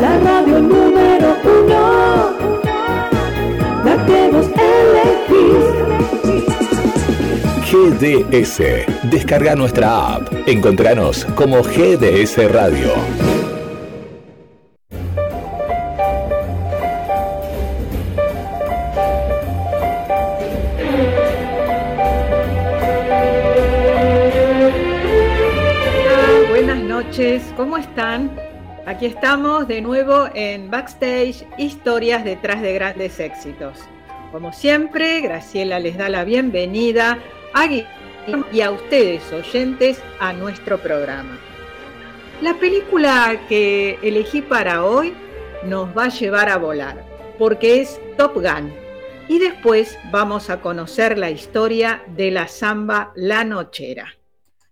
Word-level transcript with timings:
La 0.00 0.18
radio 0.18 0.60
número 0.60 1.36
uno, 1.44 2.32
la 3.84 4.06
que 4.06 4.30
vos 4.30 4.46
GDS. 7.70 9.10
Descarga 9.10 9.54
nuestra 9.56 10.14
app. 10.14 10.32
Encontranos 10.46 11.24
como 11.34 11.62
GDS 11.62 12.50
Radio. 12.52 13.35
Aquí 28.96 29.04
estamos 29.04 29.68
de 29.68 29.82
nuevo 29.82 30.26
en 30.32 30.70
Backstage, 30.70 31.46
historias 31.58 32.24
detrás 32.24 32.62
de 32.62 32.72
grandes 32.72 33.20
éxitos. 33.20 33.78
Como 34.32 34.54
siempre, 34.54 35.20
Graciela 35.20 35.78
les 35.78 35.98
da 35.98 36.08
la 36.08 36.24
bienvenida 36.24 37.18
a 37.52 37.66
Guillermo 37.66 38.46
y 38.50 38.62
a 38.62 38.70
ustedes 38.70 39.30
oyentes 39.34 40.02
a 40.18 40.32
nuestro 40.32 40.78
programa. 40.78 41.38
La 42.40 42.54
película 42.54 43.38
que 43.50 43.98
elegí 44.02 44.40
para 44.40 44.82
hoy 44.82 45.12
nos 45.62 45.94
va 45.94 46.04
a 46.04 46.08
llevar 46.08 46.48
a 46.48 46.56
volar, 46.56 47.04
porque 47.38 47.82
es 47.82 48.00
Top 48.16 48.36
Gun. 48.36 48.72
Y 49.28 49.38
después 49.38 49.98
vamos 50.10 50.48
a 50.48 50.62
conocer 50.62 51.18
la 51.18 51.30
historia 51.30 52.02
de 52.16 52.30
la 52.30 52.48
samba 52.48 53.12
La 53.14 53.44
Nochera. 53.44 54.16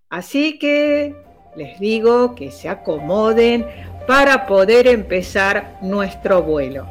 Así 0.08 0.58
que 0.58 1.14
les 1.56 1.78
digo 1.78 2.34
que 2.34 2.50
se 2.50 2.68
acomoden 2.68 3.66
para 4.06 4.46
poder 4.46 4.86
empezar 4.86 5.78
nuestro 5.80 6.42
vuelo. 6.42 6.86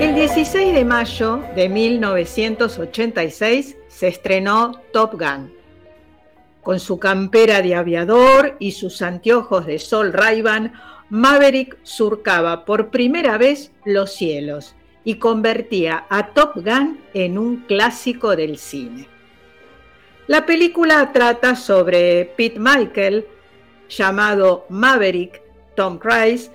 El 0.00 0.14
16 0.14 0.74
de 0.74 0.84
mayo 0.84 1.42
de 1.54 1.68
1986 1.68 3.76
se 3.88 4.08
estrenó 4.08 4.80
Top 4.92 5.12
Gun. 5.12 5.52
Con 6.62 6.80
su 6.80 6.98
campera 6.98 7.62
de 7.62 7.74
aviador 7.74 8.56
y 8.58 8.72
sus 8.72 9.02
anteojos 9.02 9.66
de 9.66 9.78
sol 9.78 10.12
ray 10.12 10.42
Maverick 11.08 11.78
surcaba 11.82 12.64
por 12.64 12.90
primera 12.90 13.38
vez 13.38 13.70
los 13.84 14.12
cielos 14.12 14.74
y 15.04 15.16
convertía 15.16 16.04
a 16.10 16.34
Top 16.34 16.56
Gun 16.56 16.98
en 17.14 17.38
un 17.38 17.58
clásico 17.58 18.34
del 18.34 18.58
cine. 18.58 19.06
La 20.26 20.44
película 20.44 21.12
trata 21.12 21.54
sobre 21.54 22.24
Pete 22.36 22.58
Michael, 22.58 23.24
llamado 23.88 24.66
Maverick 24.68 25.42
Tom 25.74 25.98
Cruise, 25.98 26.50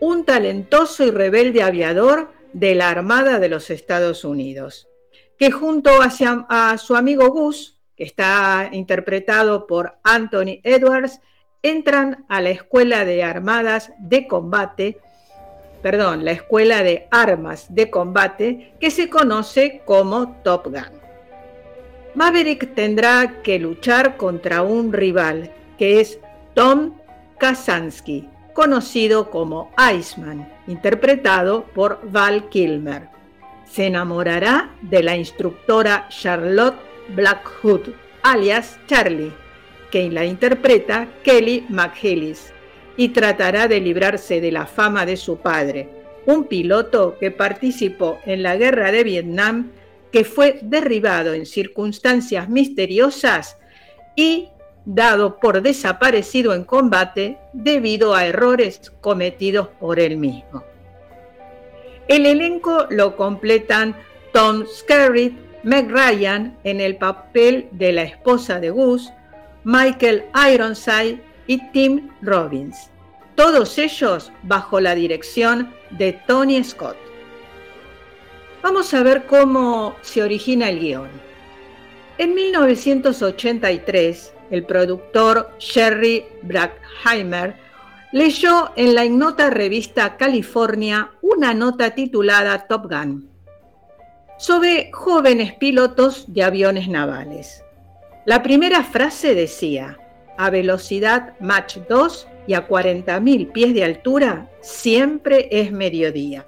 un 0.00 0.24
talentoso 0.24 1.04
y 1.04 1.10
rebelde 1.10 1.62
aviador 1.62 2.30
de 2.52 2.74
la 2.74 2.90
Armada 2.90 3.38
de 3.38 3.48
los 3.48 3.70
Estados 3.70 4.24
Unidos, 4.24 4.88
que 5.38 5.50
junto 5.50 5.90
a, 6.00 6.78
su 6.78 6.96
amigo 6.96 7.28
Gus, 7.28 7.78
que 7.96 8.04
está 8.04 8.68
interpretado 8.72 9.66
por 9.66 9.98
Anthony 10.04 10.60
Edwards, 10.62 11.20
entran 11.62 12.24
a 12.28 12.40
la 12.40 12.50
Escuela 12.50 13.04
de 13.04 13.22
Armadas 13.22 13.92
de 13.98 14.28
Combate, 14.28 15.00
perdón, 15.82 16.24
la 16.24 16.32
Escuela 16.32 16.82
de 16.82 17.08
Armas 17.10 17.74
de 17.74 17.90
Combate, 17.90 18.74
que 18.80 18.90
se 18.90 19.08
conoce 19.08 19.82
como 19.84 20.40
Top 20.42 20.66
Gun. 20.66 20.98
Maverick 22.14 22.74
tendrá 22.74 23.42
que 23.42 23.58
luchar 23.58 24.16
contra 24.16 24.62
un 24.62 24.92
rival, 24.92 25.52
que 25.76 26.00
es 26.00 26.18
Tom 26.58 26.94
Kazansky, 27.38 28.28
conocido 28.52 29.30
como 29.30 29.70
Iceman, 29.96 30.52
interpretado 30.66 31.66
por 31.72 32.00
Val 32.10 32.48
Kilmer. 32.48 33.10
Se 33.64 33.86
enamorará 33.86 34.74
de 34.82 35.04
la 35.04 35.16
instructora 35.16 36.08
Charlotte 36.08 36.74
Blackwood, 37.10 37.90
alias 38.24 38.76
Charlie, 38.88 39.32
que 39.92 40.10
la 40.10 40.24
interpreta 40.24 41.06
Kelly 41.22 41.64
McGillis, 41.68 42.52
y 42.96 43.10
tratará 43.10 43.68
de 43.68 43.78
librarse 43.78 44.40
de 44.40 44.50
la 44.50 44.66
fama 44.66 45.06
de 45.06 45.16
su 45.16 45.36
padre, 45.36 45.88
un 46.26 46.48
piloto 46.48 47.18
que 47.20 47.30
participó 47.30 48.18
en 48.26 48.42
la 48.42 48.56
guerra 48.56 48.90
de 48.90 49.04
Vietnam, 49.04 49.70
que 50.10 50.24
fue 50.24 50.58
derribado 50.60 51.34
en 51.34 51.46
circunstancias 51.46 52.48
misteriosas 52.48 53.58
y 54.16 54.48
dado 54.88 55.38
por 55.38 55.60
desaparecido 55.60 56.54
en 56.54 56.64
combate 56.64 57.36
debido 57.52 58.14
a 58.14 58.24
errores 58.24 58.90
cometidos 59.02 59.68
por 59.78 60.00
él 60.00 60.16
mismo. 60.16 60.64
El 62.08 62.24
elenco 62.24 62.86
lo 62.88 63.14
completan 63.14 63.94
Tom 64.32 64.64
Skerritt, 64.66 65.36
Meg 65.62 65.90
en 66.64 66.80
el 66.80 66.96
papel 66.96 67.68
de 67.72 67.92
la 67.92 68.04
esposa 68.04 68.60
de 68.60 68.70
Gus, 68.70 69.12
Michael 69.64 70.24
Ironside 70.50 71.22
y 71.46 71.70
Tim 71.72 72.08
Robbins, 72.22 72.90
todos 73.34 73.76
ellos 73.76 74.32
bajo 74.42 74.80
la 74.80 74.94
dirección 74.94 75.70
de 75.90 76.14
Tony 76.14 76.64
Scott. 76.64 76.96
Vamos 78.62 78.94
a 78.94 79.02
ver 79.02 79.26
cómo 79.26 79.96
se 80.00 80.22
origina 80.22 80.70
el 80.70 80.80
guion. 80.80 81.10
En 82.16 82.34
1983, 82.34 84.32
el 84.50 84.64
productor 84.64 85.50
Sherry 85.58 86.24
Brackheimer, 86.42 87.56
leyó 88.12 88.70
en 88.76 88.94
la 88.94 89.04
ignota 89.04 89.50
revista 89.50 90.16
California 90.16 91.10
una 91.20 91.54
nota 91.54 91.94
titulada 91.94 92.66
Top 92.66 92.90
Gun 92.90 93.28
sobre 94.38 94.90
jóvenes 94.92 95.54
pilotos 95.54 96.32
de 96.32 96.44
aviones 96.44 96.88
navales. 96.88 97.64
La 98.24 98.42
primera 98.42 98.84
frase 98.84 99.34
decía, 99.34 99.98
a 100.36 100.50
velocidad 100.50 101.34
Mach 101.40 101.76
2 101.88 102.28
y 102.46 102.54
a 102.54 102.66
40.000 102.66 103.52
pies 103.52 103.74
de 103.74 103.84
altura, 103.84 104.48
siempre 104.60 105.48
es 105.50 105.72
mediodía. 105.72 106.46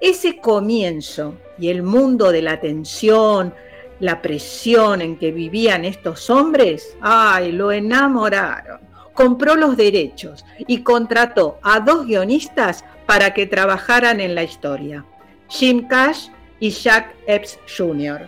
Ese 0.00 0.38
comienzo 0.38 1.34
y 1.58 1.70
el 1.70 1.82
mundo 1.82 2.30
de 2.30 2.42
la 2.42 2.60
tensión, 2.60 3.52
la 4.00 4.20
presión 4.22 5.00
en 5.00 5.16
que 5.16 5.32
vivían 5.32 5.84
estos 5.84 6.28
hombres, 6.30 6.96
ay, 7.00 7.52
lo 7.52 7.72
enamoraron. 7.72 8.80
Compró 9.12 9.54
los 9.54 9.76
derechos 9.76 10.44
y 10.58 10.82
contrató 10.82 11.58
a 11.62 11.80
dos 11.80 12.06
guionistas 12.06 12.84
para 13.06 13.32
que 13.32 13.46
trabajaran 13.46 14.20
en 14.20 14.34
la 14.34 14.42
historia, 14.42 15.04
Jim 15.48 15.88
Cash 15.88 16.28
y 16.60 16.70
Jack 16.70 17.14
Epps 17.26 17.58
Jr. 17.76 18.26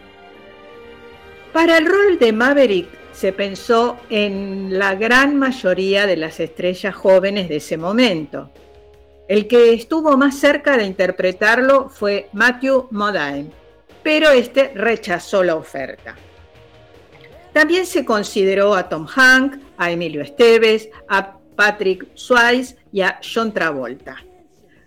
Para 1.52 1.78
el 1.78 1.86
rol 1.86 2.18
de 2.18 2.32
Maverick 2.32 2.88
se 3.12 3.32
pensó 3.32 3.96
en 4.10 4.78
la 4.78 4.94
gran 4.94 5.36
mayoría 5.36 6.06
de 6.06 6.16
las 6.16 6.38
estrellas 6.40 6.94
jóvenes 6.94 7.48
de 7.48 7.56
ese 7.56 7.76
momento. 7.76 8.50
El 9.26 9.48
que 9.48 9.74
estuvo 9.74 10.16
más 10.16 10.38
cerca 10.38 10.76
de 10.76 10.84
interpretarlo 10.84 11.88
fue 11.88 12.28
Matthew 12.32 12.88
Modine, 12.92 13.50
pero 14.02 14.30
este 14.30 14.72
rechazó 14.74 15.42
la 15.42 15.56
oferta. 15.56 16.16
También 17.52 17.86
se 17.86 18.04
consideró 18.04 18.74
a 18.74 18.88
Tom 18.88 19.06
Hank, 19.06 19.56
a 19.76 19.90
Emilio 19.90 20.22
Esteves, 20.22 20.90
a 21.08 21.38
Patrick 21.56 22.06
Swayze 22.14 22.76
y 22.92 23.00
a 23.00 23.20
John 23.22 23.52
Travolta. 23.52 24.16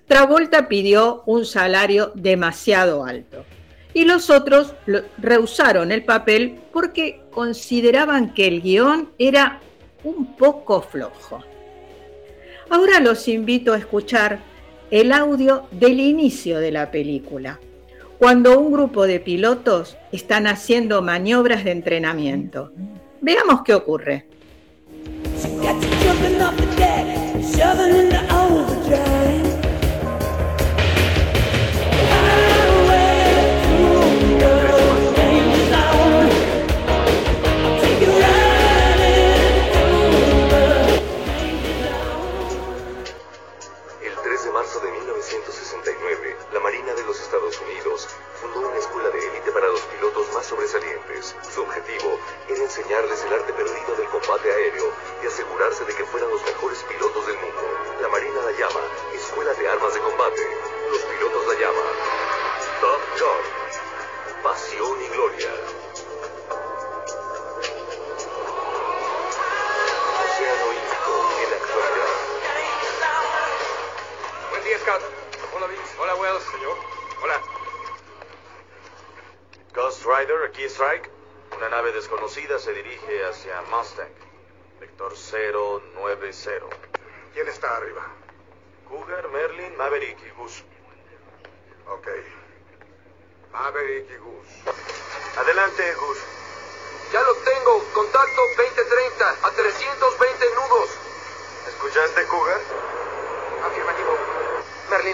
Travolta 0.07 0.67
pidió 0.67 1.23
un 1.25 1.45
salario 1.45 2.11
demasiado 2.15 3.03
alto 3.03 3.45
y 3.93 4.05
los 4.05 4.29
otros 4.29 4.73
rehusaron 5.17 5.91
el 5.91 6.03
papel 6.03 6.59
porque 6.71 7.21
consideraban 7.31 8.33
que 8.33 8.47
el 8.47 8.61
guion 8.61 9.11
era 9.17 9.59
un 10.03 10.35
poco 10.35 10.81
flojo. 10.81 11.43
Ahora 12.69 12.99
los 13.01 13.27
invito 13.27 13.73
a 13.73 13.77
escuchar 13.77 14.39
el 14.91 15.11
audio 15.11 15.67
del 15.71 15.99
inicio 15.99 16.59
de 16.59 16.71
la 16.71 16.89
película 16.89 17.59
cuando 18.21 18.59
un 18.59 18.71
grupo 18.71 19.07
de 19.07 19.19
pilotos 19.19 19.97
están 20.11 20.45
haciendo 20.45 21.01
maniobras 21.01 21.63
de 21.63 21.71
entrenamiento. 21.71 22.71
Veamos 23.19 23.63
qué 23.65 23.73
ocurre. 23.73 24.27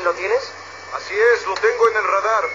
¿Lo 0.08 0.14
tienes? 0.14 0.42
Así 0.96 1.20
es, 1.20 1.46
lo 1.46 1.54
tengo 1.56 1.90
en 1.90 1.98
el 1.98 2.08
radar. 2.08 2.46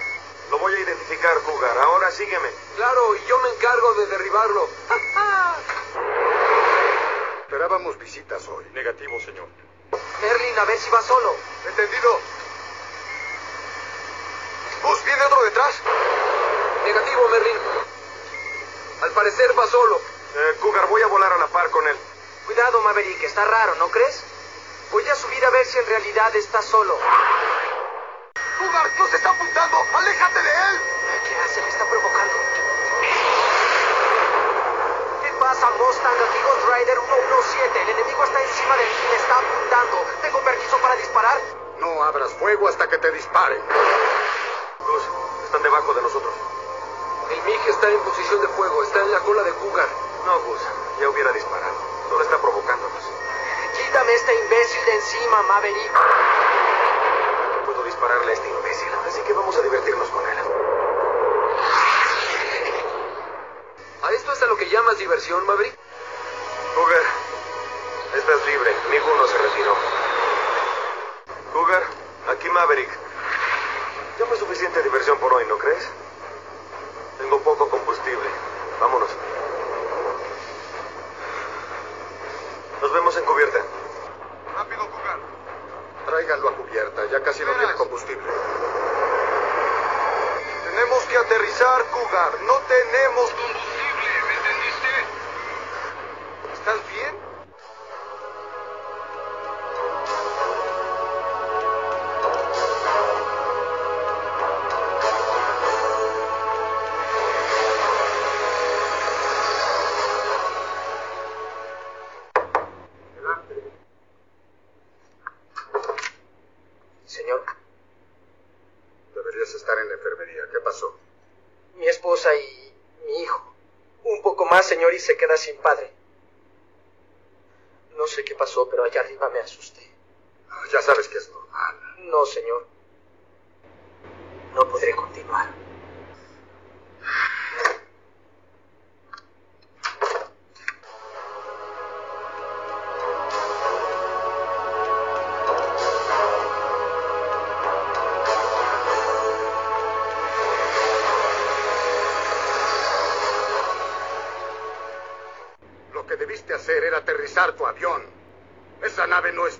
Lo 0.49 0.57
voy 0.57 0.73
a 0.73 0.79
identificar, 0.79 1.37
Cougar. 1.41 1.77
Ahora 1.77 2.09
sígueme. 2.09 2.49
Claro, 2.75 3.15
y 3.15 3.23
yo 3.27 3.37
me 3.41 3.49
encargo 3.49 3.93
de 3.93 4.07
derribarlo. 4.07 4.67
Esperábamos 7.41 7.99
visitas 7.99 8.47
hoy. 8.47 8.65
Negativo, 8.73 9.19
señor. 9.19 9.45
Merlin, 10.19 10.57
a 10.57 10.65
ver 10.65 10.79
si 10.79 10.89
va 10.89 11.03
solo. 11.03 11.35
Entendido. 11.67 12.19
Bus, 14.81 15.05
¿viene 15.05 15.23
otro 15.23 15.43
detrás? 15.43 15.75
Negativo, 16.85 17.29
Merlin. 17.29 17.57
Al 19.03 19.11
parecer 19.11 19.57
va 19.57 19.67
solo. 19.67 20.01
Eh, 20.35 20.57
Cougar, 20.59 20.87
voy 20.87 21.03
a 21.03 21.07
volar 21.07 21.33
a 21.33 21.37
la 21.37 21.47
par 21.49 21.69
con 21.69 21.87
él. 21.87 21.97
Cuidado, 22.47 22.81
Maverick, 22.81 23.21
está 23.21 23.45
raro, 23.45 23.75
¿no 23.75 23.89
crees? 23.89 24.23
Voy 24.93 25.09
a 25.09 25.15
subir 25.15 25.43
a 25.43 25.49
ver 25.49 25.65
si 25.65 25.79
en 25.79 25.87
realidad 25.87 26.35
está 26.35 26.61
solo. 26.61 26.95
¡Cougar, 28.59 28.87
nos 28.99 29.11
está 29.11 29.31
apuntando! 29.31 29.77
¡Aléjate 29.91 30.39
de 30.39 30.51
él! 30.51 30.81
¿Qué 31.27 31.35
hace? 31.35 31.61
Me 31.63 31.69
está 31.69 31.83
provocando. 31.85 32.33
¿Qué 35.23 35.31
pasa, 35.39 35.71
Mustang? 35.79 36.13
Aquí 36.13 36.39
Ghost 36.43 36.65
Rider 36.77 36.99
117. 36.99 37.81
El 37.81 37.89
enemigo 37.89 38.23
está 38.23 38.39
encima 38.43 38.77
de 38.77 38.85
mí 38.85 38.91
y 39.03 39.09
me 39.09 39.15
está 39.15 39.39
apuntando. 39.39 40.05
¿Tengo 40.21 40.39
permiso 40.41 40.77
para 40.77 40.95
disparar? 40.97 41.41
No 41.79 42.03
abras 42.03 42.31
fuego 42.33 42.67
hasta 42.67 42.87
que 42.87 42.99
te 42.99 43.11
disparen. 43.13 43.63
Goose, 44.77 45.07
están 45.45 45.63
debajo 45.63 45.91
de 45.95 46.01
nosotros. 46.03 46.33
El 47.31 47.41
MiG 47.41 47.67
está 47.67 47.89
en 47.89 47.99
posición 48.01 48.41
de 48.41 48.47
fuego. 48.49 48.83
Está 48.83 49.01
en 49.01 49.11
la 49.11 49.21
cola 49.21 49.41
de 49.41 49.53
Cougar. 49.53 49.89
No, 50.27 50.39
Goose, 50.41 50.65
ya 51.01 51.09
hubiera 51.09 51.31
disparado. 51.31 51.92
Quítame 54.03 54.33
imbécil 54.37 54.85
de 54.85 54.95
encima, 54.95 55.43
Maverick. 55.43 55.91
No 57.55 57.65
puedo 57.65 57.83
dispararle 57.83 58.31
a 58.31 58.33
este 58.33 58.49
imbécil, 58.49 58.89
así 59.07 59.21
que 59.21 59.31
vamos 59.31 59.55
a 59.55 59.61
divertirnos 59.61 60.09
con 60.09 60.27
él. 60.27 60.37
¿A 64.03 64.11
esto 64.11 64.33
es 64.33 64.41
a 64.41 64.45
lo 64.47 64.57
que 64.57 64.67
llamas 64.67 64.97
diversión, 64.97 65.45
Maverick? 65.45 65.73
Cougar, 66.75 67.01
estás 68.17 68.45
libre. 68.45 68.75
Ninguno 68.91 69.25
se 69.25 69.37
retiró. 69.37 69.75
Cougar, 71.53 71.83
aquí 72.27 72.49
Maverick. 72.49 72.89
Ya 74.19 74.25
fue 74.25 74.37
suficiente 74.37 74.83
diversión 74.83 75.17
por 75.19 75.31
hoy, 75.33 75.45
¿no 75.45 75.57
crees? 75.57 75.87
Tengo 77.19 77.39
poco 77.39 77.69
combustible. 77.69 78.29
Vámonos. 78.81 79.11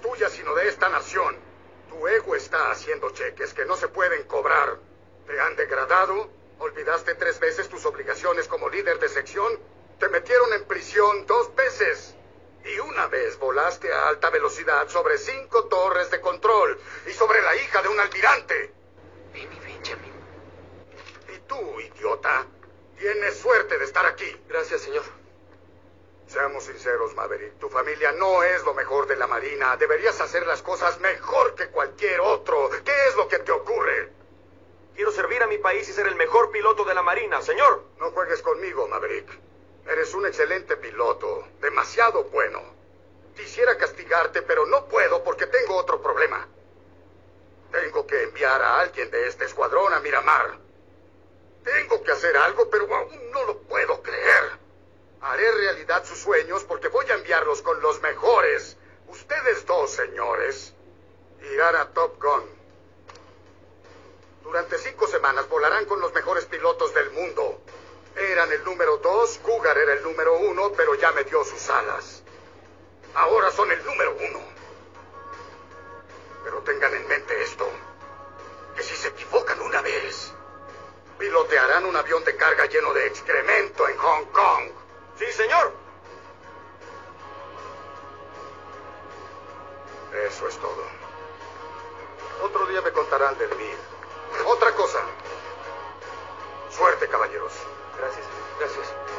Tuya, 0.03 0.29
sino 0.29 0.53
de 0.53 0.67
esta 0.67 0.89
nación. 0.89 1.35
Tu 1.89 2.07
ego 2.07 2.35
está 2.35 2.69
haciendo 2.69 3.09
cheques 3.11 3.53
que 3.53 3.65
no 3.65 3.75
se 3.75 3.87
pueden 3.87 4.23
cobrar. 4.27 4.77
¿Te 5.25 5.39
han 5.39 5.55
degradado? 5.55 6.29
¿Olvidaste 6.59 7.15
tres 7.15 7.39
veces 7.39 7.69
tus 7.69 7.85
obligaciones 7.85 8.47
como 8.47 8.69
líder 8.69 8.99
de 8.99 9.09
sección? 9.09 9.57
Te 9.99 10.09
metieron 10.09 10.53
en 10.53 10.65
prisión 10.65 11.25
dos 11.25 11.55
veces. 11.55 12.15
Y 12.65 12.79
una 12.79 13.07
vez 13.07 13.39
volaste 13.39 13.91
a 13.91 14.09
alta 14.09 14.29
velocidad 14.29 14.87
sobre 14.89 15.17
cinco 15.17 15.65
torres 15.65 16.11
de 16.11 16.21
control 16.21 16.79
y 17.07 17.11
sobre 17.11 17.41
la 17.41 17.55
hija 17.55 17.81
de 17.81 17.87
un 17.87 17.99
almirante. 17.99 18.71
Benjamin. 19.33 20.13
Y 21.33 21.39
tú, 21.47 21.79
idiota, 21.79 22.45
tienes 22.97 23.37
suerte 23.37 23.77
de 23.77 23.85
estar 23.85 24.05
aquí. 24.05 24.37
Gracias, 24.47 24.81
señor. 24.81 25.22
Seamos 26.33 26.63
sinceros, 26.63 27.13
Maverick. 27.13 27.59
Tu 27.59 27.69
familia 27.69 28.11
no 28.13 28.41
es 28.41 28.63
lo 28.63 28.73
mejor 28.73 29.05
de 29.05 29.15
la 29.15 29.27
Marina. 29.27 29.77
Deberías 29.77 30.19
hacer 30.19 30.47
las 30.47 30.63
cosas 30.63 30.99
mejor 30.99 31.53
que 31.53 31.67
cualquier 31.67 32.19
otro. 32.21 32.71
¿Qué 32.83 33.07
es 33.07 33.15
lo 33.15 33.27
que 33.27 33.37
te 33.37 33.51
ocurre? 33.51 34.09
Quiero 34.95 35.11
servir 35.11 35.43
a 35.43 35.47
mi 35.47 35.59
país 35.59 35.87
y 35.87 35.93
ser 35.93 36.07
el 36.07 36.15
mejor 36.15 36.49
piloto 36.49 36.85
de 36.85 36.95
la 36.95 37.03
Marina, 37.03 37.39
señor. 37.43 37.83
No 37.99 38.09
juegues 38.13 38.41
conmigo, 38.41 38.87
Maverick. 38.87 39.29
Eres 39.85 40.11
un 40.15 40.25
excelente 40.25 40.75
piloto. 40.75 41.47
Demasiado 41.61 42.23
bueno. 42.23 42.63
Quisiera 43.35 43.77
castigarte, 43.77 44.41
pero 44.41 44.65
no 44.65 44.87
puedo 44.87 45.23
porque 45.23 45.45
tengo 45.45 45.75
otro 45.75 46.01
problema. 46.01 46.47
Tengo 47.71 48.07
que 48.07 48.23
enviar 48.23 48.59
a 48.59 48.79
alguien 48.79 49.11
de 49.11 49.27
este 49.27 49.45
escuadrón 49.45 49.93
a 49.93 49.99
Miramar. 49.99 50.57
Tengo 51.63 52.01
que 52.01 52.11
hacer 52.11 52.35
algo, 52.37 52.71
pero 52.71 52.91
aún 52.95 53.31
no 53.31 53.43
lo 53.43 53.59
puedo 53.59 54.01
creer. 54.01 54.62
Haré 55.23 55.49
realidad 55.53 56.03
sus 56.03 56.19
sueños 56.19 56.65
porque 56.65 56.89
voy 56.89 57.09
a 57.09 57.13
enviarlos 57.13 57.61
con 57.61 57.81
los 57.81 58.01
mejores. 58.01 58.75
Ustedes 59.07 59.65
dos, 59.65 59.89
señores, 59.89 60.73
irán 61.49 61.77
a 61.77 61.93
Top 61.93 62.21
Gun. 62.21 62.43
Durante 64.43 64.77
cinco 64.79 65.07
semanas 65.07 65.47
volarán 65.47 65.85
con 65.85 66.01
los 66.01 66.13
mejores 66.13 66.45
pilotos 66.45 66.93
del 66.93 67.09
mundo. 67.11 67.61
Eran 68.17 68.51
el 68.51 68.65
número 68.65 68.97
dos, 68.97 69.39
Cougar 69.41 69.77
era 69.77 69.93
el 69.93 70.03
número 70.03 70.37
uno, 70.39 70.73
pero 70.75 70.93
ya 70.95 71.13
me 71.13 71.23
dio 71.23 71.41
sus 71.45 71.69
alas. 71.69 72.21
Ahora 73.15 73.49
son 73.51 73.71
el 73.71 73.81
número 73.85 74.17
uno. 74.17 74.41
Pero 76.43 76.57
tengan 76.63 76.93
en 76.95 77.07
mente 77.07 77.43
esto, 77.43 77.65
que 78.75 78.83
si 78.83 78.93
se 78.93 79.07
equivocan 79.07 79.61
una 79.61 79.81
vez, 79.81 80.33
pilotearán 81.17 81.85
un 81.85 81.95
avión 81.95 82.25
de 82.25 82.35
carga 82.35 82.65
lleno 82.65 82.93
de 82.93 83.07
excremento 83.07 83.87
en 83.87 83.97
Hong 83.97 84.25
Kong. 84.25 84.82
Sí, 85.17 85.25
señor. 85.31 85.73
Eso 90.27 90.47
es 90.47 90.57
todo. 90.57 90.83
Otro 92.43 92.65
día 92.67 92.81
me 92.81 92.91
contarán 92.91 93.37
del 93.37 93.55
mil. 93.55 93.77
Otra 94.45 94.73
cosa. 94.75 94.99
Suerte, 96.69 97.07
caballeros. 97.07 97.53
Gracias, 97.97 98.25
gracias. 98.59 99.12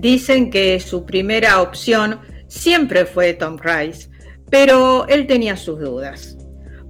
Dicen 0.00 0.50
que 0.50 0.80
su 0.80 1.04
primera 1.04 1.60
opción 1.60 2.20
siempre 2.48 3.04
fue 3.04 3.34
Tom 3.34 3.58
Cruise, 3.58 4.10
pero 4.50 5.06
él 5.08 5.26
tenía 5.26 5.56
sus 5.56 5.80
dudas. 5.80 6.36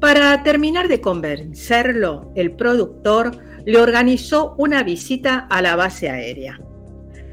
Para 0.01 0.43
terminar 0.43 0.89
de 0.89 1.01
convencerlo, 1.01 2.33
el 2.35 2.53
productor 2.53 3.33
le 3.67 3.79
organizó 3.79 4.55
una 4.57 4.83
visita 4.83 5.47
a 5.51 5.61
la 5.61 5.77
base 5.77 6.09
aérea. 6.09 6.61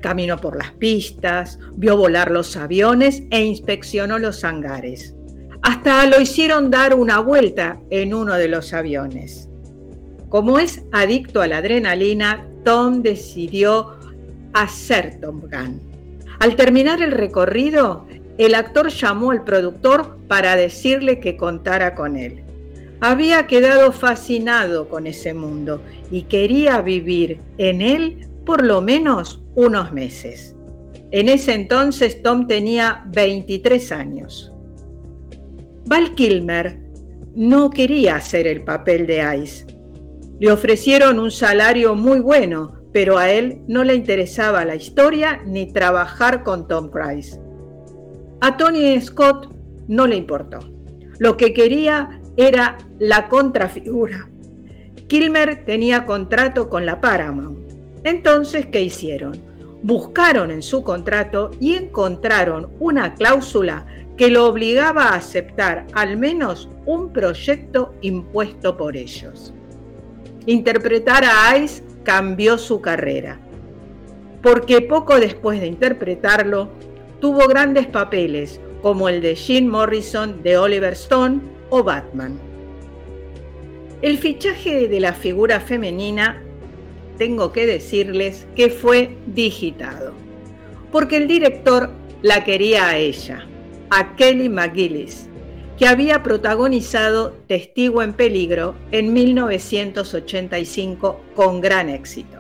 Caminó 0.02 0.38
por 0.38 0.58
las 0.58 0.72
pistas, 0.72 1.60
vio 1.76 1.96
volar 1.98 2.32
los 2.32 2.58
aviones 2.58 3.24
e 3.30 3.46
inspeccionó 3.46 4.20
los 4.20 4.44
hangares. 4.44 5.16
Hasta 5.62 6.06
lo 6.08 6.20
hicieron 6.20 6.70
dar 6.72 6.94
una 6.94 7.20
vuelta 7.20 7.80
en 7.90 8.14
uno 8.14 8.34
de 8.34 8.48
los 8.48 8.74
aviones. 8.74 9.50
Como 10.30 10.60
es 10.60 10.84
adicto 10.92 11.42
a 11.42 11.48
la 11.48 11.58
adrenalina, 11.58 12.46
Tom 12.66 13.02
decidió 13.02 13.97
hacer 14.62 15.20
Tom 15.22 15.42
Gunn. 15.42 15.82
Al 16.40 16.56
terminar 16.56 17.02
el 17.02 17.12
recorrido, 17.12 18.06
el 18.38 18.54
actor 18.54 18.90
llamó 18.90 19.32
al 19.32 19.44
productor 19.44 20.18
para 20.28 20.56
decirle 20.56 21.20
que 21.20 21.38
contara 21.38 21.96
con 21.96 22.16
él. 22.16 22.44
Había 23.00 23.48
quedado 23.48 23.92
fascinado 23.92 24.90
con 24.90 25.08
ese 25.08 25.34
mundo 25.34 25.82
y 26.12 26.24
quería 26.24 26.82
vivir 26.82 27.40
en 27.58 27.82
él 27.82 28.28
por 28.46 28.64
lo 28.64 28.82
menos 28.82 29.42
unos 29.56 29.92
meses. 29.92 30.56
En 31.12 31.30
ese 31.30 31.54
entonces 31.54 32.22
Tom 32.22 32.48
tenía 32.48 33.04
23 33.08 33.92
años. 33.92 34.52
Val 35.86 36.16
Kilmer 36.16 36.80
no 37.36 37.70
quería 37.70 38.16
hacer 38.16 38.48
el 38.48 38.64
papel 38.64 39.08
de 39.08 39.42
Ice. 39.42 39.66
Le 40.40 40.52
ofrecieron 40.52 41.20
un 41.20 41.32
salario 41.32 41.96
muy 41.96 42.20
bueno, 42.20 42.77
pero 42.92 43.18
a 43.18 43.30
él 43.30 43.62
no 43.68 43.84
le 43.84 43.96
interesaba 43.96 44.66
la 44.66 44.76
historia 44.76 45.42
ni 45.46 45.72
trabajar 45.72 46.44
con 46.44 46.68
Tom 46.68 46.90
Cruise. 46.90 47.40
A 48.42 48.58
Tony 48.58 49.00
Scott 49.02 49.54
no 49.88 50.08
le 50.08 50.16
importó. 50.16 50.60
Lo 51.20 51.38
que 51.38 51.54
quería 51.54 52.22
era 52.38 52.78
la 53.00 53.28
contrafigura. 53.28 54.30
Kilmer 55.08 55.66
tenía 55.66 56.06
contrato 56.06 56.70
con 56.70 56.86
la 56.86 57.02
Paramount. 57.02 57.72
Entonces, 58.04 58.68
¿qué 58.68 58.82
hicieron? 58.82 59.42
Buscaron 59.82 60.52
en 60.52 60.62
su 60.62 60.84
contrato 60.84 61.52
y 61.60 61.76
encontraron 61.76 62.72
una 62.80 63.16
cláusula 63.16 63.86
que 64.18 64.30
lo 64.30 64.48
obligaba 64.48 65.10
a 65.10 65.16
aceptar 65.16 65.86
al 65.94 66.18
menos 66.18 66.70
un 66.86 67.14
proyecto 67.14 67.94
impuesto 68.02 68.76
por 68.76 68.98
ellos. 68.98 69.54
Interpretar 70.46 71.24
a 71.24 71.58
Ice 71.58 71.84
cambió 72.08 72.58
su 72.58 72.80
carrera, 72.80 73.38
porque 74.42 74.80
poco 74.80 75.20
después 75.20 75.60
de 75.60 75.68
interpretarlo, 75.68 76.70
tuvo 77.20 77.50
grandes 77.50 77.86
papeles 77.86 78.62
como 78.82 79.10
el 79.10 79.20
de 79.20 79.36
Jim 79.36 79.68
Morrison 79.68 80.42
de 80.42 80.58
Oliver 80.58 80.94
Stone 80.94 81.42
o 81.70 81.84
Batman. 81.84 82.40
El 84.02 84.18
fichaje 84.20 84.88
de 84.88 85.00
la 85.02 85.12
figura 85.12 85.60
femenina, 85.60 86.42
tengo 87.18 87.52
que 87.52 87.66
decirles 87.66 88.48
que 88.56 88.70
fue 88.70 89.18
digitado, 89.26 90.14
porque 90.94 91.18
el 91.18 91.28
director 91.28 91.90
la 92.22 92.46
quería 92.46 92.88
a 92.88 92.98
ella, 92.98 93.46
a 93.90 94.16
Kelly 94.16 94.48
McGillis, 94.48 95.28
que 95.78 95.88
había 95.88 96.24
protagonizado 96.24 97.34
Testigo 97.48 98.02
en 98.02 98.14
Peligro 98.14 98.74
en 98.92 99.14
1985 99.14 101.22
con 101.36 101.62
gran 101.62 101.90
éxito. 101.90 102.40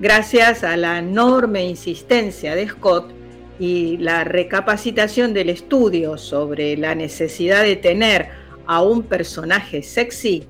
Gracias 0.00 0.64
a 0.64 0.76
la 0.76 0.98
enorme 0.98 1.64
insistencia 1.64 2.56
de 2.56 2.68
Scott 2.68 3.12
y 3.58 3.96
la 3.98 4.24
recapacitación 4.24 5.32
del 5.32 5.48
estudio 5.48 6.18
sobre 6.18 6.76
la 6.76 6.94
necesidad 6.94 7.62
de 7.62 7.76
tener 7.76 8.28
a 8.66 8.82
un 8.82 9.04
personaje 9.04 9.82
sexy, 9.82 10.44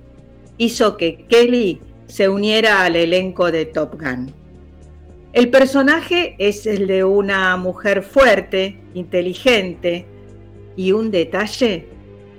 hizo 0.57 0.97
que 0.97 1.27
Kelly 1.29 1.81
se 2.07 2.29
uniera 2.29 2.83
al 2.83 2.97
elenco 2.97 3.53
de 3.53 3.67
Top 3.67 4.01
Gun. 4.01 4.33
El 5.33 5.51
personaje 5.51 6.35
es 6.39 6.67
el 6.67 6.87
de 6.87 7.05
una 7.05 7.57
mujer 7.59 8.03
fuerte, 8.03 8.81
inteligente, 8.95 10.07
y 10.77 10.93
un 10.93 11.11
detalle, 11.11 11.89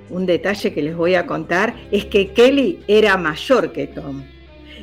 un 0.10 0.26
detalle 0.26 0.74
que 0.74 0.82
les 0.82 0.96
voy 0.96 1.16
a 1.16 1.26
contar, 1.26 1.76
es 1.92 2.06
que 2.06 2.32
Kelly 2.34 2.80
era 2.88 3.18
mayor 3.18 3.72
que 3.72 3.88
Tom. 3.88 4.24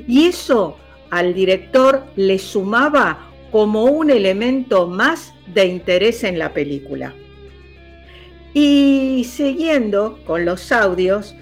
Y 0.07 0.27
eso 0.27 0.77
al 1.11 1.35
director 1.35 2.05
le 2.17 2.39
sumaba 2.39 3.31
como 3.51 3.85
un 3.85 4.11
elemento 4.11 4.89
más 4.89 5.33
de 5.47 5.67
interés 5.67 6.25
en 6.25 6.39
la 6.39 6.53
película. 6.53 7.15
Y 8.53 9.27
siguiendo 9.29 10.19
con 10.27 10.45
los 10.45 10.73
audios, 10.73 11.35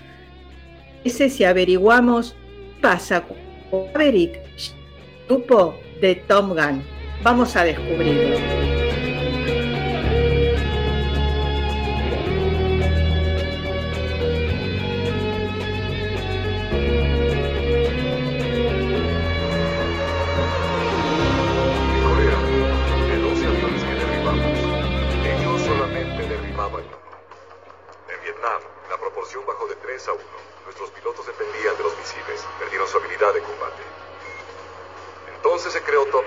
ese 1.05 1.31
si 1.31 1.45
averiguamos 1.45 2.37
pasa 2.81 3.23
con 3.23 3.37
Maverick, 3.95 4.41
grupo 5.29 5.75
de 6.01 6.17
Tom 6.17 6.51
Gunn. 6.51 6.83
Vamos 7.23 7.57
a 7.57 7.65
descubrirlo. 7.65 8.72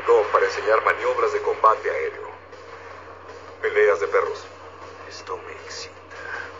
Para 0.06 0.46
enseñar 0.46 0.84
maniobras 0.84 1.34
de 1.34 1.42
combate 1.42 1.90
aéreo. 1.90 2.30
Peleas 3.62 4.00
de 4.00 4.08
perros. 4.08 4.46
Esto 5.10 5.38
me 5.38 5.52
excita. 5.64 5.96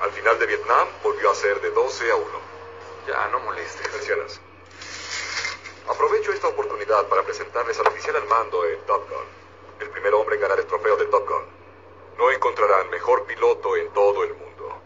Al 0.02 0.12
final 0.12 0.40
de 0.40 0.48
Vietnam, 0.48 0.88
volvió 1.04 1.30
a 1.30 1.36
ser 1.36 1.62
de 1.62 1.70
12 1.70 2.12
a 2.12 2.16
1. 2.16 2.26
Ya, 3.08 3.28
no 3.28 3.40
molestes. 3.42 3.92
Mencionas. 3.94 4.42
Aprovecho 5.88 6.32
esta 6.32 6.48
oportunidad 6.48 7.08
para 7.08 7.22
presentarles 7.22 7.80
al 7.80 7.88
oficial 7.88 8.16
al 8.16 8.26
mando 8.26 8.66
en 8.66 8.80
Top 8.88 9.08
Gun, 9.08 9.26
el 9.80 9.90
primer 9.92 10.14
hombre 10.16 10.36
en 10.36 10.42
ganar 10.42 10.60
el 10.60 10.66
trofeo 10.66 10.98
de 10.98 11.06
Top 11.06 11.28
Gun. 11.28 11.46
No 12.18 12.32
encontrarán 12.32 12.90
mejor 12.90 13.26
piloto 13.26 13.76
en 13.78 13.94
todo 13.94 14.24
el 14.24 14.34
mundo. 14.34 14.82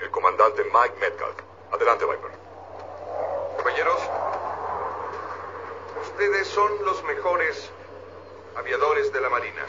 El 0.00 0.10
comandante 0.10 0.64
Mike 0.64 0.96
Metcalf. 0.98 1.36
Adelante, 1.70 2.04
Viper. 2.04 2.30
Caballeros, 3.58 4.00
ustedes 6.02 6.48
son 6.48 6.84
los 6.84 7.02
mejores 7.04 7.70
aviadores 8.56 9.12
de 9.12 9.20
la 9.20 9.28
Marina. 9.28 9.64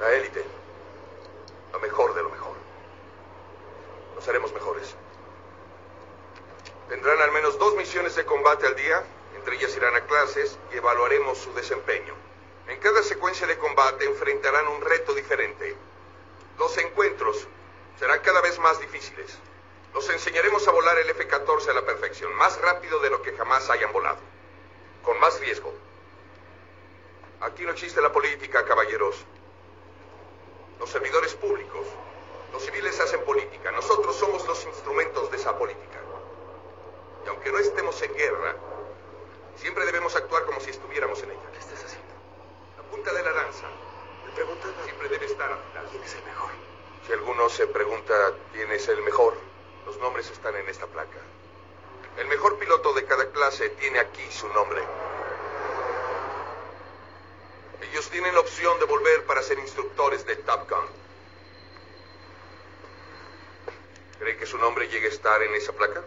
La 0.00 0.12
élite. 0.14 0.44
Lo 1.72 1.80
mejor 1.80 2.14
de 2.14 2.22
lo 2.22 2.30
mejor. 2.30 2.54
Nos 4.14 4.26
haremos 4.28 4.52
mejores. 4.52 4.94
Tendrán 6.88 7.20
al 7.20 7.32
menos 7.32 7.58
dos 7.58 7.76
misiones 7.76 8.16
de 8.16 8.24
combate 8.24 8.66
al 8.66 8.74
día, 8.74 9.04
entre 9.36 9.56
ellas 9.56 9.76
irán 9.76 9.94
a 9.94 10.00
clases 10.06 10.58
y 10.72 10.78
evaluaremos 10.78 11.38
su 11.38 11.52
desempeño. 11.54 12.14
En 12.66 12.78
cada 12.80 13.02
secuencia 13.02 13.46
de 13.46 13.58
combate 13.58 14.06
enfrentarán 14.06 14.66
un 14.68 14.80
reto 14.80 15.14
diferente. 15.14 15.76
Los 16.58 16.76
encuentros 16.78 17.46
serán 17.98 18.20
cada 18.20 18.40
vez 18.40 18.58
más 18.58 18.80
difíciles 18.80 19.38
los 19.92 20.08
enseñaremos 20.08 20.66
a 20.68 20.70
volar 20.70 20.98
el 20.98 21.10
F-14 21.10 21.68
a 21.68 21.74
la 21.74 21.84
perfección, 21.84 22.32
más 22.34 22.60
rápido 22.60 23.00
de 23.00 23.10
lo 23.10 23.22
que 23.22 23.32
jamás 23.32 23.68
hayan 23.70 23.92
volado, 23.92 24.18
con 25.02 25.18
más 25.18 25.38
riesgo. 25.40 25.72
Aquí 27.40 27.64
no 27.64 27.72
existe 27.72 28.00
la 28.00 28.12
política, 28.12 28.64
caballeros. 28.64 29.16
Los 30.78 30.90
servidores 30.90 31.34
públicos, 31.34 31.86
los 32.52 32.62
civiles 32.62 32.98
hacen 33.00 33.24
política, 33.24 33.70
nosotros 33.72 34.16
somos 34.16 34.46
los 34.46 34.64
instrumentos 34.64 35.30
de 35.30 35.36
esa 35.36 35.56
política. 35.58 35.98
Y 37.24 37.28
aunque 37.28 37.52
no 37.52 37.58
estemos 37.58 38.00
en 38.02 38.14
guerra, 38.14 38.56
siempre 39.56 39.84
debemos 39.84 40.14
actuar 40.16 40.44
como 40.44 40.60
si 40.60 40.70
estuviéramos 40.70 41.22
en 41.22 41.32
ella. 41.32 41.50
¿Qué 41.52 41.58
estás 41.58 41.84
haciendo? 41.84 42.14
La 42.76 42.82
punta 42.84 43.12
de 43.12 43.22
la 43.22 43.30
lanza. 43.32 43.66
Me 44.26 44.32
preguntaba. 44.32 44.72
Siempre 44.84 45.08
debe 45.08 45.26
estar 45.26 45.52
a 45.52 45.58
¿Quién 45.90 46.02
es 46.02 46.14
el 46.14 46.24
mejor? 46.24 46.50
Si 47.06 47.12
alguno 47.12 47.48
se 47.48 47.66
pregunta 47.66 48.32
quién 48.52 48.70
es 48.72 48.88
el 48.88 49.02
mejor, 49.02 49.34
los 49.90 49.98
nombres 49.98 50.30
están 50.30 50.54
en 50.54 50.68
esta 50.68 50.86
placa. 50.86 51.18
El 52.16 52.28
mejor 52.28 52.60
piloto 52.60 52.94
de 52.94 53.04
cada 53.06 53.28
clase 53.32 53.70
tiene 53.70 53.98
aquí 53.98 54.22
su 54.30 54.46
nombre. 54.50 54.80
Ellos 57.90 58.08
tienen 58.08 58.32
la 58.32 58.38
opción 58.38 58.78
de 58.78 58.84
volver 58.84 59.24
para 59.24 59.42
ser 59.42 59.58
instructores 59.58 60.24
de 60.26 60.36
Top 60.36 60.70
Gun. 60.70 60.86
¿Cree 64.20 64.36
que 64.36 64.46
su 64.46 64.58
nombre 64.58 64.86
llegue 64.86 65.06
a 65.06 65.10
estar 65.10 65.42
en 65.42 65.56
esa 65.56 65.72
placa? 65.72 66.04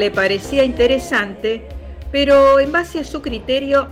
Le 0.00 0.10
parecía 0.10 0.64
interesante, 0.64 1.68
pero 2.10 2.58
en 2.58 2.72
base 2.72 3.00
a 3.00 3.04
su 3.04 3.20
criterio 3.20 3.88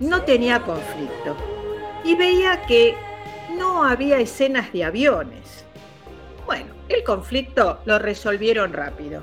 no 0.00 0.22
tenía 0.22 0.60
conflicto 0.60 1.36
y 2.04 2.16
veía 2.16 2.62
que 2.66 2.96
no 3.56 3.84
había 3.84 4.18
escenas 4.18 4.72
de 4.72 4.82
aviones. 4.82 5.64
Bueno, 6.46 6.66
el 6.88 7.04
conflicto 7.04 7.78
lo 7.84 8.00
resolvieron 8.00 8.72
rápido. 8.72 9.22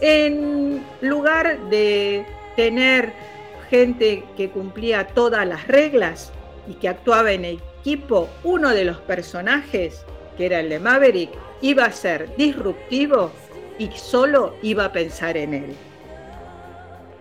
En 0.00 0.80
lugar 1.00 1.58
de 1.70 2.24
tener 2.54 3.12
gente 3.68 4.22
que 4.36 4.50
cumplía 4.50 5.08
todas 5.08 5.44
las 5.44 5.66
reglas 5.66 6.32
y 6.68 6.74
que 6.74 6.88
actuaba 6.88 7.32
en 7.32 7.44
equipo, 7.44 8.28
uno 8.44 8.70
de 8.70 8.84
los 8.84 8.98
personajes, 8.98 10.04
que 10.36 10.46
era 10.46 10.60
el 10.60 10.68
de 10.68 10.78
Maverick, 10.78 11.30
iba 11.62 11.84
a 11.84 11.90
ser 11.90 12.36
disruptivo 12.36 13.32
y 13.78 13.90
solo 13.96 14.54
iba 14.62 14.86
a 14.86 14.92
pensar 14.92 15.36
en 15.36 15.54
él. 15.54 15.76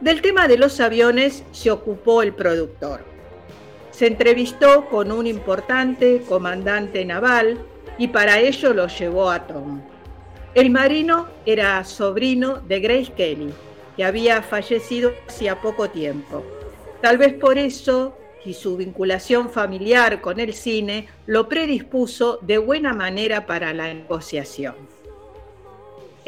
Del 0.02 0.22
tema 0.22 0.48
de 0.48 0.58
los 0.58 0.80
aviones 0.80 1.44
se 1.52 1.72
ocupó 1.72 2.22
el 2.22 2.34
productor. 2.34 3.04
Se 3.92 4.08
entrevistó 4.08 4.86
con 4.90 5.12
un 5.12 5.26
importante 5.26 6.22
comandante 6.28 7.04
naval 7.04 7.58
y 7.98 8.10
para 8.10 8.40
ello 8.40 8.74
lo 8.74 8.88
llevó 8.88 9.32
a 9.32 9.48
Tom. 9.48 9.82
El 10.54 10.70
marino 10.70 11.28
era 11.46 11.84
sobrino 11.84 12.60
de 12.60 12.80
Grace 12.80 13.12
Kelly, 13.16 13.54
que 13.96 14.06
había 14.06 14.42
fallecido 14.42 15.14
hacía 15.28 15.62
poco 15.62 15.90
tiempo. 15.90 16.44
Tal 17.02 17.18
vez 17.18 17.34
por 17.34 17.58
eso 17.58 18.18
y 18.48 18.54
su 18.54 18.78
vinculación 18.78 19.50
familiar 19.50 20.22
con 20.22 20.40
el 20.40 20.54
cine 20.54 21.10
lo 21.26 21.50
predispuso 21.50 22.40
de 22.42 22.58
buena 22.58 22.94
manera 22.94 23.46
para 23.46 23.74
la 23.74 23.94
negociación. 23.94 24.76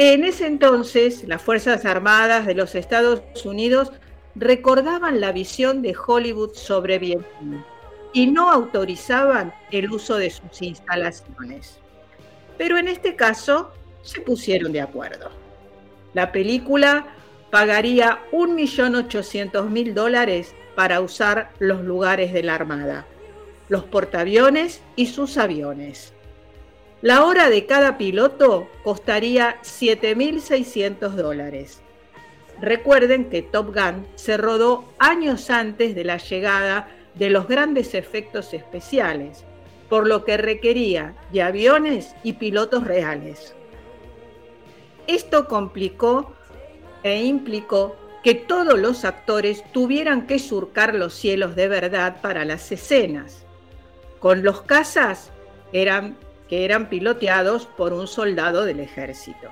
En 0.02 0.24
ese 0.24 0.48
entonces, 0.48 1.28
las 1.28 1.42
Fuerzas 1.42 1.84
Armadas 1.84 2.46
de 2.46 2.54
los 2.54 2.74
Estados 2.74 3.22
Unidos 3.44 3.92
recordaban 4.34 5.20
la 5.20 5.34
visión 5.34 5.82
de 5.82 5.94
Hollywood 5.94 6.54
sobre 6.54 7.00
Vietnam 7.00 7.66
y 8.14 8.28
no 8.28 8.50
autorizaban 8.50 9.54
el 9.72 9.92
uso 9.92 10.16
de 10.16 10.30
sus 10.30 10.62
instalaciones. 10.62 11.80
Pero 12.58 12.78
en 12.78 12.88
este 12.88 13.18
caso 13.18 13.74
se 14.02 14.22
pusieron 14.22 14.72
de 14.72 14.80
acuerdo. 14.80 15.32
La 16.14 16.32
película 16.32 17.08
pagaría 17.52 18.20
1.800.000 18.32 19.94
dólares 19.94 20.56
para 20.78 21.02
usar 21.02 21.52
los 21.60 21.84
lugares 21.84 22.32
de 22.32 22.44
la 22.44 22.56
Armada, 22.56 23.06
los 23.68 23.84
portaaviones 23.84 24.82
y 24.96 25.08
sus 25.08 25.38
aviones. 25.38 26.14
La 27.02 27.24
hora 27.24 27.50
de 27.50 27.66
cada 27.66 27.98
piloto 27.98 28.68
costaría 28.84 29.58
7.600 29.62 31.12
dólares. 31.12 31.82
Recuerden 32.60 33.30
que 33.30 33.42
Top 33.42 33.74
Gun 33.74 34.06
se 34.16 34.36
rodó 34.36 34.84
años 35.00 35.50
antes 35.50 35.96
de 35.96 36.04
la 36.04 36.18
llegada 36.18 36.90
de 37.16 37.30
los 37.30 37.48
grandes 37.48 37.94
efectos 37.94 38.54
especiales, 38.54 39.46
por 39.88 40.08
lo 40.08 40.26
que 40.26 40.36
requería 40.36 41.16
de 41.32 41.42
aviones 41.42 42.16
y 42.22 42.34
pilotos 42.34 42.84
reales. 42.84 43.56
Esto 45.08 45.48
complicó 45.48 46.34
e 47.04 47.24
implicó 47.24 47.96
que 48.24 48.36
todos 48.36 48.78
los 48.78 49.06
actores 49.06 49.64
tuvieran 49.72 50.28
que 50.28 50.38
surcar 50.38 50.94
los 50.96 51.14
cielos 51.14 51.56
de 51.56 51.70
verdad 51.70 52.20
para 52.22 52.44
las 52.44 52.72
escenas. 52.74 53.46
Con 54.20 54.44
los 54.44 54.64
cazas 54.64 55.32
eran, 55.72 56.18
que 56.50 56.66
eran 56.66 56.90
piloteados 56.90 57.66
por 57.66 57.94
un 57.94 58.08
soldado 58.08 58.66
del 58.66 58.80
ejército. 58.80 59.50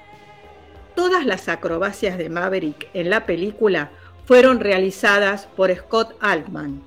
Todas 0.96 1.26
las 1.26 1.48
acrobacias 1.48 2.18
de 2.18 2.30
Maverick 2.30 2.90
en 2.94 3.12
la 3.12 3.26
película 3.26 3.92
fueron 4.26 4.60
realizadas 4.60 5.48
por 5.56 5.74
Scott 5.74 6.16
Altman, 6.20 6.82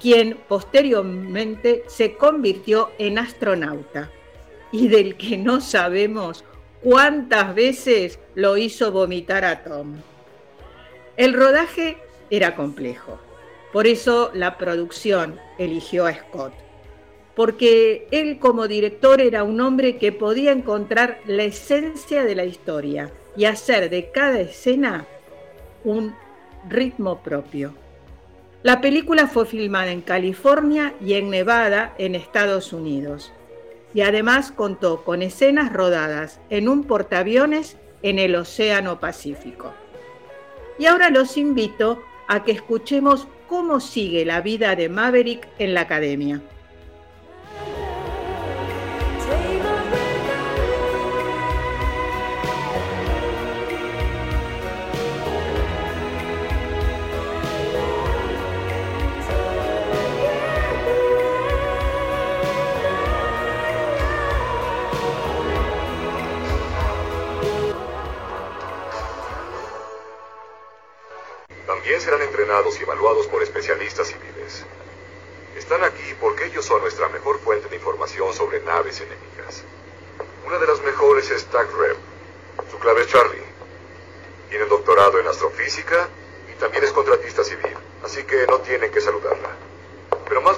quien 0.00 0.38
posteriormente 0.48 1.84
se 1.86 2.14
convirtió 2.16 2.90
en 2.98 3.18
astronauta 3.18 4.10
y 4.70 4.88
del 4.88 5.16
que 5.16 5.38
no 5.38 5.60
sabemos 5.60 6.44
cuántas 6.82 7.54
veces 7.54 8.18
lo 8.34 8.56
hizo 8.56 8.92
vomitar 8.92 9.44
a 9.44 9.62
Tom. 9.64 9.94
El 11.16 11.32
rodaje 11.32 11.98
era 12.30 12.54
complejo, 12.54 13.18
por 13.72 13.86
eso 13.86 14.30
la 14.34 14.58
producción 14.58 15.38
eligió 15.58 16.06
a 16.06 16.14
Scott, 16.14 16.52
porque 17.34 18.06
él 18.10 18.38
como 18.38 18.68
director 18.68 19.20
era 19.20 19.42
un 19.44 19.60
hombre 19.60 19.96
que 19.96 20.12
podía 20.12 20.52
encontrar 20.52 21.20
la 21.26 21.44
esencia 21.44 22.24
de 22.24 22.34
la 22.34 22.44
historia 22.44 23.10
y 23.36 23.46
hacer 23.46 23.88
de 23.88 24.10
cada 24.10 24.40
escena 24.40 25.06
un 25.84 26.14
ritmo 26.68 27.22
propio. 27.22 27.74
La 28.62 28.80
película 28.80 29.26
fue 29.26 29.46
filmada 29.46 29.90
en 29.90 30.02
California 30.02 30.94
y 31.00 31.14
en 31.14 31.30
Nevada, 31.30 31.94
en 31.98 32.14
Estados 32.14 32.72
Unidos, 32.72 33.32
y 33.94 34.02
además 34.02 34.52
contó 34.52 35.02
con 35.02 35.22
escenas 35.22 35.72
rodadas 35.72 36.40
en 36.50 36.68
un 36.68 36.84
portaaviones 36.84 37.76
en 38.02 38.18
el 38.18 38.36
Océano 38.36 39.00
Pacífico. 39.00 39.72
Y 40.78 40.86
ahora 40.86 41.10
los 41.10 41.36
invito 41.36 42.02
a 42.28 42.44
que 42.44 42.52
escuchemos 42.52 43.26
cómo 43.48 43.80
sigue 43.80 44.24
la 44.24 44.40
vida 44.40 44.76
de 44.76 44.88
Maverick 44.88 45.48
en 45.58 45.74
la 45.74 45.82
academia. 45.82 46.40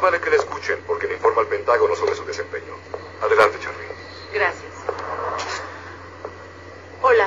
Vale 0.05 0.21
que 0.21 0.29
la 0.29 0.37
escuchen 0.37 0.79
porque 0.87 1.07
le 1.07 1.15
informa 1.15 1.41
al 1.41 1.47
Pentágono 1.47 1.97
sobre 1.97 2.15
su 2.15 2.27
desempeño. 2.27 2.75
Adelante, 3.23 3.59
Charlie. 3.59 3.89
Gracias. 4.35 4.73
Hola. 7.01 7.27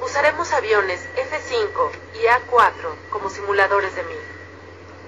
Usaremos 0.00 0.52
aviones 0.52 1.00
F-5 1.16 1.90
y 2.22 2.26
A-4 2.28 2.70
como 3.10 3.30
simuladores 3.30 3.96
de 3.96 4.04
MiG. 4.04 4.22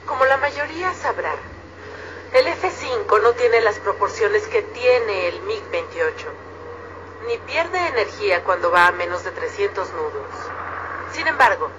Como 0.06 0.24
la 0.24 0.36
mayoría 0.36 0.92
sabrá, 0.94 1.34
el 2.32 2.46
F-5 2.48 3.22
no 3.22 3.32
tiene 3.34 3.60
las 3.60 3.78
proporciones 3.78 4.46
que 4.48 4.62
tiene 4.62 5.28
el 5.28 5.42
MiG-28, 5.42 6.12
ni 7.28 7.38
pierde 7.38 7.86
energía 7.86 8.42
cuando 8.42 8.72
va 8.72 8.88
a 8.88 8.92
menos 8.92 9.22
de 9.22 9.30
300 9.30 9.92
nudos. 9.92 10.26
Sin 11.12 11.28
embargo, 11.28 11.70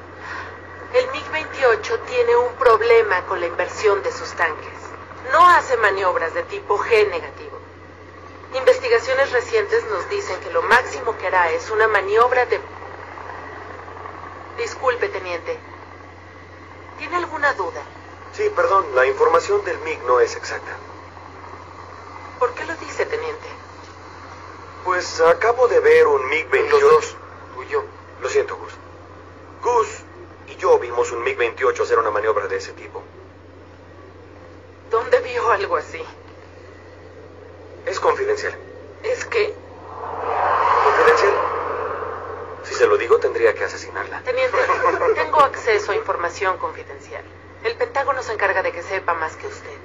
el 0.94 1.06
MiG-28 1.10 2.00
tiene 2.08 2.36
un 2.38 2.54
problema 2.54 3.26
con 3.26 3.42
la 3.42 3.48
inversión 3.48 4.02
de 4.04 4.12
sus 4.14 4.32
tanques. 4.34 4.85
No 5.32 5.48
hace 5.50 5.78
maniobras 5.78 6.34
de 6.34 6.44
tipo 6.44 6.78
G 6.78 7.10
negativo. 7.10 7.60
Investigaciones 8.54 9.32
recientes 9.32 9.84
nos 9.88 10.08
dicen 10.10 10.40
que 10.40 10.52
lo 10.52 10.62
máximo 10.62 11.18
que 11.18 11.28
hará 11.28 11.52
es 11.52 11.70
una 11.72 11.88
maniobra 11.88 12.46
de... 12.46 12.60
Disculpe, 14.58 15.10
teniente. 15.10 15.58
¿Tiene 16.98 17.18
alguna 17.18 17.54
duda? 17.54 17.82
Sí, 18.34 18.50
perdón, 18.56 18.86
la 18.96 19.06
información 19.06 19.64
del 19.66 19.78
MiG 19.80 20.02
no 20.04 20.20
es 20.20 20.36
exacta. 20.36 20.72
¿Por 22.40 22.54
qué 22.54 22.66
lo 22.66 22.76
dice, 22.78 23.06
teniente? 23.06 23.48
Pues 24.84 25.20
acabo 25.22 25.68
de 25.68 25.80
ver 25.80 26.08
un 26.08 26.22
MiG-28. 26.30 26.70
Los 26.70 26.82
dos, 26.82 27.18
tú 27.56 27.64
y 27.64 27.68
yo. 27.68 27.84
Lo 28.22 28.30
siento, 28.30 28.56
Gus. 28.56 28.74
Gus 29.62 29.88
y 30.48 30.56
yo 30.56 30.78
vimos 30.80 31.12
un 31.12 31.24
MiG-28 31.24 31.82
hacer 31.82 32.00
una 32.00 32.12
maniobra 32.12 32.48
de 32.48 32.58
ese 32.58 32.72
tipo. 32.74 33.04
¿Dónde 34.96 35.20
vio 35.20 35.52
algo 35.52 35.76
así? 35.76 36.02
Es 37.86 38.00
confidencial. 38.00 38.58
Es 39.04 39.26
que... 39.26 39.54
¿Confidencial? 40.86 41.34
Si 42.64 42.76
se 42.76 42.88
lo 42.88 42.96
digo, 42.96 43.20
tendría 43.20 43.54
que 43.54 43.66
asesinarla. 43.66 44.22
Teniente, 44.22 44.58
tengo 45.16 45.42
acceso 45.42 45.92
a 45.92 45.96
información 45.96 46.58
confidencial. 46.60 47.26
El 47.66 47.76
Pentágono 47.76 48.24
se 48.24 48.32
encarga 48.32 48.64
de 48.64 48.72
que 48.72 48.82
sepa 48.84 49.14
más 49.16 49.36
que 49.36 49.48
usted. 49.48 49.78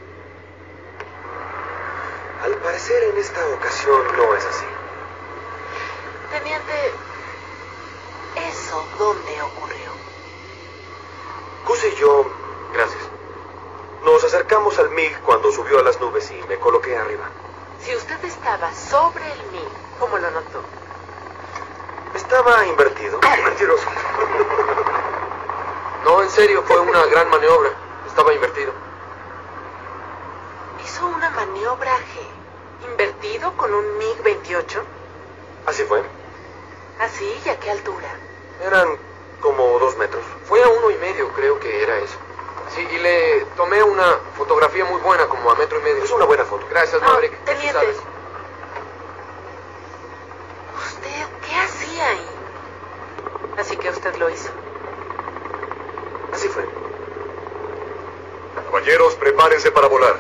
Al 2.45 2.55
parecer, 2.59 3.03
en 3.03 3.19
esta 3.19 3.45
ocasión 3.49 4.17
no 4.17 4.37
es 4.37 4.45
así. 4.47 4.67
Teniente, 6.31 6.93
¿eso 8.49 8.87
dónde 8.97 9.43
ocurrió? 9.43 9.91
Gus 11.67 11.85
y 11.85 11.97
yo 11.97 12.31
Gracias. 12.73 13.10
Nos 14.05 14.25
acercamos 14.25 14.79
al 14.79 14.91
MiG 14.91 15.21
cuando 15.23 15.53
subió 15.53 15.79
a 15.79 15.83
las 15.83 16.01
nubes 16.01 16.31
y 16.31 16.43
me 16.49 16.59
coloqué 16.59 16.97
arriba. 16.97 17.29
Si 17.81 17.95
usted 17.95 18.25
estaba 18.25 18.73
sobre 18.75 19.31
el 19.33 19.43
MiG, 19.53 19.69
¿cómo 19.99 20.19
lo 20.19 20.31
notó? 20.31 20.63
Estaba 22.15 22.67
invertido. 22.67 23.21
Mentiroso. 23.45 23.87
No, 26.05 26.23
en 26.23 26.31
serio, 26.31 26.63
fue 26.63 26.81
una 26.81 27.05
gran 27.07 27.29
maniobra. 27.29 27.71
Estaba 28.07 28.33
invertido. 28.33 28.73
¿Hizo 30.83 31.07
una 31.07 31.29
maniobra 31.31 31.95
G? 31.99 32.89
¿Invertido 32.91 33.55
con 33.57 33.73
un 33.73 33.85
MiG-28? 33.99 34.83
Así 35.67 35.85
fue. 35.85 36.03
¿Así 37.01 37.41
y 37.45 37.49
a 37.51 37.61
qué 37.61 37.71
altura? 37.71 38.09
Eran 38.65 38.89
como 39.41 39.79
dos 39.79 39.97
metros. 39.99 40.25
Fue 40.47 40.63
a 40.63 40.69
uno 40.69 40.91
y 40.91 40.97
medio, 40.97 41.29
creo 41.35 41.61
que 41.61 41.83
era 41.83 41.99
eso. 41.99 42.17
Sí, 42.75 42.87
y 42.91 42.99
le 42.99 43.45
tomé 43.57 43.83
una 43.83 44.19
fotografía 44.37 44.85
muy 44.85 45.01
buena, 45.01 45.27
como 45.27 45.51
a 45.51 45.55
metro 45.57 45.81
y 45.81 45.83
medio. 45.83 46.05
Es 46.05 46.11
una 46.11 46.25
buena 46.25 46.45
foto. 46.45 46.67
Gracias, 46.71 47.01
Ah, 47.03 47.07
Maverick. 47.09 47.37
Tú 47.39 47.45
teniente. 47.47 47.73
sabes. 47.73 47.97
¿Usted 50.77 51.27
qué 51.49 51.57
hacía 51.57 52.09
ahí? 52.09 52.27
Así 53.59 53.77
que 53.77 53.91
usted 53.91 54.15
lo 54.17 54.31
hizo. 54.31 54.51
Así 56.33 56.49
fue. 56.49 56.65
Caballeros, 58.67 59.15
prepárense 59.17 59.71
para 59.73 59.89
volar. 59.89 60.17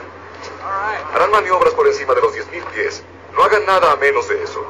Harán 1.14 1.30
maniobras 1.30 1.72
por 1.74 1.86
encima 1.86 2.14
de 2.14 2.20
los 2.20 2.34
10.000 2.34 2.64
pies. 2.66 3.02
No 3.32 3.44
hagan 3.44 3.64
nada 3.64 3.92
a 3.92 3.96
menos 3.96 4.28
de 4.28 4.42
eso. 4.42 4.64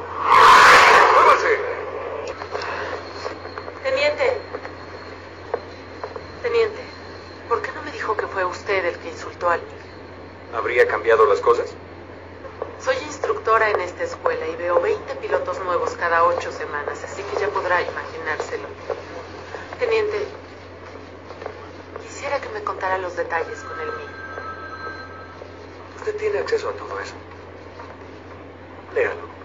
¡Muévanse! 1.15 1.59
Teniente. 3.83 4.37
Teniente, 6.43 6.81
¿por 7.49 7.61
qué 7.61 7.71
no 7.73 7.81
me 7.83 7.91
dijo 8.11 8.17
que 8.17 8.27
fue 8.27 8.45
usted 8.45 8.85
el 8.85 8.97
que 8.97 9.09
insultó 9.09 9.49
al 9.49 9.61
MiG? 9.61 10.55
¿Habría 10.55 10.87
cambiado 10.87 11.25
las 11.25 11.39
cosas? 11.39 11.73
Soy 12.79 12.95
instructora 13.05 13.69
en 13.69 13.79
esta 13.79 14.03
escuela 14.03 14.47
y 14.47 14.55
veo 14.55 14.81
20 14.81 15.15
pilotos 15.15 15.59
nuevos 15.63 15.91
cada 15.91 16.23
ocho 16.25 16.51
semanas, 16.51 17.01
así 17.03 17.21
que 17.23 17.39
ya 17.39 17.47
podrá 17.49 17.81
imaginárselo. 17.81 18.67
Teniente, 19.79 20.25
quisiera 22.01 22.41
que 22.41 22.49
me 22.49 22.63
contara 22.63 22.97
los 22.97 23.15
detalles 23.15 23.59
con 23.59 23.79
el 23.79 23.87
MiG. 23.87 24.09
Usted 25.97 26.15
tiene 26.17 26.39
acceso 26.39 26.69
a 26.69 26.73
todo 26.73 26.99
eso. 26.99 27.13
Léalo. 28.93 29.40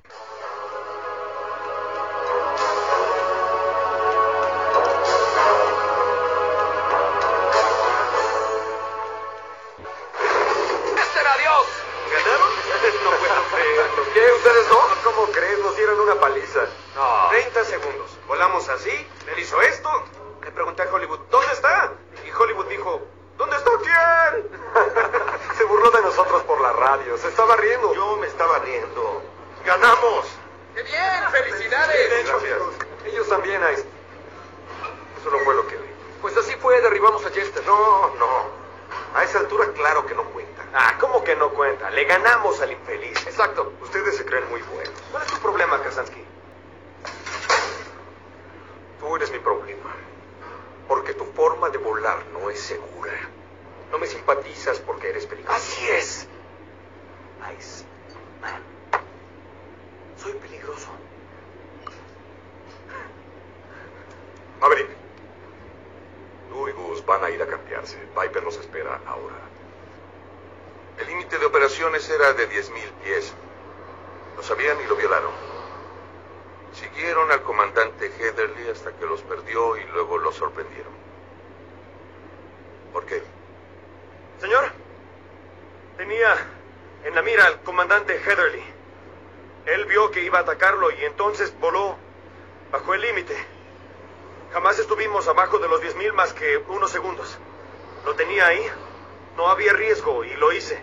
Lo 100.46 100.52
hice. 100.52 100.78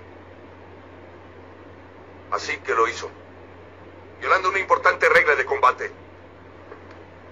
Así 2.31 2.57
que 2.57 2.73
lo 2.73 2.87
hizo. 2.87 3.09
Violando 4.19 4.49
una 4.49 4.59
importante 4.59 5.07
regla 5.07 5.35
de 5.35 5.45
combate. 5.45 5.91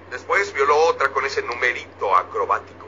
Después 0.09 0.53
violó 0.53 0.77
otra 0.85 1.09
con 1.11 1.25
ese 1.25 1.41
numerito 1.41 2.15
acrobático. 2.15 2.85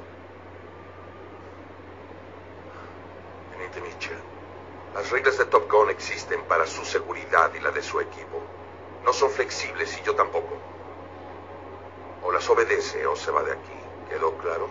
Teniente 3.51 3.81
Mitchell, 3.81 4.17
las 4.93 5.09
reglas 5.09 5.37
de 5.37 5.45
Top 5.45 5.69
Gun 5.69 5.89
existen 5.89 6.41
para 6.43 6.65
su 6.65 6.85
seguridad 6.85 7.53
y 7.53 7.59
la 7.59 7.71
de 7.71 7.81
su 7.81 7.99
equipo. 7.99 8.41
No 9.03 9.11
son 9.11 9.29
flexibles 9.29 9.97
y 9.97 10.03
yo 10.03 10.15
tampoco. 10.15 10.57
O 12.23 12.31
las 12.31 12.49
obedece 12.49 13.05
o 13.07 13.15
se 13.15 13.31
va 13.31 13.43
de 13.43 13.51
aquí. 13.51 13.73
¿Quedó 14.09 14.37
claro? 14.37 14.69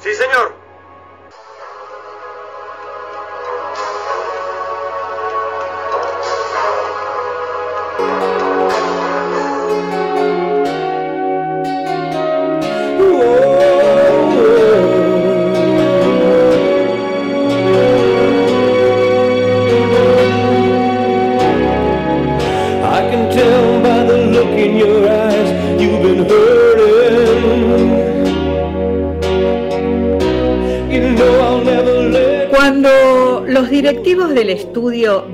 Sí, 0.00 0.12
señor. 0.14 0.63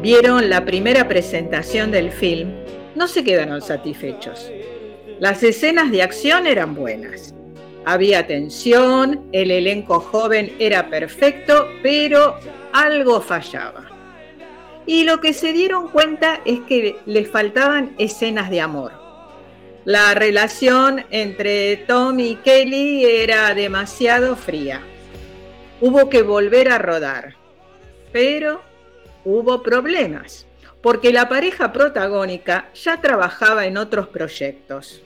Vieron 0.02 0.50
la 0.50 0.64
primera 0.64 1.08
presentación 1.08 1.90
del 1.90 2.12
film, 2.12 2.52
no 2.94 3.08
se 3.08 3.24
quedaron 3.24 3.62
satisfechos. 3.62 4.50
Las 5.18 5.42
escenas 5.42 5.90
de 5.90 6.02
acción 6.02 6.46
eran 6.46 6.74
buenas. 6.74 7.34
Había 7.84 8.26
tensión, 8.26 9.28
el 9.32 9.50
elenco 9.50 10.00
joven 10.00 10.54
era 10.58 10.90
perfecto, 10.90 11.68
pero 11.82 12.36
algo 12.72 13.20
fallaba. 13.20 13.90
Y 14.86 15.04
lo 15.04 15.20
que 15.20 15.32
se 15.32 15.52
dieron 15.52 15.88
cuenta 15.88 16.40
es 16.44 16.60
que 16.60 16.96
les 17.06 17.28
faltaban 17.28 17.94
escenas 17.98 18.50
de 18.50 18.60
amor. 18.60 18.92
La 19.84 20.14
relación 20.14 21.04
entre 21.10 21.76
Tom 21.78 22.20
y 22.20 22.36
Kelly 22.36 23.04
era 23.04 23.54
demasiado 23.54 24.36
fría. 24.36 24.82
Hubo 25.80 26.10
que 26.10 26.22
volver 26.22 26.70
a 26.70 26.78
rodar. 26.78 27.34
Pero 28.12 28.69
hubo 29.24 29.62
problemas, 29.62 30.46
porque 30.82 31.12
la 31.12 31.28
pareja 31.28 31.72
protagónica 31.72 32.70
ya 32.74 33.00
trabajaba 33.00 33.66
en 33.66 33.76
otros 33.76 34.08
proyectos. 34.08 35.02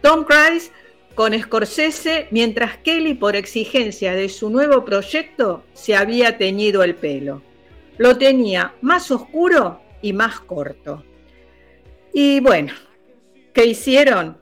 Tom 0.00 0.24
Cruise 0.24 0.70
con 1.14 1.38
Scorsese, 1.38 2.26
mientras 2.30 2.76
Kelly, 2.78 3.14
por 3.14 3.36
exigencia 3.36 4.14
de 4.14 4.28
su 4.28 4.50
nuevo 4.50 4.84
proyecto, 4.84 5.62
se 5.72 5.94
había 5.94 6.38
teñido 6.38 6.82
el 6.82 6.96
pelo. 6.96 7.40
Lo 7.98 8.18
tenía 8.18 8.74
más 8.80 9.10
oscuro 9.12 9.80
y 10.02 10.12
más 10.12 10.40
corto. 10.40 11.04
Y 12.12 12.40
bueno, 12.40 12.72
¿qué 13.52 13.66
hicieron? 13.66 14.38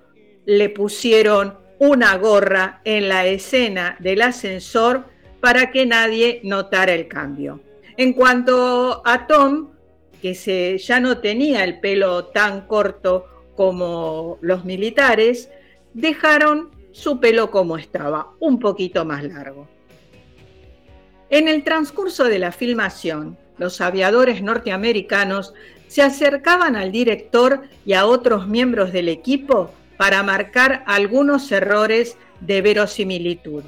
Le 0.47 0.71
pusieron 0.71 1.59
una 1.79 2.17
gorra 2.17 2.81
en 2.85 3.09
la 3.09 3.27
escena 3.27 3.97
del 3.99 4.23
ascensor 4.23 5.05
para 5.41 5.71
que 5.71 5.85
nadie 5.85 6.41
notara 6.45 6.95
el 6.95 7.09
cambio. 7.09 7.61
En 7.97 8.13
cuanto 8.15 9.03
a 9.05 9.27
Tom, 9.27 9.71
que 10.21 10.35
se, 10.35 10.79
ya 10.79 11.01
no 11.01 11.19
tenía 11.19 11.65
el 11.65 11.81
pelo 11.81 12.27
tan 12.27 12.67
corto 12.67 13.27
como 13.57 14.39
los 14.41 14.65
militares, 14.65 15.51
dejaron 15.93 16.71
su 16.93 17.21
pelo 17.21 17.51
como 17.51 17.77
estaba, 17.77 18.33
un 18.39 18.59
poquito 18.59 19.05
más 19.05 19.25
largo. 19.25 19.69
En 21.29 21.49
el 21.49 21.65
transcurso 21.65 22.25
de 22.25 22.39
la 22.39 22.53
filmación, 22.53 23.39
los 23.59 23.81
aviadores 23.81 24.43
norteamericanos 24.43 25.55
se 25.89 26.03
acercaban 26.03 26.77
al 26.77 26.93
director 26.93 27.63
y 27.85 27.95
a 27.95 28.07
otros 28.07 28.47
miembros 28.49 28.93
del 28.93 29.09
equipo 29.09 29.71
para 29.97 30.23
marcar 30.23 30.83
algunos 30.87 31.51
errores 31.53 32.17
de 32.41 32.63
verosimilitud. 32.63 33.65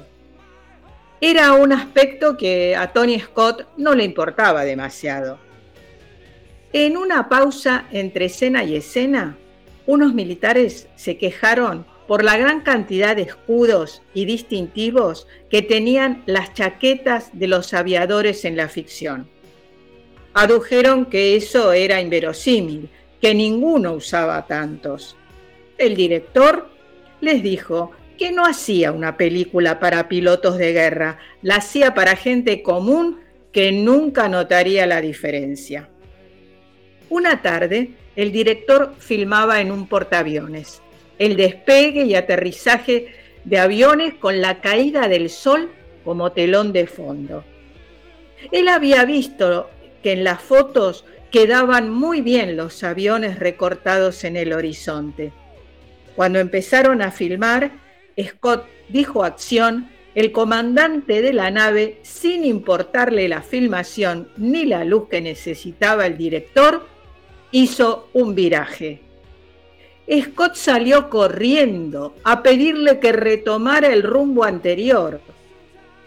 Era 1.27 1.53
un 1.53 1.73
aspecto 1.73 2.37
que 2.37 2.75
a 2.75 2.93
Tony 2.93 3.19
Scott 3.19 3.67
no 3.77 3.95
le 3.95 4.03
importaba 4.03 4.63
demasiado. 4.63 5.39
En 6.71 6.97
una 6.97 7.29
pausa 7.29 7.87
entre 7.91 8.25
escena 8.25 8.63
y 8.63 8.75
escena, 8.75 9.35
unos 9.87 10.13
militares 10.13 10.87
se 10.95 11.17
quejaron 11.17 11.87
por 12.07 12.23
la 12.23 12.37
gran 12.37 12.61
cantidad 12.61 13.15
de 13.15 13.23
escudos 13.23 14.03
y 14.13 14.25
distintivos 14.25 15.27
que 15.49 15.63
tenían 15.63 16.21
las 16.27 16.53
chaquetas 16.53 17.31
de 17.33 17.47
los 17.47 17.73
aviadores 17.73 18.45
en 18.45 18.55
la 18.55 18.69
ficción. 18.69 19.27
Adujeron 20.35 21.07
que 21.07 21.35
eso 21.35 21.73
era 21.73 22.01
inverosímil, 22.01 22.87
que 23.19 23.33
ninguno 23.33 23.93
usaba 23.93 24.45
tantos. 24.45 25.17
El 25.79 25.95
director 25.95 26.69
les 27.19 27.41
dijo 27.41 27.93
que 28.17 28.31
no 28.31 28.45
hacía 28.45 28.91
una 28.91 29.17
película 29.17 29.79
para 29.79 30.07
pilotos 30.07 30.57
de 30.57 30.73
guerra, 30.73 31.19
la 31.41 31.57
hacía 31.57 31.93
para 31.93 32.15
gente 32.15 32.63
común 32.63 33.19
que 33.51 33.71
nunca 33.71 34.27
notaría 34.27 34.85
la 34.85 35.01
diferencia. 35.01 35.89
Una 37.09 37.41
tarde, 37.41 37.91
el 38.15 38.31
director 38.31 38.95
filmaba 38.99 39.61
en 39.61 39.71
un 39.71 39.87
portaaviones 39.87 40.81
el 41.19 41.35
despegue 41.35 42.03
y 42.03 42.15
aterrizaje 42.15 43.07
de 43.43 43.59
aviones 43.59 44.15
con 44.15 44.41
la 44.41 44.61
caída 44.61 45.07
del 45.07 45.29
sol 45.29 45.71
como 46.03 46.31
telón 46.31 46.73
de 46.73 46.87
fondo. 46.87 47.43
Él 48.51 48.67
había 48.67 49.05
visto 49.05 49.69
que 50.03 50.11
en 50.13 50.23
las 50.23 50.41
fotos 50.41 51.05
quedaban 51.31 51.89
muy 51.89 52.21
bien 52.21 52.57
los 52.57 52.83
aviones 52.83 53.39
recortados 53.39 54.23
en 54.23 54.35
el 54.35 54.53
horizonte. 54.53 55.31
Cuando 56.15 56.39
empezaron 56.39 57.01
a 57.01 57.11
filmar, 57.11 57.71
Scott 58.21 58.65
dijo 58.89 59.23
acción, 59.23 59.89
el 60.15 60.31
comandante 60.31 61.21
de 61.21 61.33
la 61.33 61.51
nave, 61.51 61.99
sin 62.03 62.45
importarle 62.45 63.27
la 63.27 63.41
filmación 63.41 64.29
ni 64.37 64.65
la 64.65 64.85
luz 64.85 65.09
que 65.09 65.19
necesitaba 65.19 66.05
el 66.05 66.17
director, 66.17 66.87
hizo 67.51 68.09
un 68.13 68.33
viraje. 68.33 69.01
Scott 70.09 70.55
salió 70.55 71.09
corriendo 71.09 72.15
a 72.23 72.43
pedirle 72.43 72.99
que 72.99 73.11
retomara 73.11 73.91
el 73.91 74.03
rumbo 74.03 74.43
anterior. 74.43 75.19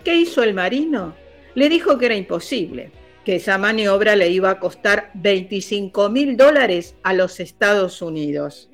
¿Qué 0.05 0.17
hizo 0.17 0.43
el 0.43 0.55
marino? 0.55 1.15
Le 1.55 1.69
dijo 1.69 1.99
que 1.99 2.07
era 2.07 2.15
imposible, 2.15 2.93
que 3.25 3.37
esa 3.37 3.59
maniobra 3.59 4.17
le 4.17 4.31
iba 4.31 4.51
a 4.51 4.61
costar 4.61 5.11
25 5.15 6.09
mil 6.09 6.37
dólares 6.37 6.95
a 7.03 7.13
los 7.13 7.41
Estados 7.41 8.01
Unidos. 8.01 8.71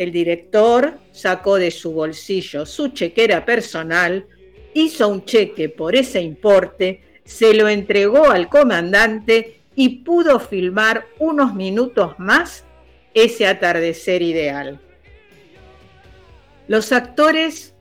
El 0.00 0.12
director 0.12 0.98
sacó 1.12 1.56
de 1.56 1.70
su 1.70 1.92
bolsillo 1.92 2.64
su 2.64 2.88
chequera 2.88 3.44
personal, 3.44 4.26
hizo 4.72 5.06
un 5.08 5.26
cheque 5.26 5.68
por 5.68 5.94
ese 5.94 6.22
importe, 6.22 7.02
se 7.22 7.52
lo 7.52 7.68
entregó 7.68 8.30
al 8.30 8.48
comandante 8.48 9.60
y 9.76 9.98
pudo 9.98 10.40
filmar 10.40 11.06
unos 11.18 11.54
minutos 11.54 12.14
más 12.18 12.64
ese 13.12 13.46
atardecer 13.46 14.22
ideal. 14.22 14.80
Los 16.66 16.92
actores 16.92 17.74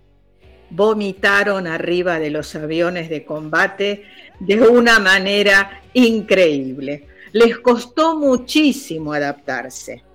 vomitaron 0.71 1.67
arriba 1.67 2.19
de 2.19 2.31
los 2.31 2.53
aviones 2.53 3.09
de 3.09 3.23
combate 3.23 4.03
de 4.41 4.59
una 4.59 4.99
manera 4.99 5.83
increíble. 5.93 7.07
Les 7.31 7.57
costó 7.59 8.17
muchísimo 8.19 9.13
adaptarse. 9.13 10.08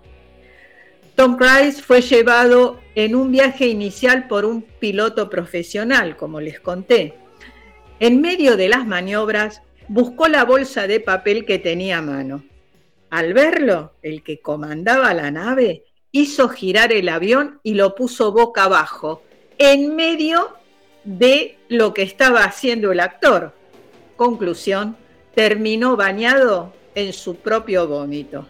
Tom 1.14 1.36
Cruise 1.36 1.80
fue 1.80 2.00
llevado 2.00 2.80
en 2.96 3.14
un 3.14 3.30
viaje 3.30 3.68
inicial 3.68 4.26
por 4.26 4.44
un 4.44 4.62
piloto 4.62 5.30
profesional, 5.30 6.16
como 6.16 6.40
les 6.40 6.58
conté. 6.58 7.14
En 8.00 8.20
medio 8.20 8.56
de 8.56 8.68
las 8.68 8.84
maniobras, 8.84 9.62
buscó 9.86 10.26
la 10.26 10.44
bolsa 10.44 10.88
de 10.88 10.98
papel 10.98 11.44
que 11.44 11.60
tenía 11.60 11.98
a 11.98 12.02
mano. 12.02 12.44
Al 13.10 13.32
verlo, 13.32 13.92
el 14.02 14.24
que 14.24 14.40
comandaba 14.40 15.14
la 15.14 15.30
nave 15.30 15.84
hizo 16.10 16.48
girar 16.48 16.92
el 16.92 17.08
avión 17.08 17.60
y 17.62 17.74
lo 17.74 17.94
puso 17.94 18.32
boca 18.32 18.64
abajo, 18.64 19.22
en 19.58 19.94
medio 19.94 20.56
de 21.04 21.58
lo 21.68 21.94
que 21.94 22.02
estaba 22.02 22.42
haciendo 22.42 22.90
el 22.90 22.98
actor. 22.98 23.52
Conclusión, 24.16 24.96
terminó 25.34 25.96
bañado 25.96 26.72
en 26.96 27.12
su 27.12 27.36
propio 27.36 27.86
vómito. 27.86 28.48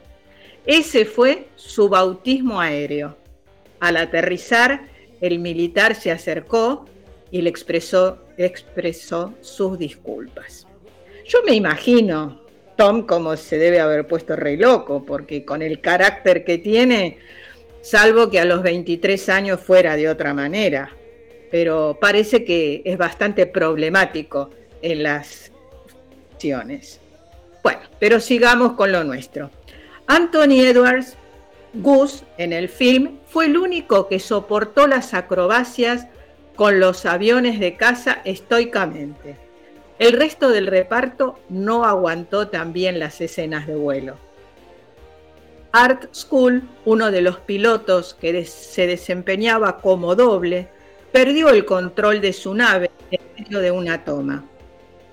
Ese 0.67 1.05
fue 1.05 1.49
su 1.57 1.89
bautismo 1.89 2.61
aéreo. 2.61 3.17
Al 3.81 3.97
aterrizar, 3.99 4.89
el 5.21 5.39
militar 5.39 5.95
se 5.95 6.11
acercó 6.11 6.87
y 7.31 7.43
le 7.43 7.51
expresó, 7.51 8.19
sus 9.41 9.79
disculpas. 9.79 10.67
Yo 11.27 11.41
me 11.45 11.55
imagino 11.55 12.41
Tom 12.77 13.07
como 13.07 13.37
se 13.37 13.59
debe 13.59 13.81
haber 13.81 14.07
puesto 14.07 14.37
re 14.37 14.57
loco, 14.57 15.05
porque 15.05 15.45
con 15.45 15.63
el 15.63 15.81
carácter 15.81 16.45
que 16.45 16.59
tiene, 16.59 17.19
salvo 17.83 18.31
que 18.31 18.41
a 18.41 18.45
los 18.45 18.63
23 18.63 19.29
años 19.29 19.61
fuera 19.61 19.97
de 19.97 20.09
otra 20.09 20.35
manera, 20.35 20.91
pero 21.51 21.99
parece 22.01 22.45
que 22.45 22.83
es 22.85 22.99
bastante 22.99 23.47
problemático 23.47 24.51
en 24.83 25.03
las 25.03 25.53
acciones. 26.33 27.01
Bueno, 27.63 27.81
pero 27.99 28.21
sigamos 28.21 28.73
con 28.73 28.93
lo 28.93 29.05
nuestro. 29.05 29.51
Anthony 30.07 30.61
Edwards, 30.61 31.17
Gus, 31.75 32.25
en 32.37 32.53
el 32.53 32.69
film, 32.69 33.19
fue 33.27 33.47
el 33.47 33.57
único 33.57 34.07
que 34.07 34.21
soportó 34.21 34.87
las 34.87 35.15
acrobacias 35.15 36.07
con 36.57 36.79
los 36.79 37.07
aviones 37.07 37.59
de 37.59 37.77
caza 37.77 38.21
estoicamente. 38.25 39.37
El 39.99 40.13
resto 40.13 40.51
del 40.51 40.67
reparto 40.67 41.39
no 41.49 41.85
aguantó 41.85 42.49
también 42.49 42.99
las 42.99 43.21
escenas 43.21 43.67
de 43.67 43.77
vuelo. 43.77 44.17
Art 45.73 46.15
School, 46.15 46.63
uno 46.85 47.11
de 47.11 47.23
los 47.23 47.39
pilotos 47.39 48.15
que 48.15 48.45
se 48.45 48.87
desempeñaba 48.87 49.81
como 49.81 50.15
doble, 50.15 50.69
perdió 51.13 51.49
el 51.49 51.65
control 51.65 52.21
de 52.21 52.33
su 52.33 52.55
nave 52.55 52.91
en 53.11 53.21
medio 53.37 53.61
de 53.61 53.71
una 53.71 54.05
toma. 54.05 54.45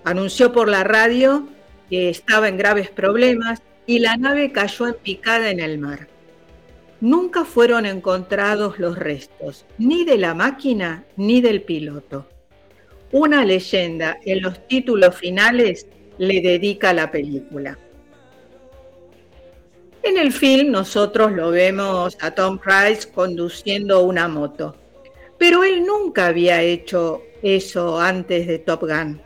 Anunció 0.04 0.52
por 0.52 0.68
la 0.68 0.84
radio 0.84 1.48
que 1.90 2.10
estaba 2.10 2.48
en 2.48 2.58
graves 2.58 2.90
problemas 2.90 3.62
y 3.86 4.00
la 4.00 4.18
nave 4.18 4.52
cayó 4.52 4.88
en 4.88 4.96
picada 4.96 5.50
en 5.50 5.60
el 5.60 5.78
mar. 5.78 6.08
Nunca 7.00 7.46
fueron 7.46 7.86
encontrados 7.86 8.78
los 8.78 8.98
restos, 8.98 9.66
ni 9.78 10.06
de 10.06 10.18
la 10.18 10.36
máquina 10.36 11.04
ni 11.18 11.42
del 11.42 11.64
piloto. 11.64 12.28
Una 13.12 13.44
leyenda 13.44 14.20
en 14.24 14.44
los 14.44 14.68
títulos 14.68 15.16
finales 15.16 15.88
le 16.18 16.42
dedica 16.42 16.94
la 16.94 17.10
película. 17.10 17.78
En 20.04 20.18
el 20.18 20.32
film 20.32 20.72
nosotros 20.72 21.32
lo 21.32 21.52
vemos 21.52 22.18
a 22.22 22.32
Tom 22.32 22.58
Cruise 22.58 23.08
conduciendo 23.08 24.04
una 24.04 24.28
moto, 24.28 24.76
pero 25.38 25.64
él 25.64 25.86
nunca 25.86 26.28
había 26.28 26.62
hecho 26.62 27.24
eso 27.42 28.00
antes 28.00 28.48
de 28.48 28.60
Top 28.60 28.82
Gun. 28.82 29.22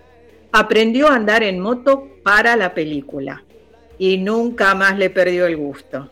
Aprendió 0.51 1.09
a 1.09 1.15
andar 1.15 1.43
en 1.43 1.59
moto 1.59 2.09
para 2.23 2.55
la 2.55 2.73
película 2.73 3.44
y 3.97 4.17
nunca 4.17 4.75
más 4.75 4.97
le 4.97 5.09
perdió 5.09 5.45
el 5.45 5.57
gusto. 5.57 6.09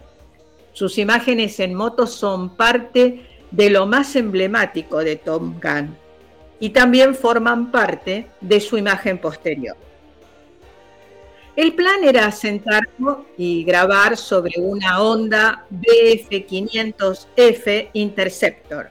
Sus 0.73 0.97
imágenes 0.97 1.59
en 1.59 1.73
moto 1.73 2.07
son 2.07 2.55
parte 2.55 3.25
de 3.51 3.69
lo 3.69 3.85
más 3.85 4.15
emblemático 4.15 4.99
de 4.99 5.17
Tom 5.17 5.59
Gunn 5.61 5.95
y 6.59 6.69
también 6.69 7.13
forman 7.13 7.71
parte 7.71 8.27
de 8.41 8.59
su 8.59 8.77
imagen 8.77 9.19
posterior. 9.19 9.77
El 11.55 11.73
plan 11.73 12.03
era 12.03 12.31
sentarlo 12.31 13.27
y 13.37 13.63
grabar 13.63 14.17
sobre 14.17 14.59
una 14.59 14.99
Honda 15.01 15.67
BF500F 15.69 17.89
Interceptor, 17.93 18.89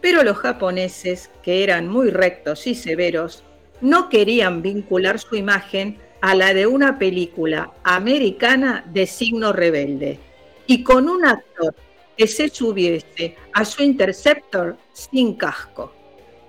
pero 0.00 0.22
los 0.22 0.36
japoneses, 0.36 1.28
que 1.42 1.64
eran 1.64 1.88
muy 1.88 2.10
rectos 2.10 2.68
y 2.68 2.76
severos, 2.76 3.42
no 3.80 4.08
querían 4.08 4.62
vincular 4.62 5.18
su 5.18 5.34
imagen 5.34 5.98
a 6.22 6.36
la 6.36 6.54
de 6.54 6.66
una 6.66 6.98
película 6.98 7.72
americana 7.82 8.84
de 8.86 9.06
signo 9.06 9.52
rebelde 9.52 10.20
y 10.66 10.84
con 10.84 11.08
un 11.08 11.26
actor 11.26 11.74
que 12.16 12.28
se 12.28 12.48
subiese 12.48 13.36
a 13.52 13.64
su 13.64 13.82
Interceptor 13.82 14.76
sin 14.92 15.34
casco. 15.34 15.92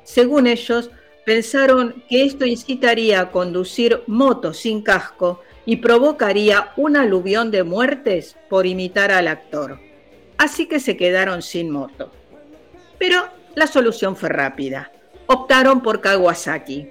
Según 0.04 0.46
ellos, 0.46 0.92
pensaron 1.26 2.04
que 2.08 2.24
esto 2.24 2.46
incitaría 2.46 3.20
a 3.20 3.32
conducir 3.32 4.04
motos 4.06 4.60
sin 4.60 4.84
casco 4.84 5.42
y 5.66 5.78
provocaría 5.78 6.72
un 6.78 6.96
aluvión 6.96 7.50
de 7.50 7.64
muertes 7.64 8.38
por 8.50 8.68
imitar 8.68 9.12
al 9.12 9.28
actor. 9.28 9.80
Así 10.38 10.68
que 10.68 10.80
se 10.80 10.98
quedaron 10.98 11.42
sin 11.42 11.72
moto. 11.72 12.12
Pero 13.00 13.24
la 13.56 13.66
solución 13.66 14.16
fue 14.16 14.30
rápida. 14.30 14.92
Optaron 15.26 15.82
por 15.82 16.00
Kawasaki, 16.00 16.90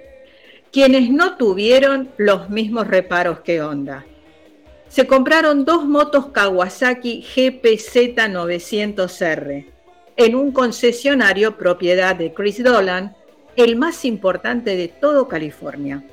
quienes 0.73 1.11
no 1.11 1.37
tuvieron 1.37 2.09
los 2.17 2.49
mismos 2.49 2.87
reparos 2.87 3.41
que 3.41 3.61
Honda. 3.61 4.05
Se 4.89 5.05
compraron 5.05 5.65
dos 5.65 5.85
motos 5.85 6.27
Kawasaki 6.31 7.21
GPZ 7.21 8.15
900R 8.17 9.67
en 10.17 10.35
un 10.35 10.51
concesionario 10.51 11.57
propiedad 11.57 12.15
de 12.15 12.33
Chris 12.33 12.63
Dolan, 12.63 13.15
el 13.55 13.75
más 13.75 14.03
importante 14.03 14.75
de 14.75 14.87
todo 14.87 15.27
California. 15.27 16.03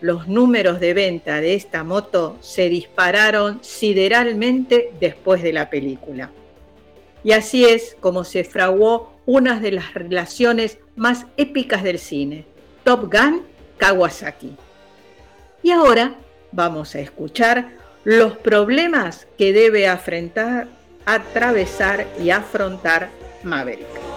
Los 0.00 0.28
números 0.28 0.78
de 0.78 0.94
venta 0.94 1.40
de 1.40 1.54
esta 1.54 1.82
moto 1.82 2.38
se 2.40 2.68
dispararon 2.68 3.58
sideralmente 3.62 4.92
después 5.00 5.42
de 5.42 5.52
la 5.52 5.70
película. 5.70 6.30
Y 7.24 7.32
así 7.32 7.64
es 7.64 7.96
como 7.98 8.22
se 8.22 8.44
fraguó 8.44 9.18
una 9.26 9.58
de 9.58 9.72
las 9.72 9.92
relaciones 9.94 10.78
más 10.94 11.26
épicas 11.36 11.82
del 11.82 11.98
cine, 11.98 12.44
Top 12.84 13.12
Gun 13.12 13.57
Kawasaki. 13.78 14.56
Y 15.62 15.70
ahora 15.70 16.14
vamos 16.52 16.94
a 16.94 17.00
escuchar 17.00 17.70
los 18.04 18.36
problemas 18.36 19.26
que 19.36 19.52
debe 19.52 19.88
afrontar, 19.88 20.68
atravesar 21.04 22.06
y 22.20 22.30
afrontar 22.30 23.08
Maverick. 23.42 24.07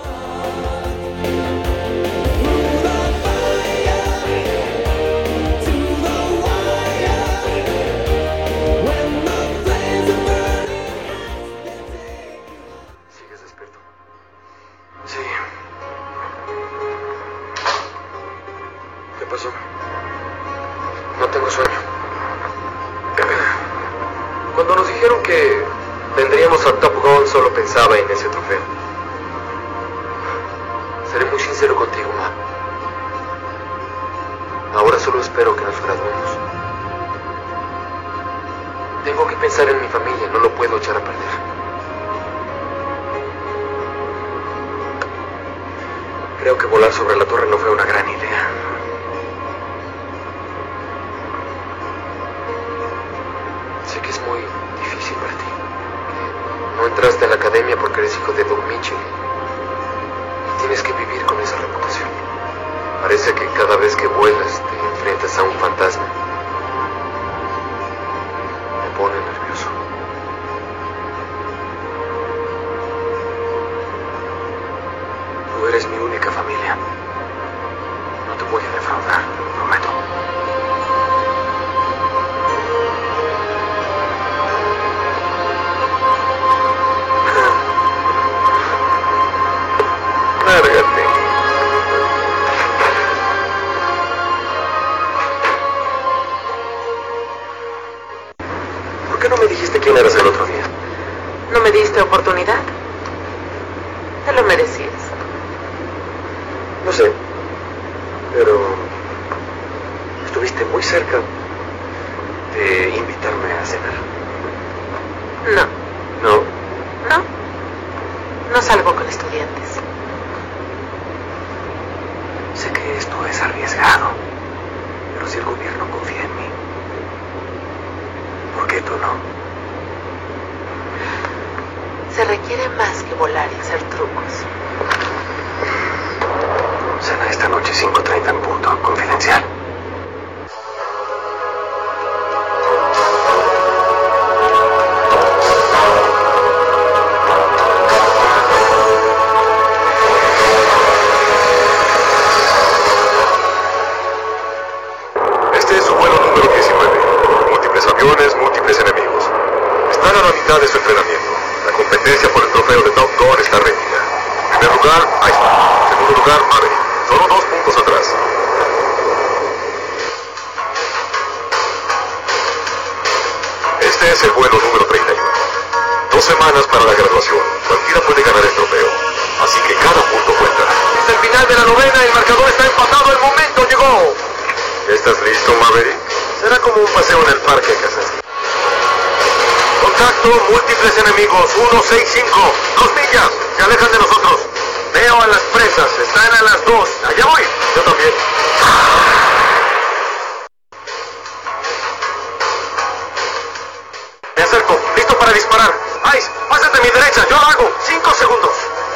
Listo 204.52 205.18
para 205.18 205.32
disparar. 205.32 205.74
Ice, 206.18 206.30
pásate 206.50 206.78
a 206.78 206.82
mi 206.82 206.90
derecha, 206.90 207.26
yo 207.30 207.38
lo 207.38 207.48
hago. 207.48 207.72
Cinco 207.84 208.14
segundos. 208.14 208.52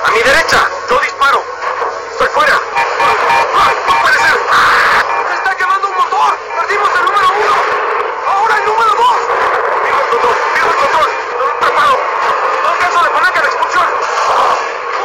A 0.05 0.11
mi 0.11 0.19
derecha, 0.19 0.69
yo 0.89 0.99
disparo. 0.99 1.41
Estoy 2.11 2.27
fuera. 2.27 2.59
¡Ay, 2.75 3.75
no 3.87 4.01
puede! 4.01 4.17
¡Se 4.17 5.35
está 5.35 5.55
quemando 5.55 5.87
un 5.87 5.95
motor! 5.95 6.37
¡Perdimos 6.59 6.89
el 6.99 7.05
número 7.05 7.27
uno! 7.29 7.55
¡Ahora 8.35 8.57
el 8.57 8.65
número 8.65 8.91
dos! 8.95 9.15
Fijo 9.85 9.99
el 10.01 10.07
control, 10.09 10.35
fijo 10.55 10.69
el 10.71 10.75
control. 10.75 11.09
No 11.39 11.45
lo 11.47 11.59
preparo. 11.59 11.99
No 12.63 12.69
alcanzo 12.69 13.01
la 13.01 13.09
palanca 13.13 13.39
de 13.39 13.47
expulsión. 13.47 13.87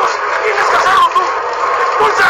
¡Gus, 0.00 0.10
tienes 0.42 0.66
que 0.66 0.76
hacerlo 0.76 1.10
tú! 1.14 1.22
¡Expulsa! 1.86 2.26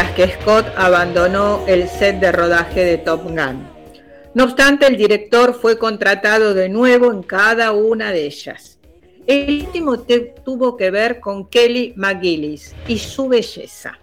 Las 0.00 0.12
que 0.12 0.28
Scott 0.28 0.64
abandonó 0.78 1.62
el 1.66 1.86
set 1.86 2.20
de 2.20 2.32
rodaje 2.32 2.82
de 2.82 2.96
Top 2.96 3.22
Gun. 3.24 3.68
No 4.32 4.44
obstante, 4.44 4.86
el 4.86 4.96
director 4.96 5.52
fue 5.52 5.76
contratado 5.76 6.54
de 6.54 6.70
nuevo 6.70 7.12
en 7.12 7.22
cada 7.22 7.72
una 7.72 8.10
de 8.10 8.24
ellas. 8.24 8.78
El 9.26 9.66
último 9.66 9.98
tuvo 10.42 10.78
que 10.78 10.90
ver 10.90 11.20
con 11.20 11.46
Kelly 11.50 11.92
McGillis 11.96 12.74
y 12.88 12.96
su 12.96 13.28
belleza. 13.28 13.98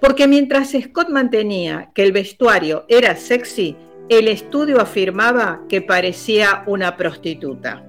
Porque 0.00 0.26
mientras 0.26 0.70
Scott 0.70 1.10
mantenía 1.10 1.90
que 1.92 2.04
el 2.04 2.12
vestuario 2.12 2.86
era 2.88 3.14
sexy, 3.14 3.76
el 4.08 4.28
estudio 4.28 4.80
afirmaba 4.80 5.64
que 5.68 5.82
parecía 5.82 6.64
una 6.66 6.96
prostituta. 6.96 7.84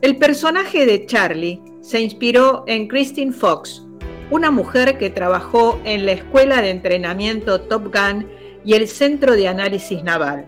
El 0.00 0.16
personaje 0.16 0.86
de 0.86 1.04
Charlie 1.04 1.60
se 1.82 2.00
inspiró 2.00 2.64
en 2.66 2.88
Christine 2.88 3.32
Fox, 3.32 3.85
una 4.30 4.50
mujer 4.50 4.98
que 4.98 5.10
trabajó 5.10 5.80
en 5.84 6.06
la 6.06 6.12
Escuela 6.12 6.60
de 6.62 6.70
Entrenamiento 6.70 7.60
Top 7.60 7.94
Gun 7.94 8.28
y 8.64 8.74
el 8.74 8.88
Centro 8.88 9.34
de 9.34 9.48
Análisis 9.48 10.02
Naval. 10.02 10.46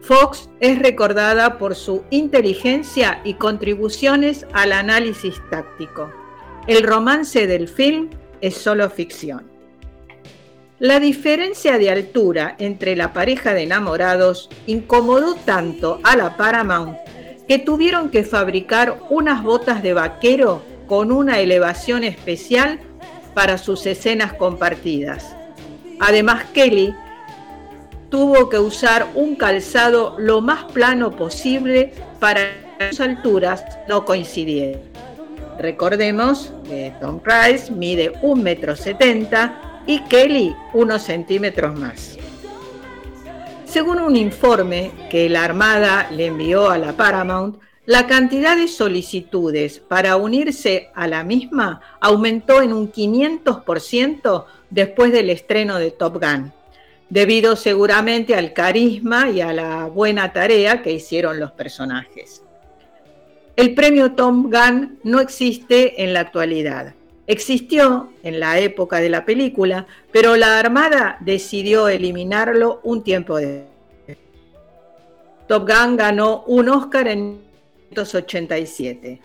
Fox 0.00 0.50
es 0.60 0.78
recordada 0.78 1.58
por 1.58 1.74
su 1.74 2.04
inteligencia 2.10 3.20
y 3.24 3.34
contribuciones 3.34 4.46
al 4.52 4.72
análisis 4.72 5.34
táctico. 5.50 6.10
El 6.66 6.82
romance 6.82 7.46
del 7.46 7.68
film 7.68 8.10
es 8.40 8.54
solo 8.56 8.88
ficción. 8.90 9.54
La 10.78 11.00
diferencia 11.00 11.78
de 11.78 11.90
altura 11.90 12.56
entre 12.58 12.96
la 12.96 13.12
pareja 13.12 13.54
de 13.54 13.62
enamorados 13.62 14.50
incomodó 14.66 15.34
tanto 15.36 16.00
a 16.02 16.16
la 16.16 16.36
Paramount 16.36 16.98
que 17.48 17.58
tuvieron 17.58 18.10
que 18.10 18.24
fabricar 18.24 18.98
unas 19.08 19.42
botas 19.42 19.82
de 19.82 19.94
vaquero 19.94 20.62
con 20.86 21.12
una 21.12 21.40
elevación 21.40 22.04
especial 22.04 22.80
para 23.34 23.58
sus 23.58 23.84
escenas 23.86 24.32
compartidas. 24.32 25.36
Además, 26.00 26.44
Kelly 26.52 26.94
tuvo 28.08 28.48
que 28.48 28.58
usar 28.58 29.08
un 29.14 29.34
calzado 29.34 30.16
lo 30.18 30.40
más 30.40 30.64
plano 30.64 31.10
posible 31.10 31.92
para 32.20 32.40
que 32.78 32.90
sus 32.90 33.00
alturas 33.00 33.64
no 33.88 34.04
coincidieran. 34.04 34.80
Recordemos 35.58 36.52
que 36.64 36.92
Tom 37.00 37.20
Price 37.20 37.70
mide 37.72 38.12
1,70 38.22 38.98
m 39.00 39.52
y 39.86 40.00
Kelly 40.04 40.54
unos 40.72 41.02
centímetros 41.02 41.78
más. 41.78 42.16
Según 43.64 44.00
un 44.00 44.16
informe 44.16 44.92
que 45.10 45.28
la 45.28 45.44
Armada 45.44 46.08
le 46.10 46.26
envió 46.26 46.70
a 46.70 46.78
la 46.78 46.92
Paramount, 46.92 47.58
la 47.86 48.06
cantidad 48.06 48.56
de 48.56 48.66
solicitudes 48.66 49.78
para 49.78 50.16
unirse 50.16 50.88
a 50.94 51.06
la 51.06 51.22
misma 51.22 51.82
aumentó 52.00 52.62
en 52.62 52.72
un 52.72 52.90
500% 52.90 54.46
después 54.70 55.12
del 55.12 55.28
estreno 55.28 55.78
de 55.78 55.90
Top 55.90 56.14
Gun, 56.14 56.52
debido 57.10 57.56
seguramente 57.56 58.34
al 58.34 58.54
carisma 58.54 59.28
y 59.28 59.42
a 59.42 59.52
la 59.52 59.86
buena 59.86 60.32
tarea 60.32 60.82
que 60.82 60.92
hicieron 60.92 61.38
los 61.38 61.52
personajes. 61.52 62.42
El 63.54 63.74
premio 63.74 64.12
Top 64.12 64.34
Gun 64.50 64.98
no 65.02 65.20
existe 65.20 66.02
en 66.02 66.14
la 66.14 66.20
actualidad. 66.20 66.94
Existió 67.26 68.12
en 68.22 68.40
la 68.40 68.58
época 68.58 69.00
de 69.00 69.10
la 69.10 69.26
película, 69.26 69.86
pero 70.10 70.36
la 70.36 70.58
Armada 70.58 71.18
decidió 71.20 71.88
eliminarlo 71.88 72.80
un 72.82 73.04
tiempo 73.04 73.36
después. 73.36 73.68
Top 75.46 75.68
Gun 75.68 75.96
ganó 75.96 76.42
un 76.46 76.70
Oscar 76.70 77.08
en 77.08 77.43
1987. 78.02 79.20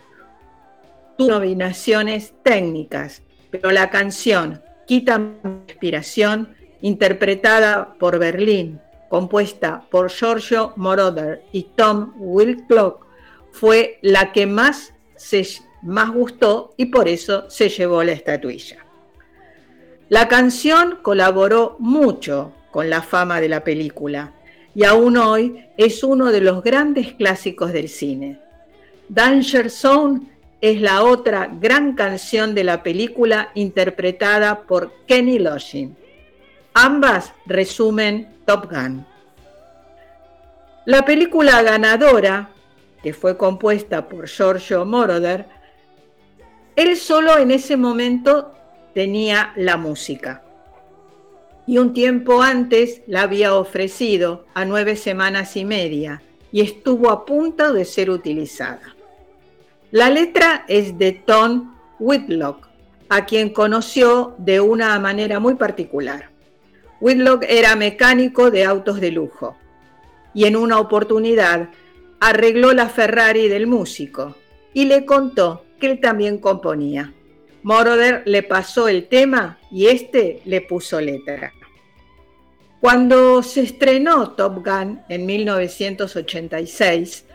Tuvo 1.18 1.30
nominaciones 1.32 2.34
técnicas, 2.44 3.22
pero 3.50 3.72
la 3.72 3.90
canción 3.90 4.62
Quita 4.86 5.22
Inspiración, 5.68 6.56
interpretada 6.82 7.94
por 8.00 8.20
Berlín, 8.20 8.80
compuesta 9.10 9.84
por 9.92 10.10
Giorgio 10.10 10.74
Moroder 10.76 11.44
y 11.52 11.64
Tom 11.76 12.14
Wilclock, 12.18 13.06
fue 13.52 14.00
la 14.02 14.32
que 14.32 14.46
más 14.46 14.94
se 15.16 15.46
más 15.82 16.12
gustó 16.12 16.74
y 16.78 16.88
por 16.88 17.08
eso 17.08 17.50
se 17.50 17.70
llevó 17.70 18.04
la 18.04 18.12
estatuilla. 18.12 18.86
La 20.10 20.28
canción 20.28 21.00
colaboró 21.02 21.76
mucho 21.80 22.54
con 22.72 22.90
la 22.90 23.02
fama 23.02 23.40
de 23.40 23.50
la 23.50 23.64
película 23.64 24.34
y 24.76 24.84
aún 24.86 25.18
hoy 25.18 25.66
es 25.78 26.04
uno 26.04 26.32
de 26.32 26.42
los 26.42 26.64
grandes 26.64 27.14
clásicos 27.14 27.74
del 27.74 27.90
cine. 27.90 28.40
Danger 29.10 29.72
Zone 29.72 30.22
es 30.62 30.80
la 30.82 31.04
otra 31.04 31.50
gran 31.60 31.96
canción 31.96 32.54
de 32.54 32.64
la 32.64 32.84
película 32.84 33.50
interpretada 33.56 34.62
por 34.62 34.94
Kenny 35.08 35.40
Loggins. 35.40 35.98
Ambas 36.76 37.34
resumen 37.48 38.30
Top 38.46 38.70
Gun. 38.70 39.04
La 40.86 41.06
película 41.06 41.64
ganadora, 41.64 42.50
que 43.02 43.14
fue 43.14 43.36
compuesta 43.36 44.08
por 44.08 44.28
Giorgio 44.28 44.86
Moroder, 44.86 45.48
él 46.76 46.96
solo 46.96 47.40
en 47.40 47.50
ese 47.50 47.78
momento 47.78 48.54
tenía 48.94 49.54
la 49.56 49.76
música. 49.76 50.44
Y 51.66 51.80
un 51.80 51.94
tiempo 51.94 52.44
antes 52.44 53.02
la 53.08 53.24
había 53.24 53.56
ofrecido 53.56 54.46
a 54.54 54.66
nueve 54.66 54.96
semanas 54.96 55.58
y 55.58 55.66
media 55.66 56.22
y 56.52 56.62
estuvo 56.62 57.10
a 57.10 57.26
punto 57.26 57.74
de 57.74 57.86
ser 57.86 58.12
utilizada. 58.12 58.96
La 59.92 60.12
letra 60.12 60.66
es 60.68 61.00
de 61.00 61.14
Tom 61.14 61.76
Whitlock, 61.98 62.68
a 63.10 63.26
quien 63.26 63.50
conoció 63.50 64.36
de 64.38 64.62
una 64.62 65.00
manera 65.00 65.40
muy 65.40 65.56
particular. 65.56 66.30
Whitlock 67.02 67.44
era 67.50 67.76
mecánico 67.76 68.52
de 68.52 68.66
autos 68.66 69.02
de 69.02 69.10
lujo 69.10 69.58
y 70.36 70.46
en 70.46 70.56
una 70.56 70.80
oportunidad 70.80 71.70
arregló 72.20 72.72
la 72.74 72.88
Ferrari 72.88 73.48
del 73.48 73.66
músico 73.66 74.36
y 74.76 74.86
le 74.86 75.06
contó 75.06 75.66
que 75.80 75.88
él 75.88 76.00
también 76.00 76.38
componía. 76.38 77.12
Moroder 77.64 78.22
le 78.26 78.44
pasó 78.44 78.88
el 78.88 79.08
tema 79.08 79.58
y 79.72 79.88
este 79.88 80.44
le 80.46 80.62
puso 80.62 81.02
letra. 81.02 81.52
Cuando 82.80 83.42
se 83.42 83.62
estrenó 83.62 84.34
Top 84.34 84.64
Gun 84.64 85.02
en 85.10 85.26
1986, 85.26 87.26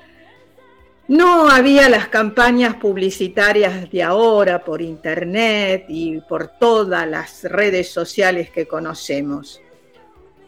no 1.08 1.50
había 1.50 1.88
las 1.90 2.08
campañas 2.08 2.76
publicitarias 2.76 3.90
de 3.90 4.02
ahora 4.02 4.64
por 4.64 4.80
internet 4.80 5.84
y 5.88 6.20
por 6.20 6.48
todas 6.48 7.06
las 7.06 7.44
redes 7.44 7.90
sociales 7.90 8.50
que 8.50 8.66
conocemos. 8.66 9.60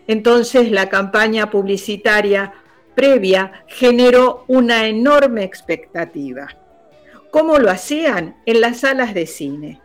Entonces 0.06 0.70
la 0.70 0.88
campaña 0.88 1.50
publicitaria 1.50 2.54
previa 2.94 3.64
generó 3.66 4.44
una 4.46 4.86
enorme 4.86 5.44
expectativa. 5.44 6.48
¿Cómo 7.30 7.58
lo 7.58 7.70
hacían? 7.70 8.36
En 8.46 8.62
las 8.62 8.80
salas 8.80 9.12
de 9.12 9.26
cine. 9.26 9.80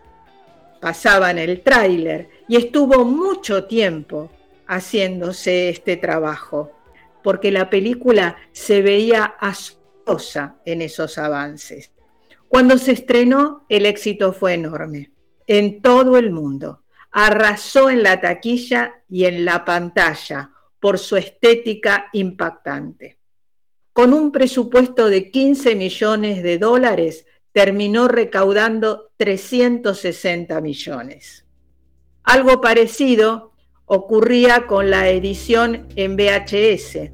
Pasaban 0.79 1.37
el 1.37 1.61
tráiler 1.61 2.29
y 2.47 2.55
estuvo 2.55 3.03
mucho 3.03 3.65
tiempo 3.65 4.31
haciéndose 4.67 5.67
este 5.67 5.97
trabajo, 5.97 6.71
porque 7.23 7.51
la 7.51 7.69
película 7.69 8.37
se 8.53 8.81
veía 8.81 9.35
en 10.65 10.81
esos 10.81 11.17
avances. 11.17 11.91
Cuando 12.47 12.77
se 12.77 12.91
estrenó, 12.91 13.65
el 13.69 13.85
éxito 13.85 14.33
fue 14.33 14.53
enorme, 14.55 15.11
en 15.47 15.81
todo 15.81 16.17
el 16.17 16.31
mundo. 16.31 16.83
Arrasó 17.11 17.89
en 17.89 18.03
la 18.03 18.19
taquilla 18.19 19.03
y 19.09 19.25
en 19.25 19.45
la 19.45 19.63
pantalla 19.63 20.51
por 20.79 20.97
su 20.97 21.15
estética 21.15 22.09
impactante. 22.13 23.17
Con 23.93 24.13
un 24.13 24.31
presupuesto 24.31 25.09
de 25.09 25.29
15 25.29 25.75
millones 25.75 26.43
de 26.43 26.57
dólares, 26.57 27.25
terminó 27.51 28.07
recaudando 28.07 29.11
360 29.17 30.61
millones. 30.61 31.45
Algo 32.23 32.61
parecido 32.61 33.51
ocurría 33.85 34.67
con 34.67 34.89
la 34.89 35.09
edición 35.09 35.87
en 35.95 36.15
VHS, 36.15 37.11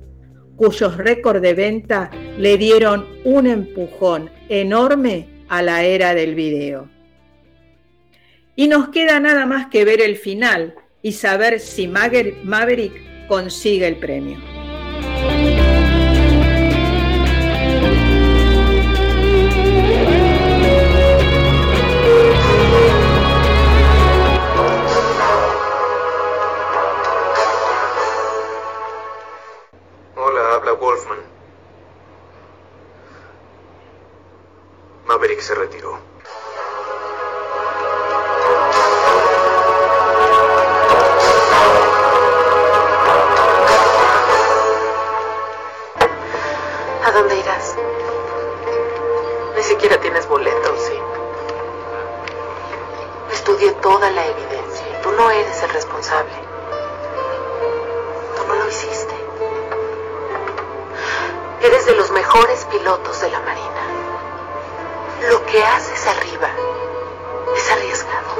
cuyos 0.57 0.97
récords 0.97 1.41
de 1.41 1.53
venta 1.53 2.11
le 2.37 2.57
dieron 2.57 3.07
un 3.23 3.47
empujón 3.47 4.29
enorme 4.49 5.27
a 5.47 5.61
la 5.61 5.83
era 5.83 6.13
del 6.13 6.35
video. 6.35 6.89
Y 8.55 8.67
nos 8.67 8.89
queda 8.89 9.19
nada 9.19 9.45
más 9.45 9.67
que 9.67 9.85
ver 9.85 10.01
el 10.01 10.17
final 10.17 10.75
y 11.01 11.13
saber 11.13 11.59
si 11.59 11.87
Maverick 11.87 13.27
consigue 13.27 13.87
el 13.87 13.97
premio. 13.97 14.56
Siquiera 49.77 50.01
tienes 50.01 50.27
boletos, 50.27 50.79
¿sí? 50.79 50.99
Estudié 53.31 53.71
toda 53.73 54.09
la 54.09 54.25
evidencia 54.25 54.87
y 54.89 55.03
tú 55.03 55.11
no 55.11 55.29
eres 55.29 55.61
el 55.61 55.69
responsable. 55.69 56.33
Tú 58.35 58.47
no 58.47 58.55
lo 58.55 58.67
hiciste. 58.67 59.13
Eres 61.61 61.85
de 61.85 61.93
los 61.93 62.09
mejores 62.09 62.65
pilotos 62.65 63.21
de 63.21 63.29
la 63.29 63.39
Marina. 63.41 63.83
Lo 65.29 65.45
que 65.45 65.63
haces 65.63 66.07
arriba 66.07 66.49
es 67.55 67.71
arriesgado. 67.71 68.33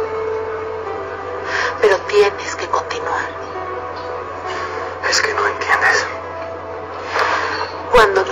Pero 1.81 1.97
tienes 2.07 2.55
que 2.55 2.67
continuar. 2.67 3.29
Es 5.07 5.21
que 5.21 5.35
no 5.35 5.47
entiendes. 5.47 6.07
Cuando 7.91 8.23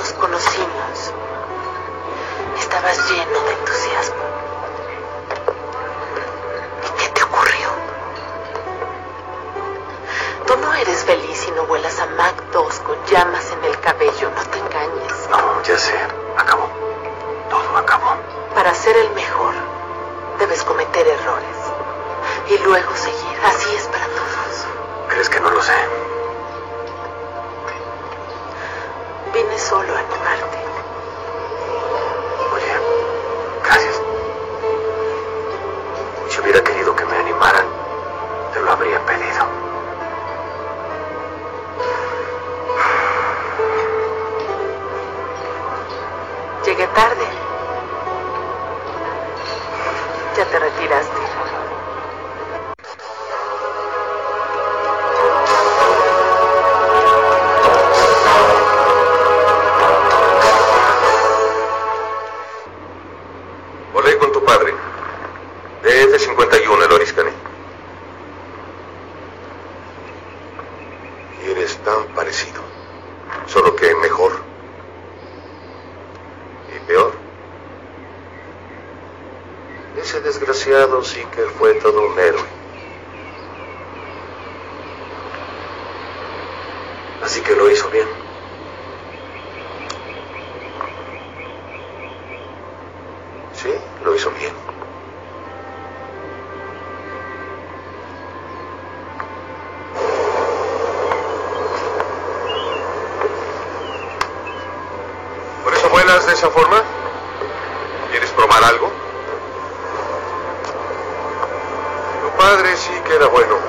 era 113.15 113.27
bueno. 113.27 113.64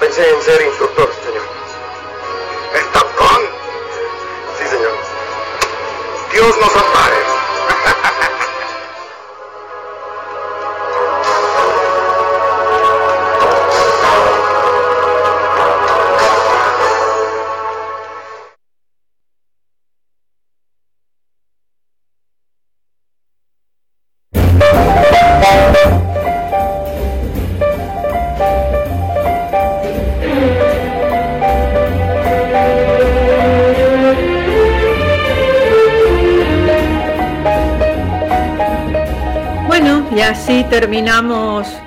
Pensé 0.00 0.30
en 0.30 0.42
ser 0.42 0.60
instructor, 0.60 1.10
señor. 1.24 1.42
¡Estampón! 2.74 3.42
Sí, 4.58 4.68
señor. 4.68 4.92
Dios 6.32 6.58
nos 6.58 6.76
ampara. 6.76 7.05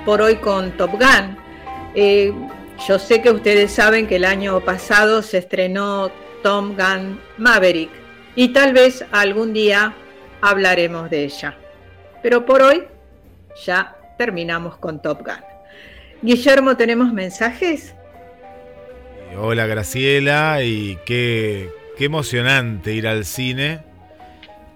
por 0.04 0.22
hoy 0.22 0.36
con 0.36 0.76
Top 0.76 0.90
Gun. 0.90 1.36
Eh, 1.94 2.32
yo 2.88 2.98
sé 2.98 3.22
que 3.22 3.30
ustedes 3.30 3.70
saben 3.70 4.08
que 4.08 4.16
el 4.16 4.24
año 4.24 4.60
pasado 4.64 5.22
se 5.22 5.38
estrenó 5.38 6.10
Tom 6.42 6.74
Gun 6.76 7.20
Maverick 7.38 7.90
y 8.34 8.48
tal 8.48 8.72
vez 8.72 9.04
algún 9.12 9.52
día 9.52 9.94
hablaremos 10.40 11.10
de 11.10 11.26
ella. 11.26 11.56
Pero 12.24 12.44
por 12.44 12.60
hoy 12.60 12.82
ya 13.64 13.96
terminamos 14.18 14.76
con 14.78 15.00
Top 15.00 15.20
Gun. 15.20 15.44
Guillermo, 16.22 16.76
¿tenemos 16.76 17.12
mensajes? 17.12 17.94
Hola 19.38 19.66
Graciela 19.66 20.64
y 20.64 20.98
qué, 21.06 21.70
qué 21.96 22.06
emocionante 22.06 22.94
ir 22.94 23.06
al 23.06 23.24
cine 23.24 23.89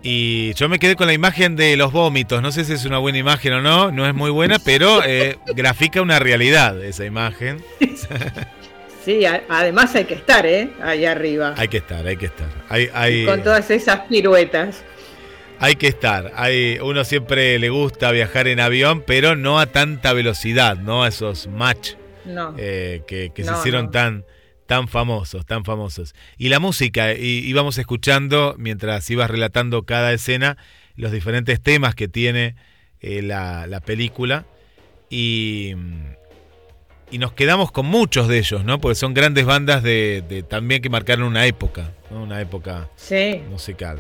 y 0.06 0.52
yo 0.52 0.68
me 0.68 0.78
quedé 0.78 0.96
con 0.96 1.06
la 1.06 1.14
imagen 1.14 1.56
de 1.56 1.78
los 1.78 1.90
vómitos. 1.90 2.42
No 2.42 2.52
sé 2.52 2.66
si 2.66 2.74
es 2.74 2.84
una 2.84 2.98
buena 2.98 3.16
imagen 3.16 3.54
o 3.54 3.62
no, 3.62 3.90
no 3.90 4.06
es 4.06 4.14
muy 4.14 4.30
buena, 4.30 4.58
pero 4.58 5.02
eh, 5.02 5.38
grafica 5.56 6.02
una 6.02 6.18
realidad 6.18 6.84
esa 6.84 7.06
imagen. 7.06 7.64
Sí, 9.04 9.22
además 9.26 9.94
hay 9.94 10.06
que 10.06 10.14
estar, 10.14 10.46
¿eh? 10.46 10.70
Ahí 10.82 11.04
arriba. 11.04 11.54
Hay 11.58 11.68
que 11.68 11.76
estar, 11.76 12.06
hay 12.06 12.16
que 12.16 12.26
estar. 12.26 12.48
Con 13.26 13.42
todas 13.42 13.70
esas 13.70 14.00
piruetas. 14.08 14.82
Hay 15.58 15.76
que 15.76 15.88
estar. 15.88 16.32
Hay, 16.36 16.78
uno 16.80 17.04
siempre 17.04 17.58
le 17.58 17.68
gusta 17.68 18.10
viajar 18.12 18.48
en 18.48 18.60
avión, 18.60 19.02
pero 19.06 19.36
no 19.36 19.60
a 19.60 19.66
tanta 19.66 20.14
velocidad, 20.14 20.76
¿no? 20.76 21.04
A 21.04 21.08
esos 21.08 21.48
match 21.48 21.92
eh, 22.56 23.02
que, 23.06 23.30
se 23.36 23.52
hicieron 23.52 23.90
tan 23.90 24.24
tan 24.66 24.88
famosos, 24.88 25.44
tan 25.46 25.64
famosos. 25.64 26.14
Y 26.38 26.48
la 26.48 26.58
música, 26.60 27.12
y, 27.14 27.40
íbamos 27.46 27.78
escuchando 27.78 28.54
mientras 28.58 29.08
ibas 29.10 29.30
relatando 29.30 29.84
cada 29.84 30.12
escena 30.12 30.56
los 30.96 31.12
diferentes 31.12 31.60
temas 31.60 31.94
que 31.94 32.08
tiene 32.08 32.54
eh, 33.00 33.22
la, 33.22 33.66
la 33.66 33.80
película 33.80 34.46
y, 35.10 35.74
y 37.10 37.18
nos 37.18 37.32
quedamos 37.32 37.70
con 37.72 37.86
muchos 37.86 38.28
de 38.28 38.38
ellos, 38.38 38.64
¿no? 38.64 38.80
Porque 38.80 38.94
son 38.94 39.12
grandes 39.14 39.44
bandas 39.44 39.82
de, 39.82 40.22
de 40.28 40.42
también 40.42 40.80
que 40.82 40.88
marcaron 40.88 41.26
una 41.26 41.46
época, 41.46 41.92
¿no? 42.10 42.22
Una 42.22 42.40
época 42.40 42.88
Sí, 42.96 43.40
musical. 43.50 43.98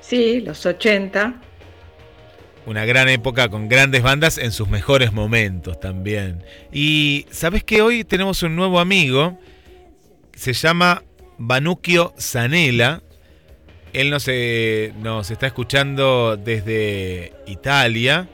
sí, 0.00 0.40
los 0.40 0.64
80. 0.64 1.42
Una 2.66 2.84
gran 2.84 3.08
época 3.08 3.48
con 3.48 3.68
grandes 3.68 4.02
bandas 4.02 4.36
en 4.38 4.52
sus 4.52 4.68
mejores 4.68 5.12
momentos 5.12 5.80
también. 5.80 6.44
Y 6.72 7.26
sabes 7.30 7.64
que 7.64 7.82
hoy 7.82 8.04
tenemos 8.04 8.42
un 8.42 8.54
nuevo 8.54 8.80
amigo, 8.80 9.38
se 10.40 10.54
llama 10.54 11.02
Banucchio 11.36 12.14
Zanella. 12.18 13.02
Él 13.92 14.08
nos, 14.08 14.24
eh, 14.28 14.92
nos 15.02 15.30
está 15.30 15.46
escuchando 15.48 16.36
desde 16.38 17.34
Italia. 17.46 18.26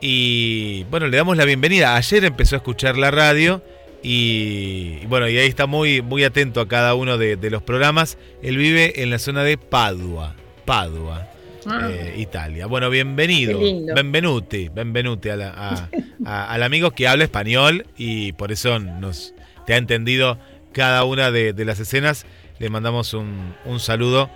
Y 0.00 0.84
bueno, 0.90 1.06
le 1.06 1.16
damos 1.16 1.36
la 1.36 1.44
bienvenida. 1.44 1.94
Ayer 1.94 2.24
empezó 2.24 2.56
a 2.56 2.58
escuchar 2.58 2.96
la 2.98 3.10
radio 3.12 3.62
y, 4.02 4.98
y 5.02 5.06
bueno, 5.06 5.28
y 5.28 5.38
ahí 5.38 5.46
está 5.46 5.66
muy, 5.66 6.02
muy 6.02 6.24
atento 6.24 6.60
a 6.60 6.66
cada 6.66 6.94
uno 6.96 7.18
de, 7.18 7.36
de 7.36 7.50
los 7.50 7.62
programas. 7.62 8.18
Él 8.42 8.56
vive 8.56 9.02
en 9.02 9.10
la 9.10 9.20
zona 9.20 9.44
de 9.44 9.58
Padua. 9.58 10.34
Padua. 10.64 11.28
Ah. 11.66 11.88
eh, 11.88 12.14
Italia. 12.18 12.66
Bueno, 12.66 12.90
bienvenido. 12.90 13.60
Benvenuti, 13.94 14.68
benvenuti 14.70 15.28
a 15.28 15.36
la- 15.36 15.50
a- 15.50 15.88
a- 16.24 16.52
al 16.52 16.62
amigo 16.64 16.90
que 16.90 17.06
habla 17.06 17.22
español 17.22 17.86
y 17.96 18.32
por 18.32 18.50
eso 18.50 18.80
nos 18.80 19.32
te 19.66 19.74
ha 19.74 19.76
entendido 19.76 20.38
cada 20.72 21.04
una 21.04 21.30
de, 21.30 21.52
las 21.64 21.78
escenas. 21.78 22.26
Le 22.58 22.70
mandamos 22.70 23.14
un, 23.14 23.54
saludo 23.78 24.30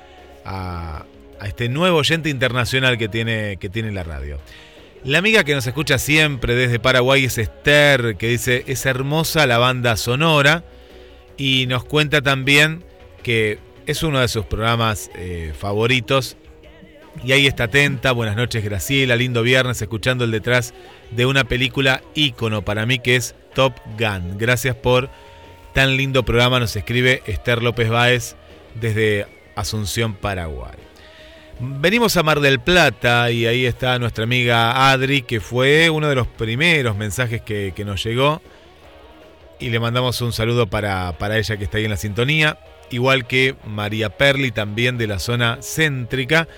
a, 0.45 1.05
a 1.41 1.47
este 1.47 1.69
nuevo 1.69 1.99
oyente 1.99 2.29
internacional 2.29 2.99
que 2.99 3.09
tiene, 3.09 3.57
que 3.59 3.69
tiene 3.69 3.93
la 3.93 4.03
radio. 4.05 4.39
La 5.05 5.19
amiga 5.19 5.45
que 5.45 5.55
nos 5.55 5.67
escucha 5.67 5.99
siempre 5.99 6.55
desde 6.57 6.81
Paraguay 6.81 7.25
es 7.25 7.39
Esther, 7.39 8.17
que 8.17 8.29
dice, 8.29 8.65
es 8.67 8.87
hermosa 8.87 9.47
la 9.47 9.59
banda 9.59 9.97
sonora 9.97 10.65
y 11.37 11.67
nos 11.67 11.85
cuenta 11.85 12.23
también 12.23 12.83
que 13.23 13.59
es 13.87 14.03
uno 14.03 14.21
de 14.21 14.29
sus 14.29 14.47
programas 14.47 15.11
eh, 15.15 15.53
favoritos 15.57 16.37
y 17.25 17.33
ahí 17.33 17.47
está 17.47 17.65
atenta. 17.65 18.13
Buenas 18.13 18.37
noches, 18.37 18.65
Graciela. 18.65 19.17
Lindo 19.17 19.43
viernes 19.43 19.81
escuchando 19.81 20.25
el 20.25 20.31
detrás 20.31 20.75
de 21.11 21.27
una 21.27 21.45
película 21.45 22.03
ícono 22.15 22.63
para 22.63 22.85
mí 22.85 22.99
que 22.99 23.17
es 23.17 23.35
Top 23.55 23.75
Gun. 23.99 24.39
Gracias 24.39 24.75
por 24.75 25.09
tan 25.77 25.99
lindo 25.99 26.23
programa. 26.23 26.59
Nos 26.59 26.75
escribe 26.75 27.23
Esther 27.27 27.63
López 27.63 27.91
Báez 27.91 28.35
desde 28.77 29.27
Asunción, 29.57 30.15
Paraguay. 30.15 30.73
Venimos 31.61 32.17
a 32.17 32.23
Mar 32.23 32.41
del 32.41 32.61
Plata 32.61 33.31
y 33.31 33.45
ahí 33.45 33.67
está 33.67 33.99
nuestra 33.99 34.25
amiga 34.25 34.91
Adri, 34.91 35.21
que 35.21 35.39
fue 35.39 35.91
uno 35.91 36.09
de 36.09 36.15
los 36.15 36.29
primeros 36.29 36.97
mensajes 36.97 37.43
que, 37.43 37.75
nos 37.85 38.03
llegó. 38.03 38.41
Y 39.61 39.69
le 39.69 39.79
mandamos 39.79 40.19
un 40.23 40.33
saludo 40.33 40.67
para, 40.67 41.13
para 41.19 41.37
ella 41.37 41.59
que 41.59 41.65
está 41.65 41.77
ahí 41.77 41.85
en 41.85 41.91
la 41.91 41.99
sintonía. 41.99 42.59
Igual 42.89 43.27
que 43.27 43.55
María 43.67 44.09
Perli, 44.09 44.53
también 44.53 44.97
de 44.97 45.09
la 45.09 45.19
zona 45.19 45.59
céntrica 45.61 46.49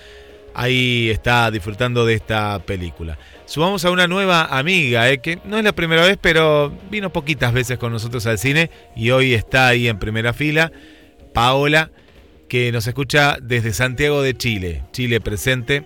ahí 0.59 1.09
está 1.11 1.51
disfrutando 1.51 2.05
de 2.05 2.15
esta 2.15 2.59
película. 2.61 3.19
Subamos 3.49 3.83
a 3.87 3.91
una 3.91 4.07
nueva 4.07 4.45
amiga, 4.45 5.11
eh, 5.11 5.23
que 5.23 5.39
no 5.47 5.57
es 5.57 5.65
la 5.65 5.73
primera 5.73 6.03
vez, 6.03 6.19
pero 6.21 6.71
vino 6.91 7.11
poquitas 7.15 7.55
veces 7.55 7.79
con 7.79 7.91
nosotros 7.91 8.27
al 8.27 8.37
cine 8.37 8.71
y 8.95 9.09
hoy 9.09 9.33
está 9.33 9.69
ahí 9.69 9.89
en 9.89 9.99
primera 9.99 10.35
fila, 10.35 10.71
Paola, 11.33 11.91
que 12.51 12.71
nos 12.73 12.87
escucha 12.87 13.39
desde 13.41 13.73
Santiago 13.73 14.21
de 14.21 14.37
Chile, 14.37 14.83
Chile 14.93 15.23
presente, 15.23 15.85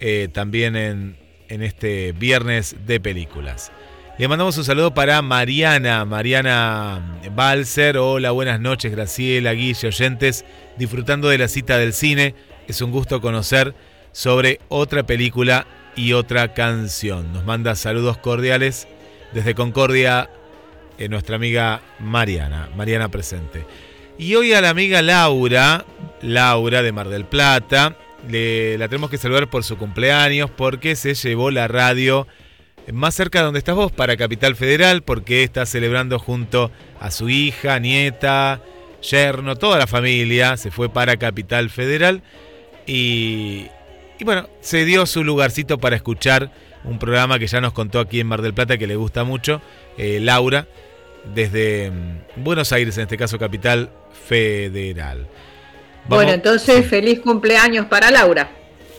eh, 0.00 0.26
también 0.32 0.74
en, 0.74 1.16
en 1.48 1.62
este 1.62 2.10
viernes 2.10 2.74
de 2.84 2.98
películas. 2.98 3.70
Le 4.18 4.26
mandamos 4.26 4.58
un 4.58 4.64
saludo 4.64 4.92
para 4.92 5.22
Mariana, 5.22 6.04
Mariana 6.04 7.20
Balser. 7.32 7.96
Hola, 7.98 8.32
buenas 8.32 8.58
noches, 8.58 8.90
Graciela, 8.90 9.52
Guille, 9.52 9.86
oyentes, 9.86 10.44
disfrutando 10.76 11.28
de 11.28 11.38
la 11.38 11.46
cita 11.46 11.78
del 11.78 11.92
cine. 11.92 12.34
Es 12.66 12.82
un 12.82 12.90
gusto 12.90 13.20
conocer 13.20 13.72
sobre 14.10 14.58
otra 14.68 15.04
película 15.04 15.64
y 15.98 16.12
otra 16.12 16.54
canción. 16.54 17.32
Nos 17.32 17.44
manda 17.44 17.74
saludos 17.74 18.18
cordiales 18.18 18.86
desde 19.32 19.56
Concordia 19.56 20.30
eh, 20.96 21.08
nuestra 21.08 21.34
amiga 21.34 21.82
Mariana, 21.98 22.68
Mariana 22.76 23.08
presente. 23.08 23.66
Y 24.16 24.36
hoy 24.36 24.52
a 24.52 24.60
la 24.60 24.70
amiga 24.70 25.02
Laura, 25.02 25.84
Laura 26.22 26.82
de 26.82 26.92
Mar 26.92 27.08
del 27.08 27.24
Plata, 27.24 27.96
le, 28.28 28.78
la 28.78 28.86
tenemos 28.86 29.10
que 29.10 29.18
saludar 29.18 29.50
por 29.50 29.64
su 29.64 29.76
cumpleaños 29.76 30.50
porque 30.50 30.94
se 30.94 31.14
llevó 31.14 31.50
la 31.50 31.66
radio 31.66 32.28
más 32.92 33.16
cerca 33.16 33.40
de 33.40 33.46
donde 33.46 33.58
estás 33.58 33.74
vos, 33.74 33.90
para 33.90 34.16
Capital 34.16 34.54
Federal, 34.54 35.02
porque 35.02 35.42
está 35.42 35.66
celebrando 35.66 36.20
junto 36.20 36.70
a 37.00 37.10
su 37.10 37.28
hija, 37.28 37.80
nieta, 37.80 38.60
yerno, 39.02 39.56
toda 39.56 39.78
la 39.78 39.88
familia, 39.88 40.56
se 40.56 40.70
fue 40.70 40.88
para 40.88 41.16
Capital 41.16 41.70
Federal 41.70 42.22
y, 42.86 43.66
y 44.18 44.24
bueno, 44.24 44.48
se 44.60 44.84
dio 44.84 45.06
su 45.06 45.22
lugarcito 45.24 45.78
para 45.78 45.96
escuchar 45.96 46.50
un 46.84 46.98
programa 46.98 47.38
que 47.38 47.46
ya 47.46 47.60
nos 47.60 47.72
contó 47.72 48.00
aquí 48.00 48.20
en 48.20 48.26
Mar 48.26 48.42
del 48.42 48.54
Plata 48.54 48.78
que 48.78 48.86
le 48.86 48.96
gusta 48.96 49.24
mucho, 49.24 49.60
eh, 49.96 50.18
Laura, 50.20 50.66
desde 51.34 51.90
mm, 51.90 52.42
Buenos 52.44 52.72
Aires, 52.72 52.96
en 52.98 53.02
este 53.04 53.16
caso 53.16 53.38
Capital 53.38 53.90
Federal. 54.28 55.26
Vamos- 56.08 56.24
Bueno, 56.24 56.32
entonces 56.32 56.86
feliz 56.86 57.20
cumpleaños 57.20 57.86
para 57.86 58.10
Laura. 58.10 58.50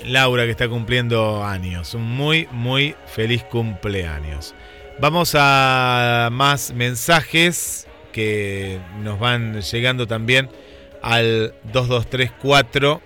Laura 0.05 0.45
que 0.45 0.51
está 0.51 0.67
cumpliendo 0.69 1.43
años. 1.43 1.93
Un 1.93 2.03
muy, 2.03 2.47
muy 2.51 2.95
feliz 3.07 3.43
cumpleaños. 3.43 4.53
Vamos 4.99 5.33
a 5.37 6.29
más 6.31 6.73
mensajes 6.73 7.87
que 8.13 8.79
nos 9.01 9.19
van 9.19 9.61
llegando 9.61 10.07
también 10.07 10.49
al 11.01 11.53
2234 11.73 13.01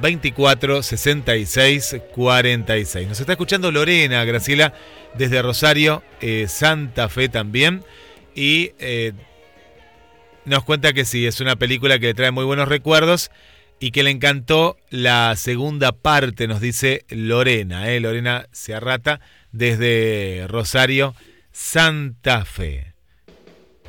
24 0.00 0.82
66 0.82 1.96
46. 2.14 3.08
Nos 3.08 3.20
está 3.20 3.32
escuchando 3.32 3.70
Lorena, 3.70 4.24
Graciela, 4.24 4.74
desde 5.14 5.42
Rosario, 5.42 6.02
eh, 6.20 6.46
Santa 6.48 7.08
Fe 7.08 7.28
también. 7.28 7.84
Y 8.34 8.72
eh, 8.78 9.12
nos 10.44 10.64
cuenta 10.64 10.92
que 10.92 11.04
sí, 11.04 11.26
es 11.26 11.40
una 11.40 11.56
película 11.56 11.98
que 11.98 12.06
le 12.06 12.14
trae 12.14 12.30
muy 12.30 12.44
buenos 12.44 12.68
recuerdos 12.68 13.30
y 13.80 13.90
que 13.90 14.02
le 14.02 14.10
encantó 14.10 14.76
la 14.90 15.34
segunda 15.36 15.92
parte, 15.92 16.46
nos 16.48 16.60
dice 16.60 17.04
Lorena, 17.08 17.90
¿eh? 17.90 18.00
Lorena 18.00 18.46
Ciarrata, 18.52 19.20
desde 19.52 20.46
Rosario, 20.48 21.14
Santa 21.52 22.44
Fe. 22.44 22.94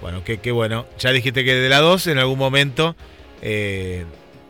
Bueno, 0.01 0.23
qué 0.23 0.51
bueno. 0.51 0.85
Ya 0.99 1.11
dijiste 1.11 1.45
que 1.45 1.55
de 1.55 1.69
la 1.69 1.79
2 1.79 2.07
en 2.07 2.17
algún 2.17 2.37
momento, 2.37 2.95
eh, 3.41 4.05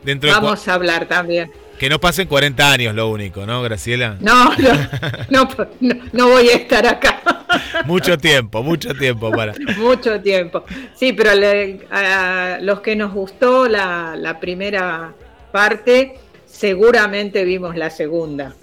dentro 0.06 0.30
de... 0.30 0.34
Vamos 0.34 0.66
a 0.66 0.72
hablar 0.74 1.06
también. 1.06 1.50
Que 1.78 1.90
no 1.90 2.00
pasen 2.00 2.26
40 2.26 2.72
años 2.72 2.94
lo 2.94 3.10
único, 3.10 3.44
¿no, 3.44 3.60
Graciela? 3.62 4.16
No, 4.20 4.54
no, 4.56 4.72
no, 5.28 5.48
no, 5.80 5.94
no 6.12 6.28
voy 6.30 6.48
a 6.48 6.54
estar 6.56 6.86
acá 6.86 7.20
mucho 7.84 8.16
tiempo, 8.16 8.62
mucho 8.62 8.94
tiempo 8.94 9.30
para... 9.30 9.52
mucho 9.76 10.18
tiempo. 10.22 10.64
Sí, 10.94 11.12
pero 11.12 11.34
le- 11.34 11.80
a 11.90 12.58
los 12.62 12.80
que 12.80 12.96
nos 12.96 13.12
gustó 13.12 13.68
la, 13.68 14.14
la 14.18 14.40
primera 14.40 15.12
parte, 15.52 16.14
seguramente 16.46 17.44
vimos 17.44 17.76
la 17.76 17.90
segunda. 17.90 18.54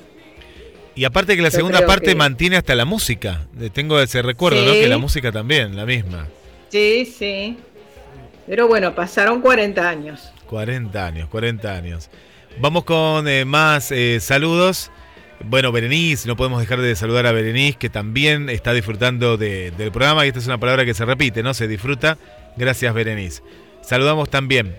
Y 0.96 1.06
aparte 1.06 1.36
que 1.36 1.42
la 1.44 1.50
Yo 1.50 1.58
segunda 1.58 1.86
parte 1.86 2.08
que- 2.08 2.16
mantiene 2.16 2.58
hasta 2.58 2.74
la 2.74 2.86
música. 2.86 3.42
Tengo 3.74 4.00
ese 4.00 4.24
recuerdo, 4.24 4.66
¿no? 4.66 4.72
Que 4.72 4.88
la 4.88 4.98
música 4.98 5.32
también, 5.32 5.76
la 5.76 5.86
misma. 5.86 6.28
Sí, 6.70 7.06
sí. 7.06 7.58
Pero 8.48 8.68
bueno, 8.68 8.94
pasaron 8.96 9.40
40 9.42 9.88
años. 9.88 10.32
40 10.58 11.04
años, 11.08 11.30
40 11.30 11.74
años. 11.76 12.12
Vamos 12.60 12.84
con 12.84 13.28
eh, 13.28 13.44
más 13.44 13.92
eh, 13.92 14.20
saludos. 14.22 14.92
Bueno, 15.44 15.72
Berenice, 15.72 16.28
no 16.28 16.36
podemos 16.36 16.60
dejar 16.62 16.80
de 16.80 16.96
saludar 16.96 17.26
a 17.26 17.32
Berenice, 17.32 17.80
que 17.80 17.90
también 17.90 18.52
está 18.52 18.72
disfrutando 18.72 19.36
de- 19.36 19.72
del 19.72 19.92
programa, 19.92 20.24
y 20.24 20.28
esta 20.28 20.40
es 20.40 20.46
una 20.46 20.60
palabra 20.60 20.86
que 20.86 20.94
se 20.94 21.06
repite, 21.06 21.42
¿no? 21.42 21.56
Se 21.56 21.68
disfruta. 21.68 22.20
Gracias, 22.56 22.94
Berenice. 22.94 23.42
Saludamos 23.82 24.30
también 24.30 24.76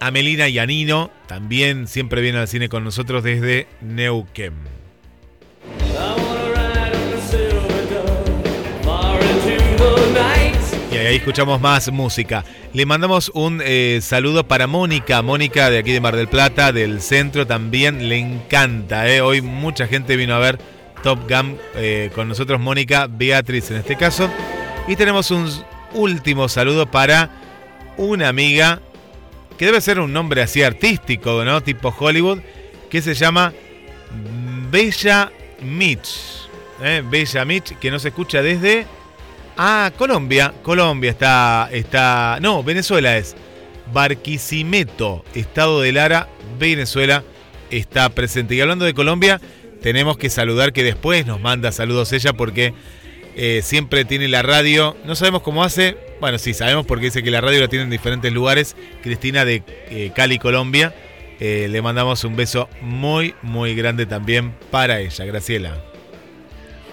a 0.00 0.10
Melina 0.10 0.48
y 0.50 0.58
a 0.58 0.66
Nino, 0.66 1.10
también 1.28 1.86
siempre 1.88 2.20
viene 2.20 2.36
al 2.36 2.46
cine 2.46 2.68
con 2.68 2.84
nosotros 2.84 3.24
desde 3.24 3.66
Neuquén. 3.80 4.52
Ahí 11.04 11.14
ahí 11.14 11.16
escuchamos 11.16 11.60
más 11.60 11.90
música. 11.92 12.44
Le 12.72 12.86
mandamos 12.86 13.30
un 13.34 13.60
eh, 13.64 13.98
saludo 14.02 14.46
para 14.46 14.66
Mónica, 14.66 15.22
Mónica 15.22 15.68
de 15.68 15.78
aquí 15.78 15.92
de 15.92 16.00
Mar 16.00 16.16
del 16.16 16.28
Plata, 16.28 16.72
del 16.72 17.00
centro 17.00 17.46
también, 17.46 18.08
le 18.08 18.18
encanta. 18.18 19.08
Eh. 19.08 19.20
Hoy 19.20 19.42
mucha 19.42 19.86
gente 19.86 20.16
vino 20.16 20.34
a 20.34 20.38
ver 20.38 20.58
Top 21.02 21.28
Gun 21.28 21.58
eh, 21.74 22.10
con 22.14 22.28
nosotros, 22.28 22.60
Mónica, 22.60 23.06
Beatriz 23.06 23.70
en 23.70 23.78
este 23.78 23.96
caso. 23.96 24.30
Y 24.88 24.96
tenemos 24.96 25.30
un 25.30 25.50
último 25.92 26.48
saludo 26.48 26.90
para 26.90 27.30
una 27.96 28.28
amiga 28.28 28.80
que 29.58 29.66
debe 29.66 29.80
ser 29.80 30.00
un 30.00 30.12
nombre 30.12 30.42
así 30.42 30.62
artístico, 30.62 31.44
¿no? 31.44 31.62
Tipo 31.62 31.94
Hollywood, 31.96 32.40
que 32.90 33.02
se 33.02 33.14
llama 33.14 33.52
Bella 34.70 35.30
Mitch. 35.62 36.48
Bella 37.10 37.44
Mitch, 37.44 37.78
que 37.78 37.90
nos 37.90 38.04
escucha 38.04 38.42
desde 38.42 38.86
Ah, 39.56 39.92
Colombia. 39.96 40.52
Colombia 40.62 41.10
está, 41.10 41.68
está. 41.72 42.38
No, 42.40 42.62
Venezuela 42.62 43.16
es. 43.16 43.36
Barquisimeto, 43.92 45.24
estado 45.34 45.80
de 45.80 45.92
Lara, 45.92 46.28
Venezuela, 46.58 47.22
está 47.70 48.08
presente. 48.08 48.54
Y 48.54 48.60
hablando 48.60 48.84
de 48.84 48.94
Colombia, 48.94 49.40
tenemos 49.82 50.16
que 50.16 50.30
saludar 50.30 50.72
que 50.72 50.82
después 50.82 51.26
nos 51.26 51.40
manda 51.40 51.70
saludos 51.70 52.12
ella 52.12 52.32
porque 52.32 52.72
eh, 53.36 53.60
siempre 53.62 54.04
tiene 54.04 54.28
la 54.28 54.42
radio. 54.42 54.96
No 55.04 55.14
sabemos 55.14 55.42
cómo 55.42 55.62
hace. 55.62 55.96
Bueno, 56.20 56.38
sí, 56.38 56.54
sabemos 56.54 56.86
porque 56.86 57.06
dice 57.06 57.22
que 57.22 57.30
la 57.30 57.40
radio 57.40 57.60
la 57.60 57.68
tiene 57.68 57.84
en 57.84 57.90
diferentes 57.90 58.32
lugares. 58.32 58.76
Cristina 59.02 59.44
de 59.44 59.62
eh, 59.90 60.12
Cali, 60.14 60.38
Colombia. 60.38 60.94
Eh, 61.40 61.68
le 61.68 61.82
mandamos 61.82 62.24
un 62.24 62.36
beso 62.36 62.68
muy, 62.80 63.34
muy 63.42 63.74
grande 63.74 64.06
también 64.06 64.54
para 64.70 65.00
ella. 65.00 65.24
Graciela. 65.24 65.93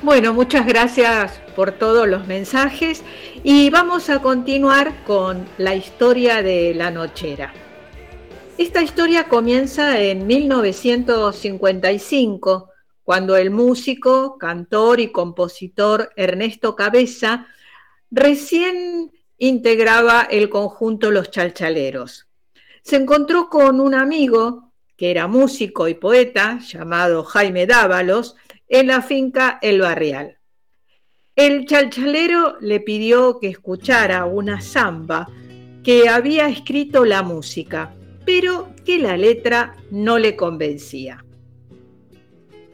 Bueno, 0.04 0.34
muchas 0.34 0.66
gracias 0.66 1.40
por 1.56 1.74
todos 1.74 2.08
los 2.08 2.26
mensajes 2.26 3.04
y 3.44 3.70
vamos 3.70 4.10
a 4.10 4.20
continuar 4.20 5.04
con 5.04 5.46
la 5.60 5.76
historia 5.76 6.42
de 6.42 6.74
la 6.74 6.90
nochera. 6.90 7.54
Esta 8.58 8.82
historia 8.82 9.30
comienza 9.30 10.02
en 10.02 10.26
1955, 10.26 12.72
cuando 13.04 13.38
el 13.38 13.52
músico, 13.52 14.40
cantor 14.40 15.02
y 15.02 15.12
compositor 15.12 16.12
Ernesto 16.16 16.76
Cabeza 16.76 17.46
recién 18.10 19.12
integraba 19.38 20.24
el 20.24 20.50
conjunto 20.50 21.12
Los 21.12 21.30
Chalchaleros. 21.30 22.28
Se 22.82 22.96
encontró 22.96 23.50
con 23.50 23.80
un 23.80 23.94
amigo 23.94 24.72
que 24.98 25.12
era 25.12 25.28
músico 25.28 25.88
y 25.88 25.94
poeta 25.94 26.58
llamado 26.60 27.24
Jaime 27.24 27.68
Dávalos, 27.68 28.36
en 28.72 28.88
la 28.88 29.02
finca 29.02 29.60
El 29.62 29.82
Barrial. 29.82 30.38
El 31.36 31.66
chalchalero 31.66 32.56
le 32.62 32.80
pidió 32.80 33.38
que 33.38 33.50
escuchara 33.50 34.24
una 34.24 34.62
samba 34.62 35.28
que 35.84 36.08
había 36.08 36.48
escrito 36.48 37.04
la 37.04 37.22
música, 37.22 37.94
pero 38.26 38.70
que 38.86 38.98
la 38.98 39.18
letra 39.18 39.76
no 39.92 40.18
le 40.18 40.38
convencía. 40.38 41.26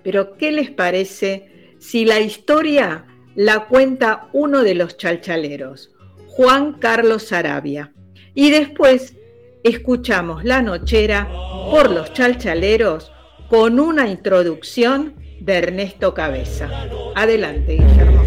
Pero 0.04 0.38
¿qué 0.38 0.52
les 0.52 0.70
parece 0.70 1.74
si 1.80 2.06
la 2.06 2.20
historia 2.20 3.08
la 3.34 3.66
cuenta 3.66 4.30
uno 4.34 4.62
de 4.62 4.76
los 4.76 4.98
chalchaleros, 4.98 5.96
Juan 6.28 6.74
Carlos 6.74 7.34
Arabia? 7.34 7.92
Y 8.36 8.52
después 8.52 9.16
escuchamos 9.64 10.44
la 10.44 10.62
nochera 10.62 11.28
por 11.72 11.90
los 11.90 12.14
chalchaleros 12.14 13.12
con 13.50 13.80
una 13.80 14.08
introducción 14.08 15.16
de 15.48 15.54
Ernesto 15.54 16.14
Cabeza. 16.14 16.70
Adelante, 17.16 17.78
Guillermo. 17.78 18.22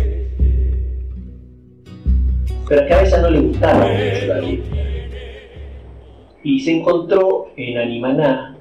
Pero 2.66 2.80
a 2.80 2.88
Cabeza 2.88 3.20
no 3.20 3.30
le 3.30 3.40
gustaba 3.40 3.88
mucho 3.88 4.26
la 4.26 4.40
letra. 4.40 4.80
Y 6.42 6.60
se 6.60 6.78
encontró 6.78 7.50
en 7.58 7.76
Animaná, 7.76 8.56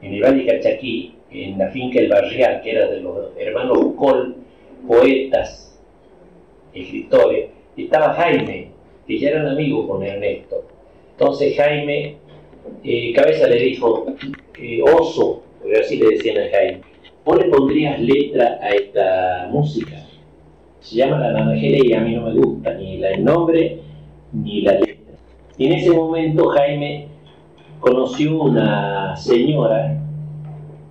en 0.00 0.14
el 0.14 0.22
Valle 0.22 0.46
Cachaquí, 0.46 1.16
en 1.32 1.58
la 1.58 1.70
finca 1.70 1.98
El 1.98 2.08
Barrial, 2.08 2.62
que 2.62 2.70
era 2.70 2.86
de 2.86 3.00
los 3.00 3.36
hermanos 3.36 3.78
Col, 3.98 4.36
poetas, 4.86 5.76
escritores, 6.72 7.50
estaba 7.76 8.14
Jaime, 8.14 8.68
que 9.08 9.18
ya 9.18 9.30
eran 9.30 9.48
amigos 9.48 9.88
con 9.88 10.04
Ernesto. 10.04 10.64
Entonces 11.10 11.56
Jaime, 11.56 12.18
eh, 12.84 13.12
Cabeza 13.12 13.48
le 13.48 13.56
dijo, 13.56 14.06
eh, 14.56 14.80
oso, 14.82 15.42
porque 15.60 15.80
así 15.80 15.96
le 15.96 16.10
decían 16.10 16.38
a 16.38 16.48
Jaime, 16.48 16.93
vos 17.24 17.38
le 17.38 17.44
pondrías 17.44 18.00
letra 18.00 18.58
a 18.60 18.70
esta 18.70 19.48
música. 19.50 19.96
Se 20.80 20.96
llama 20.96 21.18
La 21.18 21.32
Naranjera 21.32 21.78
y 21.82 21.92
a 21.94 22.00
mí 22.00 22.14
no 22.14 22.22
me 22.22 22.34
gusta 22.34 22.74
ni 22.74 23.02
el 23.02 23.24
nombre 23.24 23.80
ni 24.32 24.60
la 24.60 24.72
letra. 24.72 25.14
Y 25.56 25.66
en 25.66 25.72
ese 25.72 25.90
momento 25.92 26.48
Jaime 26.48 27.06
conoció 27.80 28.42
una 28.42 29.16
señora, 29.16 29.98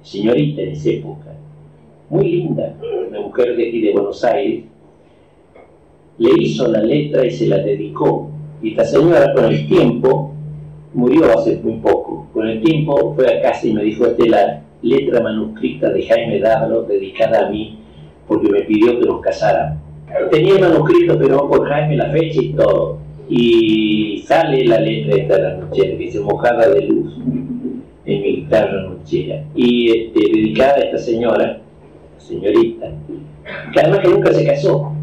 señorita 0.02 0.62
en 0.64 0.70
esa 0.70 0.90
época, 0.90 1.34
muy 2.10 2.30
linda, 2.30 2.76
una 3.10 3.22
mujer 3.22 3.56
de 3.56 3.68
aquí 3.68 3.82
de 3.82 3.94
Buenos 3.94 4.24
Aires, 4.24 4.64
le 6.18 6.32
hizo 6.42 6.68
la 6.68 6.82
letra 6.82 7.26
y 7.26 7.32
se 7.32 7.48
la 7.48 7.58
dedicó. 7.58 8.30
Y 8.62 8.72
esta 8.72 8.86
señora 8.86 9.34
con 9.34 9.46
el 9.46 9.68
tiempo, 9.68 10.32
murió 10.94 11.38
hace 11.38 11.58
muy 11.58 11.78
poco, 11.78 12.28
con 12.34 12.48
el 12.48 12.62
tiempo 12.62 13.14
fue 13.16 13.38
a 13.38 13.42
casa 13.42 13.68
y 13.68 13.74
me 13.74 13.84
dijo, 13.84 14.06
Estela, 14.06 14.63
letra 14.84 15.22
manuscrita 15.22 15.90
de 15.90 16.06
Jaime 16.06 16.40
Dávalo 16.40 16.84
dedicada 16.84 17.48
a 17.48 17.50
mí 17.50 17.80
porque 18.28 18.50
me 18.50 18.62
pidió 18.62 19.00
que 19.00 19.06
nos 19.06 19.22
casara. 19.22 19.78
Tenía 20.30 20.56
el 20.56 20.62
manuscrito, 20.62 21.18
pero 21.18 21.50
por 21.50 21.68
Jaime 21.68 21.98
la 21.98 22.12
fecha 22.12 22.42
y 22.42 22.50
todo. 22.54 23.00
Y 23.30 24.24
sale 24.28 24.66
la 24.66 24.80
letra 24.80 25.16
esta 25.16 25.36
de 25.38 25.42
la 25.42 25.58
nochera, 25.58 25.90
que 25.92 25.98
dice 25.98 26.20
mojada 26.20 26.70
de 26.70 26.82
luz 26.88 27.18
en 28.06 28.22
mi 28.22 28.36
guitarra 28.36 28.84
nochera. 28.84 29.44
Y 29.56 29.90
este, 29.90 30.20
dedicada 30.20 30.76
a 30.76 30.80
esta 30.80 30.98
señora, 30.98 31.62
señorita, 32.18 32.92
que 33.74 33.80
además 33.80 34.00
que 34.00 34.10
nunca 34.10 34.34
se 34.34 34.46
casó. 34.46 34.94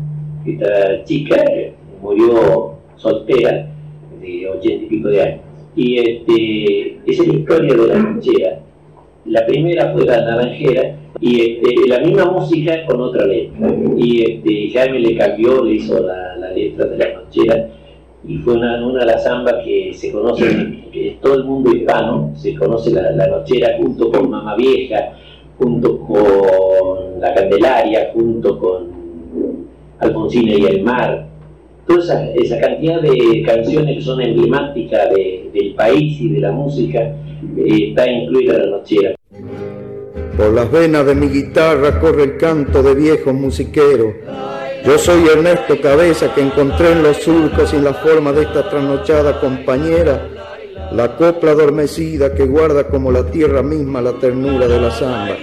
Esta 0.47 1.05
chica 1.05 1.43
murió 2.01 2.75
soltera 2.97 3.69
de 4.21 4.49
ochenta 4.49 4.85
y 4.85 4.89
pico 4.89 5.09
de 5.09 5.23
años. 5.23 5.41
Y 5.77 5.99
este, 5.99 6.99
esa 7.07 7.23
es 7.23 7.29
la 7.29 7.35
historia 7.35 7.77
de 7.77 7.87
la 7.89 7.99
nochera 7.99 8.61
la 9.27 9.47
primera 9.47 9.93
fue 9.93 10.07
la 10.07 10.23
naranjera 10.23 10.97
y 11.21 11.41
este, 11.41 11.89
la 11.89 12.01
misma 12.01 12.31
música 12.31 12.85
con 12.87 13.01
otra 13.01 13.27
letra. 13.27 13.69
Y 13.97 14.23
este, 14.23 14.71
Jaime 14.73 15.01
le 15.01 15.17
cambió, 15.17 15.65
le 15.65 15.75
hizo 15.75 16.01
la, 16.01 16.51
letra 16.55 16.87
de 16.87 16.99
la 16.99 17.15
nochera 17.15 17.69
y 18.27 18.39
fue 18.39 18.55
una, 18.55 18.85
una 18.85 19.01
de 19.01 19.07
las 19.07 19.23
zambas 19.23 19.57
que 19.65 19.93
se 19.95 20.11
conoce, 20.11 20.45
que 20.93 21.19
todo 21.23 21.35
el 21.35 21.45
mundo 21.45 21.75
hispano, 21.75 22.33
se 22.35 22.55
conoce 22.55 22.91
la, 22.91 23.27
nochera 23.27 23.77
junto 23.79 24.11
con 24.11 24.31
Mamá 24.31 24.57
Vieja, 24.57 25.13
junto 25.59 26.01
con 26.01 27.21
La 27.21 27.35
Candelaria, 27.35 28.11
junto 28.13 28.59
con 28.59 28.91
Alfonsina 29.99 30.55
y 30.55 30.65
el 30.65 30.83
Mar. 30.83 31.27
Toda 31.87 32.31
esa, 32.35 32.61
cantidad 32.61 33.01
de 33.01 33.43
canciones 33.45 33.97
que 33.97 34.03
son 34.03 34.21
emblemáticas 34.21 35.11
del 35.11 35.75
país 35.75 36.21
y 36.21 36.29
de 36.31 36.41
la 36.41 36.53
música 36.53 37.15
está 37.67 38.11
incluida 38.11 38.59
la 38.59 38.67
nochera. 38.67 39.15
Por 40.37 40.53
las 40.53 40.71
venas 40.71 41.07
de 41.07 41.15
mi 41.15 41.29
guitarra 41.29 42.01
corre 42.01 42.25
el 42.25 42.37
canto 42.37 42.83
de 42.83 42.95
viejos 42.95 43.35
musiqueros. 43.35 44.15
Yo 44.85 44.99
soy 44.99 45.29
Ernesto 45.29 45.81
Cabeza 45.81 46.35
que 46.35 46.41
encontré 46.41 46.93
en 46.93 47.03
los 47.03 47.19
surcos 47.19 47.75
y 47.75 47.79
la 47.79 47.95
forma 47.95 48.33
de 48.33 48.43
esta 48.43 48.69
trasnochada 48.71 49.39
compañera 49.39 50.29
la 50.93 51.17
copla 51.17 51.53
adormecida 51.53 52.35
que 52.35 52.47
guarda 52.47 52.89
como 52.89 53.13
la 53.13 53.25
tierra 53.31 53.63
misma 53.63 54.01
la 54.01 54.15
ternura 54.15 54.67
de 54.67 54.81
la 54.81 54.91
samba. 54.91 55.37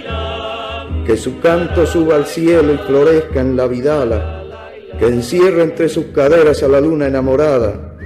Que 1.06 1.16
su 1.16 1.40
canto 1.40 1.86
suba 1.86 2.16
al 2.16 2.26
cielo 2.26 2.74
y 2.74 2.78
florezca 2.78 3.40
en 3.40 3.56
la 3.56 3.66
vidala, 3.66 4.44
que 4.98 5.06
encierre 5.06 5.62
entre 5.62 5.88
sus 5.88 6.06
caderas 6.06 6.62
a 6.62 6.68
la 6.68 6.80
luna 6.80 7.06
enamorada, 7.06 7.96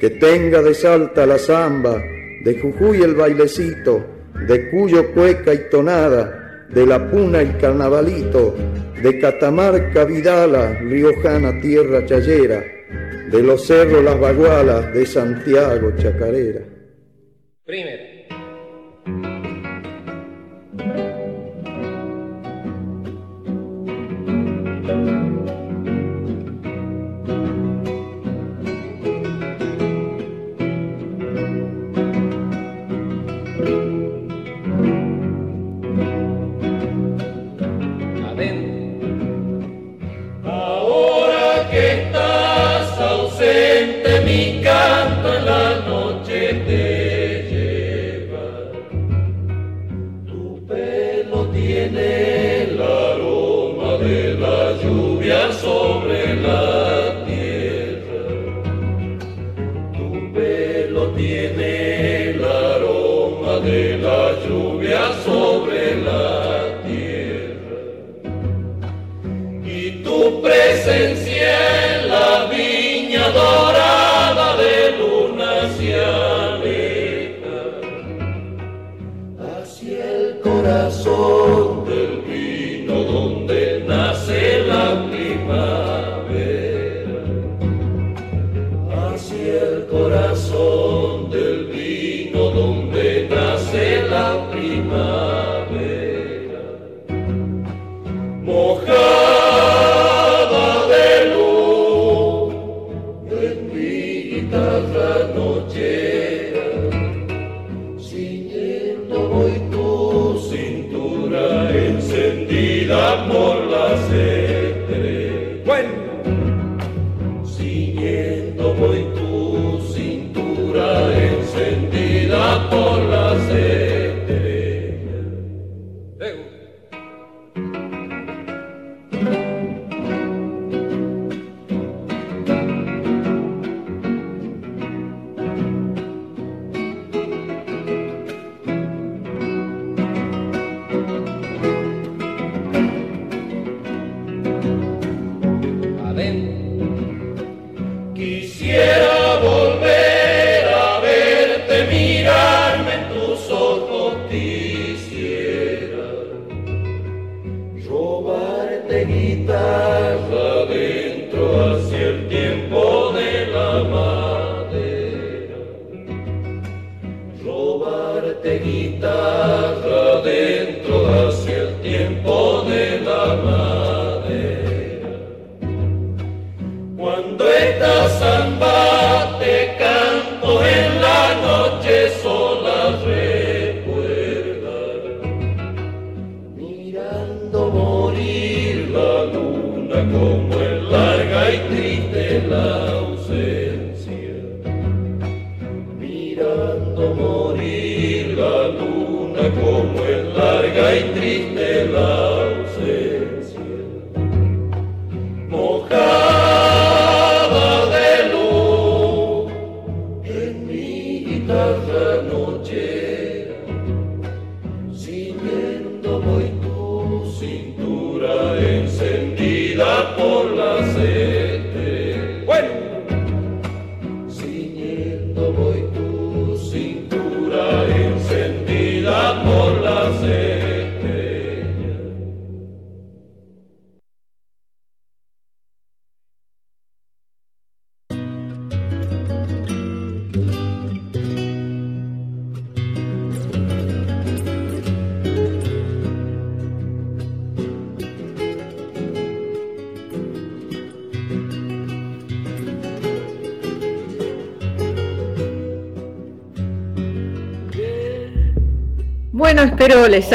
que 0.00 0.10
tenga 0.10 0.62
de 0.62 0.74
salta 0.74 1.26
la 1.26 1.38
samba, 1.38 2.00
de 2.44 2.58
Jujuy 2.60 3.02
el 3.02 3.14
bailecito, 3.14 4.04
de 4.46 4.70
Cuyo 4.70 5.12
cueca 5.12 5.54
y 5.54 5.70
tonada, 5.70 6.66
de 6.68 6.86
La 6.86 7.10
Puna 7.10 7.40
el 7.40 7.56
carnavalito, 7.58 8.56
de 9.02 9.18
Catamarca 9.18 10.04
Vidala, 10.04 10.78
Riojana 10.80 11.60
tierra 11.60 12.04
chayera, 12.06 12.64
de 13.30 13.42
los 13.42 13.66
cerros 13.66 14.02
las 14.02 14.18
bagualas, 14.18 14.92
de 14.92 15.06
Santiago 15.06 15.92
chacarera. 15.96 16.60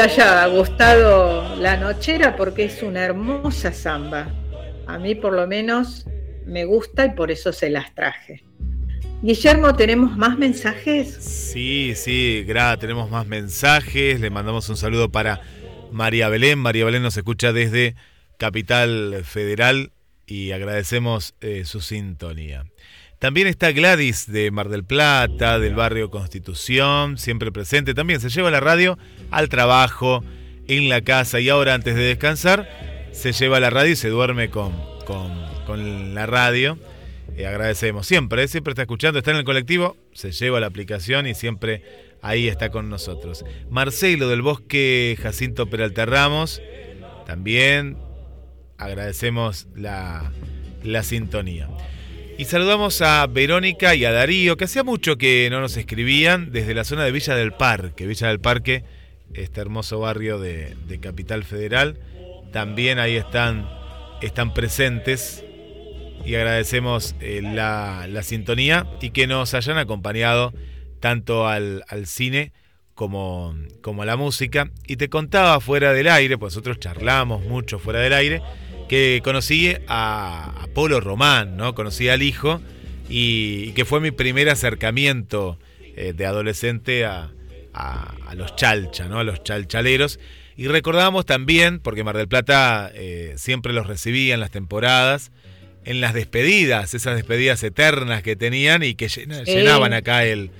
Haya 0.02 0.46
gustado 0.46 1.56
la 1.56 1.76
nochera 1.76 2.36
porque 2.36 2.64
es 2.64 2.82
una 2.82 3.04
hermosa 3.04 3.72
samba. 3.72 4.28
A 4.86 4.98
mí 4.98 5.14
por 5.14 5.32
lo 5.32 5.46
menos 5.46 6.06
me 6.46 6.64
gusta 6.64 7.06
y 7.06 7.10
por 7.10 7.30
eso 7.30 7.52
se 7.52 7.70
las 7.70 7.94
traje. 7.94 8.44
Guillermo, 9.22 9.74
¿tenemos 9.74 10.16
más 10.16 10.38
mensajes? 10.38 11.12
Sí, 11.14 11.94
sí, 11.96 12.44
Gra, 12.46 12.76
tenemos 12.76 13.10
más 13.10 13.26
mensajes. 13.26 14.20
Le 14.20 14.30
mandamos 14.30 14.68
un 14.68 14.76
saludo 14.76 15.10
para 15.10 15.40
María 15.90 16.28
Belén. 16.28 16.58
María 16.58 16.84
Belén 16.84 17.02
nos 17.02 17.16
escucha 17.16 17.52
desde 17.52 17.96
Capital 18.36 19.22
Federal 19.24 19.90
y 20.26 20.52
agradecemos 20.52 21.34
eh, 21.40 21.64
su 21.64 21.80
sintonía. 21.80 22.66
También 23.18 23.46
está 23.48 23.72
Gladys 23.72 24.30
de 24.30 24.50
Mar 24.50 24.68
del 24.68 24.84
Plata, 24.84 25.58
del 25.58 25.74
barrio 25.74 26.10
Constitución, 26.10 27.18
siempre 27.18 27.50
presente. 27.50 27.94
También 27.94 28.20
se 28.20 28.28
lleva 28.28 28.50
la 28.50 28.60
radio 28.60 28.96
al 29.30 29.48
trabajo, 29.48 30.22
en 30.68 30.88
la 30.88 31.00
casa 31.00 31.40
y 31.40 31.48
ahora 31.48 31.74
antes 31.74 31.96
de 31.96 32.02
descansar 32.02 32.68
se 33.10 33.32
lleva 33.32 33.58
la 33.58 33.70
radio 33.70 33.92
y 33.92 33.96
se 33.96 34.10
duerme 34.10 34.50
con, 34.50 34.72
con, 35.04 35.32
con 35.66 36.14
la 36.14 36.26
radio. 36.26 36.78
Eh, 37.36 37.46
agradecemos 37.46 38.06
siempre, 38.06 38.44
eh, 38.44 38.48
siempre 38.48 38.72
está 38.72 38.82
escuchando, 38.82 39.18
está 39.18 39.32
en 39.32 39.38
el 39.38 39.44
colectivo, 39.44 39.96
se 40.12 40.30
lleva 40.30 40.60
la 40.60 40.66
aplicación 40.66 41.26
y 41.26 41.34
siempre 41.34 41.82
ahí 42.22 42.48
está 42.48 42.70
con 42.70 42.88
nosotros. 42.88 43.44
Marcelo 43.70 44.28
del 44.28 44.42
Bosque 44.42 45.18
Jacinto 45.20 45.68
Peralta 45.68 46.06
Ramos, 46.06 46.62
también 47.26 47.96
agradecemos 48.76 49.66
la, 49.74 50.30
la 50.82 51.02
sintonía. 51.02 51.68
Y 52.38 52.44
saludamos 52.44 53.02
a 53.02 53.26
Verónica 53.26 53.96
y 53.96 54.04
a 54.04 54.12
Darío, 54.12 54.56
que 54.56 54.66
hacía 54.66 54.84
mucho 54.84 55.18
que 55.18 55.48
no 55.50 55.60
nos 55.60 55.76
escribían 55.76 56.52
desde 56.52 56.72
la 56.72 56.84
zona 56.84 57.02
de 57.02 57.10
Villa 57.10 57.34
del 57.34 57.50
Parque. 57.50 58.06
Villa 58.06 58.28
del 58.28 58.38
Parque, 58.38 58.84
este 59.34 59.60
hermoso 59.60 59.98
barrio 59.98 60.38
de, 60.38 60.76
Capital 61.02 61.42
Federal. 61.42 61.98
También 62.52 63.00
ahí 63.00 63.16
están, 63.16 63.68
están 64.22 64.54
presentes 64.54 65.44
y 66.24 66.36
agradecemos 66.36 67.16
eh, 67.20 67.40
la, 67.42 68.06
la, 68.08 68.22
sintonía 68.22 68.86
y 69.00 69.10
que 69.10 69.26
nos 69.26 69.54
hayan 69.54 69.76
acompañado 69.76 70.54
tanto 71.00 71.48
al, 71.48 71.82
al 71.88 72.06
cine 72.06 72.52
como, 72.94 73.52
como 73.80 74.02
a 74.02 74.06
la 74.06 74.16
música. 74.16 74.70
Y 74.86 74.94
te 74.94 75.08
contaba 75.08 75.58
fuera 75.58 75.92
del 75.92 76.06
aire, 76.06 76.38
pues 76.38 76.54
nosotros 76.54 76.78
charlamos 76.78 77.44
mucho 77.46 77.80
fuera 77.80 77.98
del 77.98 78.12
aire 78.12 78.42
que 78.88 79.20
conocí 79.22 79.74
a, 79.86 80.62
a 80.62 80.66
Polo 80.68 81.00
Román, 81.00 81.56
¿no? 81.56 81.74
Conocí 81.74 82.08
al 82.08 82.22
hijo 82.22 82.60
y, 83.08 83.72
que 83.72 83.84
fue 83.84 84.00
mi 84.00 84.10
primer 84.10 84.48
acercamiento 84.48 85.58
eh, 85.96 86.12
de 86.14 86.26
adolescente 86.26 87.04
a, 87.04 87.30
a, 87.72 88.14
a, 88.26 88.34
los 88.34 88.56
chalcha, 88.56 89.08
¿no? 89.08 89.18
A 89.18 89.24
los 89.24 89.42
chalchaleros. 89.42 90.18
Y 90.56 90.66
recordamos 90.66 91.24
también, 91.24 91.78
porque 91.78 92.02
Mar 92.02 92.16
del 92.16 92.28
Plata 92.28 92.90
eh, 92.94 93.34
siempre 93.36 93.72
los 93.72 93.86
recibía 93.86 94.34
en 94.34 94.40
las 94.40 94.50
temporadas, 94.50 95.30
en 95.84 96.00
las 96.00 96.14
despedidas, 96.14 96.94
esas 96.94 97.14
despedidas 97.14 97.62
eternas 97.62 98.22
que 98.22 98.36
tenían 98.36 98.82
y 98.82 98.94
que 98.94 99.08
llenaban 99.08 99.92
acá 99.92 100.24
el 100.24 100.50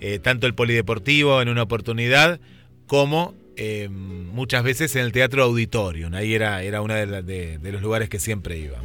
eh, 0.00 0.18
tanto 0.18 0.48
el 0.48 0.54
polideportivo 0.54 1.40
en 1.40 1.48
una 1.48 1.62
oportunidad 1.62 2.40
como 2.88 3.36
eh, 3.56 3.88
muchas 3.90 4.62
veces 4.62 4.94
en 4.96 5.02
el 5.02 5.12
teatro 5.12 5.42
auditorio. 5.44 6.08
Ahí 6.12 6.34
era, 6.34 6.62
era 6.62 6.82
uno 6.82 6.94
de, 6.94 7.58
los 7.62 7.82
lugares 7.82 8.08
que 8.08 8.18
siempre 8.18 8.58
iba. 8.58 8.78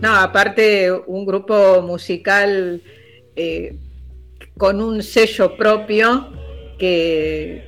No, 0.00 0.14
aparte 0.14 0.90
un 0.90 1.26
grupo 1.26 1.82
musical 1.82 2.82
con 4.56 4.82
un 4.82 5.02
sello 5.02 5.56
propio 5.56 6.32
que 6.78 7.64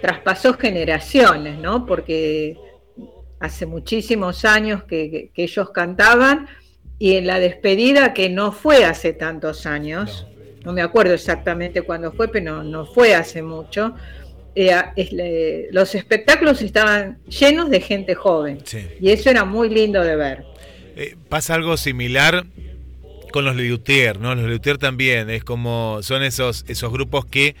traspasó 0.00 0.54
generaciones, 0.54 1.58
¿no? 1.58 1.86
Porque 1.86 2.58
hace 3.40 3.66
muchísimos 3.66 4.44
años 4.44 4.84
que, 4.84 5.30
ellos 5.34 5.70
cantaban 5.70 6.46
y 6.98 7.14
en 7.14 7.26
la 7.26 7.38
despedida, 7.38 8.14
que 8.14 8.30
no 8.30 8.52
fue 8.52 8.84
hace 8.84 9.12
tantos 9.12 9.66
años, 9.66 10.26
no, 10.64 10.72
me 10.72 10.82
acuerdo 10.82 11.14
exactamente 11.14 11.82
cuándo 11.82 12.12
fue, 12.12 12.28
pero 12.28 12.62
no, 12.62 12.86
fue 12.86 13.14
hace 13.14 13.42
mucho, 13.42 13.94
eh, 14.54 15.68
los 15.72 15.94
espectáculos 15.94 16.62
estaban 16.62 17.18
llenos 17.28 17.70
de 17.70 17.80
gente 17.80 18.14
joven 18.14 18.58
y 19.00 19.10
eso 19.10 19.30
era 19.30 19.44
muy 19.44 19.68
lindo 19.68 20.02
de 20.02 20.16
ver. 20.16 20.44
Eh, 20.96 21.16
pasa 21.28 21.54
algo 21.54 21.76
similar 21.76 22.44
con 23.32 23.44
los 23.44 23.56
Lelutier, 23.56 24.20
¿no? 24.20 24.34
Los 24.34 24.44
Lelutier 24.44 24.78
también, 24.78 25.28
es 25.28 25.42
como, 25.42 25.98
son 26.02 26.22
esos, 26.22 26.64
esos 26.68 26.92
grupos 26.92 27.26
que 27.26 27.56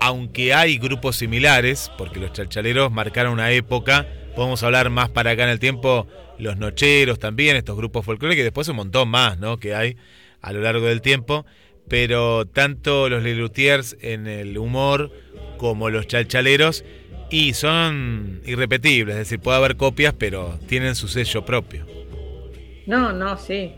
aunque 0.00 0.54
hay 0.54 0.78
grupos 0.78 1.16
similares, 1.16 1.90
porque 1.98 2.20
los 2.20 2.32
chalchaleros 2.32 2.92
marcaron 2.92 3.32
una 3.32 3.50
época, 3.50 4.06
podemos 4.36 4.62
hablar 4.62 4.90
más 4.90 5.08
para 5.08 5.32
acá 5.32 5.44
en 5.44 5.50
el 5.50 5.58
tiempo, 5.58 6.06
los 6.38 6.56
nocheros 6.56 7.18
también, 7.18 7.56
estos 7.56 7.76
grupos 7.76 8.04
folclóricos, 8.04 8.40
y 8.40 8.44
después 8.44 8.68
un 8.68 8.76
montón 8.76 9.08
más, 9.08 9.38
¿no? 9.38 9.58
Que 9.58 9.74
hay 9.74 9.96
a 10.40 10.52
lo 10.52 10.60
largo 10.60 10.86
del 10.86 11.00
tiempo, 11.00 11.46
pero 11.88 12.46
tanto 12.46 13.08
los 13.08 13.22
Lelutiers 13.22 13.96
en 14.00 14.26
el 14.26 14.56
humor 14.58 15.10
como 15.58 15.90
los 15.90 16.06
chalchaleros, 16.06 16.84
y 17.30 17.52
son 17.52 18.40
irrepetibles, 18.46 19.14
es 19.14 19.18
decir, 19.20 19.40
puede 19.40 19.58
haber 19.58 19.76
copias, 19.76 20.14
pero 20.18 20.58
tienen 20.66 20.94
su 20.94 21.08
sello 21.08 21.44
propio. 21.44 21.86
No, 22.86 23.12
no, 23.12 23.36
sí, 23.36 23.74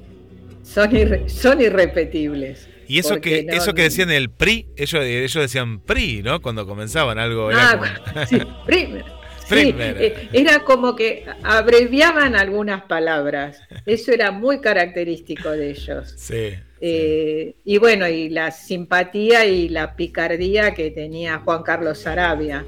son, 0.62 0.91
son 1.28 1.61
irrepetietibles. 1.61 2.68
Y 2.87 2.99
eso 2.99 3.20
que 3.20 3.47
eso 3.51 3.72
que 3.72 3.83
decían 3.83 4.11
el 4.11 4.31
PRI, 4.31 4.66
ellos, 4.76 5.05
ellos 5.05 5.35
decían 5.35 5.78
PRI, 5.81 6.22
¿no? 6.24 6.43
Cuando 6.43 6.66
comenzaban 6.66 7.18
algo. 7.18 7.51
Era, 7.51 7.81
ah, 8.14 8.26
sí, 8.28 8.39
PRI. 8.66 9.03
Eh, 9.53 10.28
era 10.33 10.61
como 10.61 10.95
que 10.95 11.26
abreviaban 11.43 12.37
algunas 12.37 12.83
palabras. 12.85 13.61
Eso 13.85 14.12
era 14.12 14.31
muy 14.31 14.61
característico 14.61 15.51
de 15.51 15.70
ellos. 15.70 16.14
Sí. 16.16 16.55
Eh, 16.81 17.57
y 17.64 17.78
bueno, 17.78 18.09
y 18.09 18.31
la 18.31 18.51
simpatía 18.51 19.45
y 19.45 19.68
la 19.68 19.97
picardía 19.97 20.74
que 20.74 20.91
tenía 20.91 21.39
Juan 21.39 21.62
Carlos 21.62 21.99
Sarabia, 21.99 22.64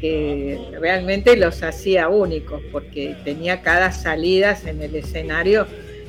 que 0.00 0.58
realmente 0.80 1.36
los 1.36 1.62
hacía 1.62 2.08
únicos, 2.08 2.60
porque 2.72 3.16
tenía 3.24 3.62
cada 3.62 3.92
salidas 3.92 4.66
en 4.66 4.82
el 4.82 4.96
escenario 4.96 5.66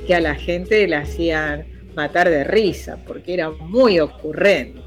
que 0.08 0.16
a 0.16 0.22
la 0.22 0.36
gente 0.36 0.88
le 0.88 0.96
hacían 0.96 1.68
matar 1.96 2.30
de 2.30 2.43
risa, 2.43 2.98
porque 3.08 3.34
era 3.34 3.52
muy 3.52 4.00
ocurrente. 4.00 4.82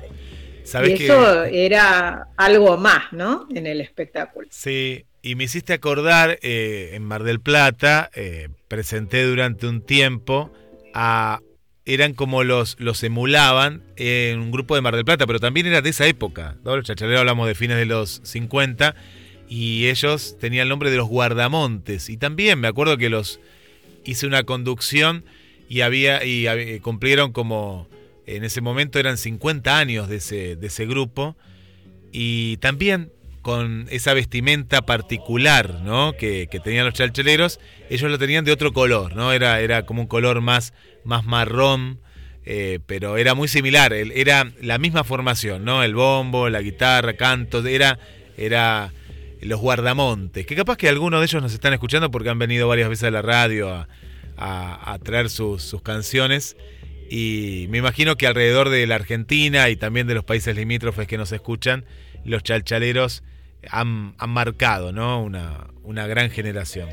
y 0.84 1.04
eso 1.04 1.44
era 1.44 2.28
algo 2.36 2.76
más, 2.76 3.12
¿no? 3.12 3.46
En 3.54 3.66
el 3.66 3.80
espectáculo. 3.80 4.48
Sí, 4.50 5.06
y 5.22 5.34
me 5.34 5.44
hiciste 5.44 5.72
acordar, 5.72 6.38
eh, 6.42 6.90
en 6.92 7.04
Mar 7.04 7.22
del 7.22 7.40
Plata, 7.40 8.10
eh, 8.14 8.48
presenté 8.68 9.24
durante 9.24 9.66
un 9.66 9.82
tiempo 9.82 10.52
a... 10.92 11.40
Eran 11.88 12.12
como 12.12 12.44
los, 12.44 12.76
los 12.78 13.02
emulaban 13.02 13.82
en 13.96 14.40
un 14.40 14.50
grupo 14.50 14.74
de 14.74 14.82
Mar 14.82 14.94
del 14.94 15.06
Plata, 15.06 15.26
pero 15.26 15.40
también 15.40 15.66
era 15.66 15.80
de 15.80 15.88
esa 15.88 16.06
época. 16.06 16.56
¿no? 16.62 16.76
Los 16.76 16.90
hablamos 16.90 17.48
de 17.48 17.54
fines 17.54 17.78
de 17.78 17.86
los 17.86 18.20
50 18.24 18.94
y 19.48 19.86
ellos 19.86 20.36
tenían 20.38 20.64
el 20.64 20.68
nombre 20.68 20.90
de 20.90 20.98
los 20.98 21.08
guardamontes. 21.08 22.10
Y 22.10 22.18
también 22.18 22.60
me 22.60 22.68
acuerdo 22.68 22.98
que 22.98 23.08
los 23.08 23.40
hice 24.04 24.26
una 24.26 24.42
conducción 24.42 25.24
y 25.68 25.80
había 25.80 26.24
y, 26.24 26.78
cumplieron 26.80 27.32
como 27.32 27.88
en 28.26 28.44
ese 28.44 28.60
momento 28.60 28.98
eran 28.98 29.16
50 29.16 29.78
años 29.78 30.08
de 30.08 30.16
ese, 30.16 30.56
de 30.56 30.66
ese 30.66 30.84
grupo 30.84 31.36
y 32.12 32.58
también 32.58 33.12
con 33.48 33.86
esa 33.90 34.12
vestimenta 34.12 34.82
particular 34.82 35.80
¿no? 35.82 36.12
que, 36.12 36.46
tenían 36.62 36.84
los 36.84 36.92
chalcheleros, 36.92 37.60
ellos 37.88 38.10
lo 38.10 38.18
tenían 38.18 38.44
de 38.44 38.52
otro 38.52 38.74
color, 38.74 39.16
¿no? 39.16 39.32
Era, 39.32 39.62
era 39.62 39.86
como 39.86 40.02
un 40.02 40.06
color 40.06 40.42
más, 40.42 40.74
más 41.02 41.24
marrón, 41.24 41.98
eh, 42.44 42.78
pero 42.84 43.16
era 43.16 43.32
muy 43.34 43.48
similar, 43.48 43.94
era 43.94 44.52
la 44.60 44.76
misma 44.76 45.02
formación, 45.02 45.64
¿no? 45.64 45.82
El 45.82 45.94
bombo, 45.94 46.50
la 46.50 46.60
guitarra, 46.60 47.14
canto, 47.14 47.66
era, 47.66 47.98
era 48.36 48.92
los 49.40 49.58
guardamontes, 49.58 50.44
que 50.44 50.54
capaz 50.54 50.76
que 50.76 50.90
algunos 50.90 51.20
de 51.20 51.24
ellos 51.24 51.40
nos 51.40 51.54
están 51.54 51.72
escuchando 51.72 52.10
porque 52.10 52.28
han 52.28 52.38
venido 52.38 52.68
varias 52.68 52.90
veces 52.90 53.04
a 53.04 53.10
la 53.10 53.22
radio 53.22 53.70
a, 53.70 53.88
a, 54.36 54.98
traer 54.98 55.30
sus, 55.30 55.74
canciones. 55.82 56.54
Y 57.08 57.64
me 57.70 57.78
imagino 57.78 58.16
que 58.16 58.26
alrededor 58.26 58.68
de 58.68 58.86
la 58.86 58.96
Argentina 58.96 59.70
y 59.70 59.76
también 59.76 60.06
de 60.06 60.16
los 60.16 60.24
países 60.24 60.54
limítrofes 60.54 61.06
que 61.06 61.16
nos 61.16 61.32
escuchan, 61.32 61.86
los 62.26 62.42
chalchaleros 62.42 63.22
han, 63.68 64.14
marcado 64.28 64.92
¿no? 64.92 65.22
una, 65.22 65.68
una 65.82 66.06
gran 66.06 66.30
generación. 66.30 66.88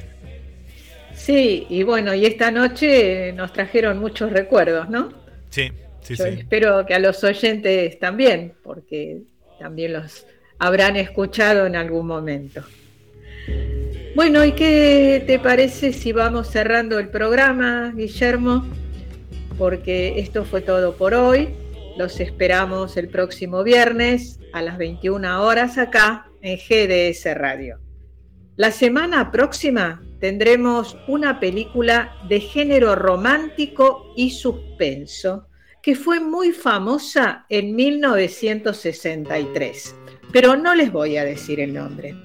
Sí, 1.15 1.65
y 1.69 1.83
bueno, 1.83 2.13
y 2.13 2.25
esta 2.25 2.51
noche 2.51 3.31
nos 3.33 3.53
trajeron 3.53 3.99
muchos 3.99 4.31
recuerdos, 4.31 4.89
¿no? 4.89 5.13
Sí, 5.49 5.71
sí, 6.01 6.15
Yo 6.15 6.25
Espero 6.25 6.85
que 6.85 6.93
a 6.93 6.99
los 6.99 7.23
oyentes 7.23 7.97
también, 7.99 8.53
porque 8.63 9.21
también 9.59 9.93
los 9.93 10.25
habrán 10.59 10.97
escuchado 10.97 11.65
en 11.65 11.75
algún 11.75 12.07
momento. 12.07 12.63
Bueno, 14.15 14.45
¿y 14.45 14.53
qué 14.53 15.23
te 15.25 15.39
parece 15.39 15.93
si 15.93 16.11
vamos 16.11 16.47
cerrando 16.47 16.99
el 16.99 17.09
programa, 17.09 17.93
Guillermo? 17.95 18.65
Porque 19.57 20.19
esto 20.19 20.45
fue 20.45 20.61
todo 20.61 20.95
por 20.95 21.13
hoy. 21.13 21.49
Los 21.97 22.19
esperamos 22.19 22.97
el 22.97 23.07
próximo 23.07 23.63
viernes 23.63 24.39
a 24.53 24.61
las 24.61 24.77
21 24.77 25.43
horas 25.43 25.77
acá 25.77 26.27
en 26.45 26.57
GDS 26.57 27.35
Radio. 27.35 27.79
La 28.55 28.71
semana 28.71 29.31
próxima 29.31 30.01
tendremos 30.19 30.95
una 31.07 31.39
película 31.39 32.15
de 32.29 32.39
género 32.39 32.93
romántico 32.95 34.13
y 34.15 34.29
suspenso 34.29 35.47
que 35.81 35.95
fue 35.95 36.19
muy 36.19 36.51
famosa 36.51 37.47
en 37.49 37.75
1963, 37.75 39.95
pero 40.31 40.55
no 40.55 40.75
les 40.75 40.91
voy 40.91 41.17
a 41.17 41.25
decir 41.25 41.59
el 41.59 41.73
nombre 41.73 42.15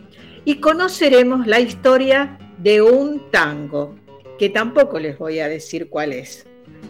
y 0.44 0.56
conoceremos 0.56 1.46
la 1.46 1.60
historia 1.60 2.36
de 2.58 2.82
un 2.82 3.30
tango, 3.30 3.96
que 4.38 4.50
tampoco 4.50 4.98
les 4.98 5.16
voy 5.18 5.38
a 5.38 5.48
decir 5.48 5.88
cuál 5.88 6.12
es. 6.12 6.46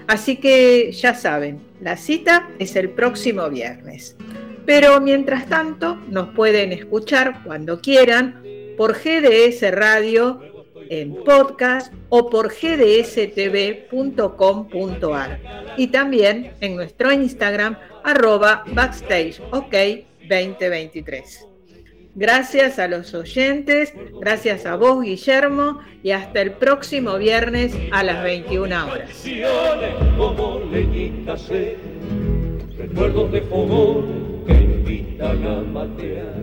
Así 0.07 0.37
que 0.37 0.93
ya 0.93 1.15
saben, 1.15 1.61
la 1.81 1.97
cita 1.97 2.49
es 2.59 2.77
el 2.77 2.91
próximo 2.91 3.49
viernes. 3.49 4.17
Pero 4.71 5.01
mientras 5.01 5.49
tanto, 5.49 5.97
nos 6.11 6.29
pueden 6.29 6.71
escuchar 6.71 7.43
cuando 7.43 7.81
quieran 7.81 8.41
por 8.77 8.95
GDS 8.95 9.69
Radio 9.73 10.41
en 10.89 11.17
podcast 11.25 11.93
o 12.09 12.31
por 12.31 12.53
gdstv.com.ar 12.55 13.35
y 15.77 15.89
también 15.89 16.53
en 16.61 16.77
nuestro 16.77 17.11
Instagram 17.11 17.77
arroba 18.05 18.63
backstage 18.73 19.41
ok 19.51 19.75
2023. 20.29 21.49
Gracias 22.15 22.79
a 22.79 22.87
los 22.87 23.13
oyentes, 23.13 23.93
gracias 24.21 24.67
a 24.67 24.77
vos 24.77 25.03
Guillermo 25.03 25.81
y 26.05 26.13
hasta 26.13 26.43
el 26.43 26.53
próximo 26.53 27.19
viernes 27.19 27.75
a 27.91 28.05
las 28.05 28.23
21 28.23 28.87
horas. 28.87 29.27
Que 34.51 34.65
invitan 34.65 35.47
a 35.47 35.61
matear 35.63 36.35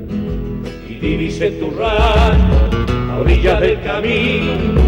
y 0.90 0.94
divise 0.96 1.52
tu 1.52 1.72
rancho 1.72 2.70
a 3.12 3.20
orillas 3.20 3.60
del 3.62 3.82
camino 3.82 4.82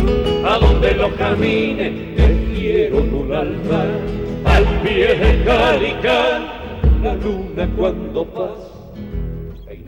a 0.46 0.58
donde 0.58 0.94
los 0.94 1.12
camines 1.14 2.16
te 2.16 2.54
quiero 2.56 2.98
un 2.98 3.34
altar 3.34 3.90
al 4.46 4.66
pie 4.84 5.16
del 5.16 5.44
calicán 5.44 6.48
la 7.04 7.16
luna 7.16 7.70
cuando 7.76 8.26
pasa 8.26 8.80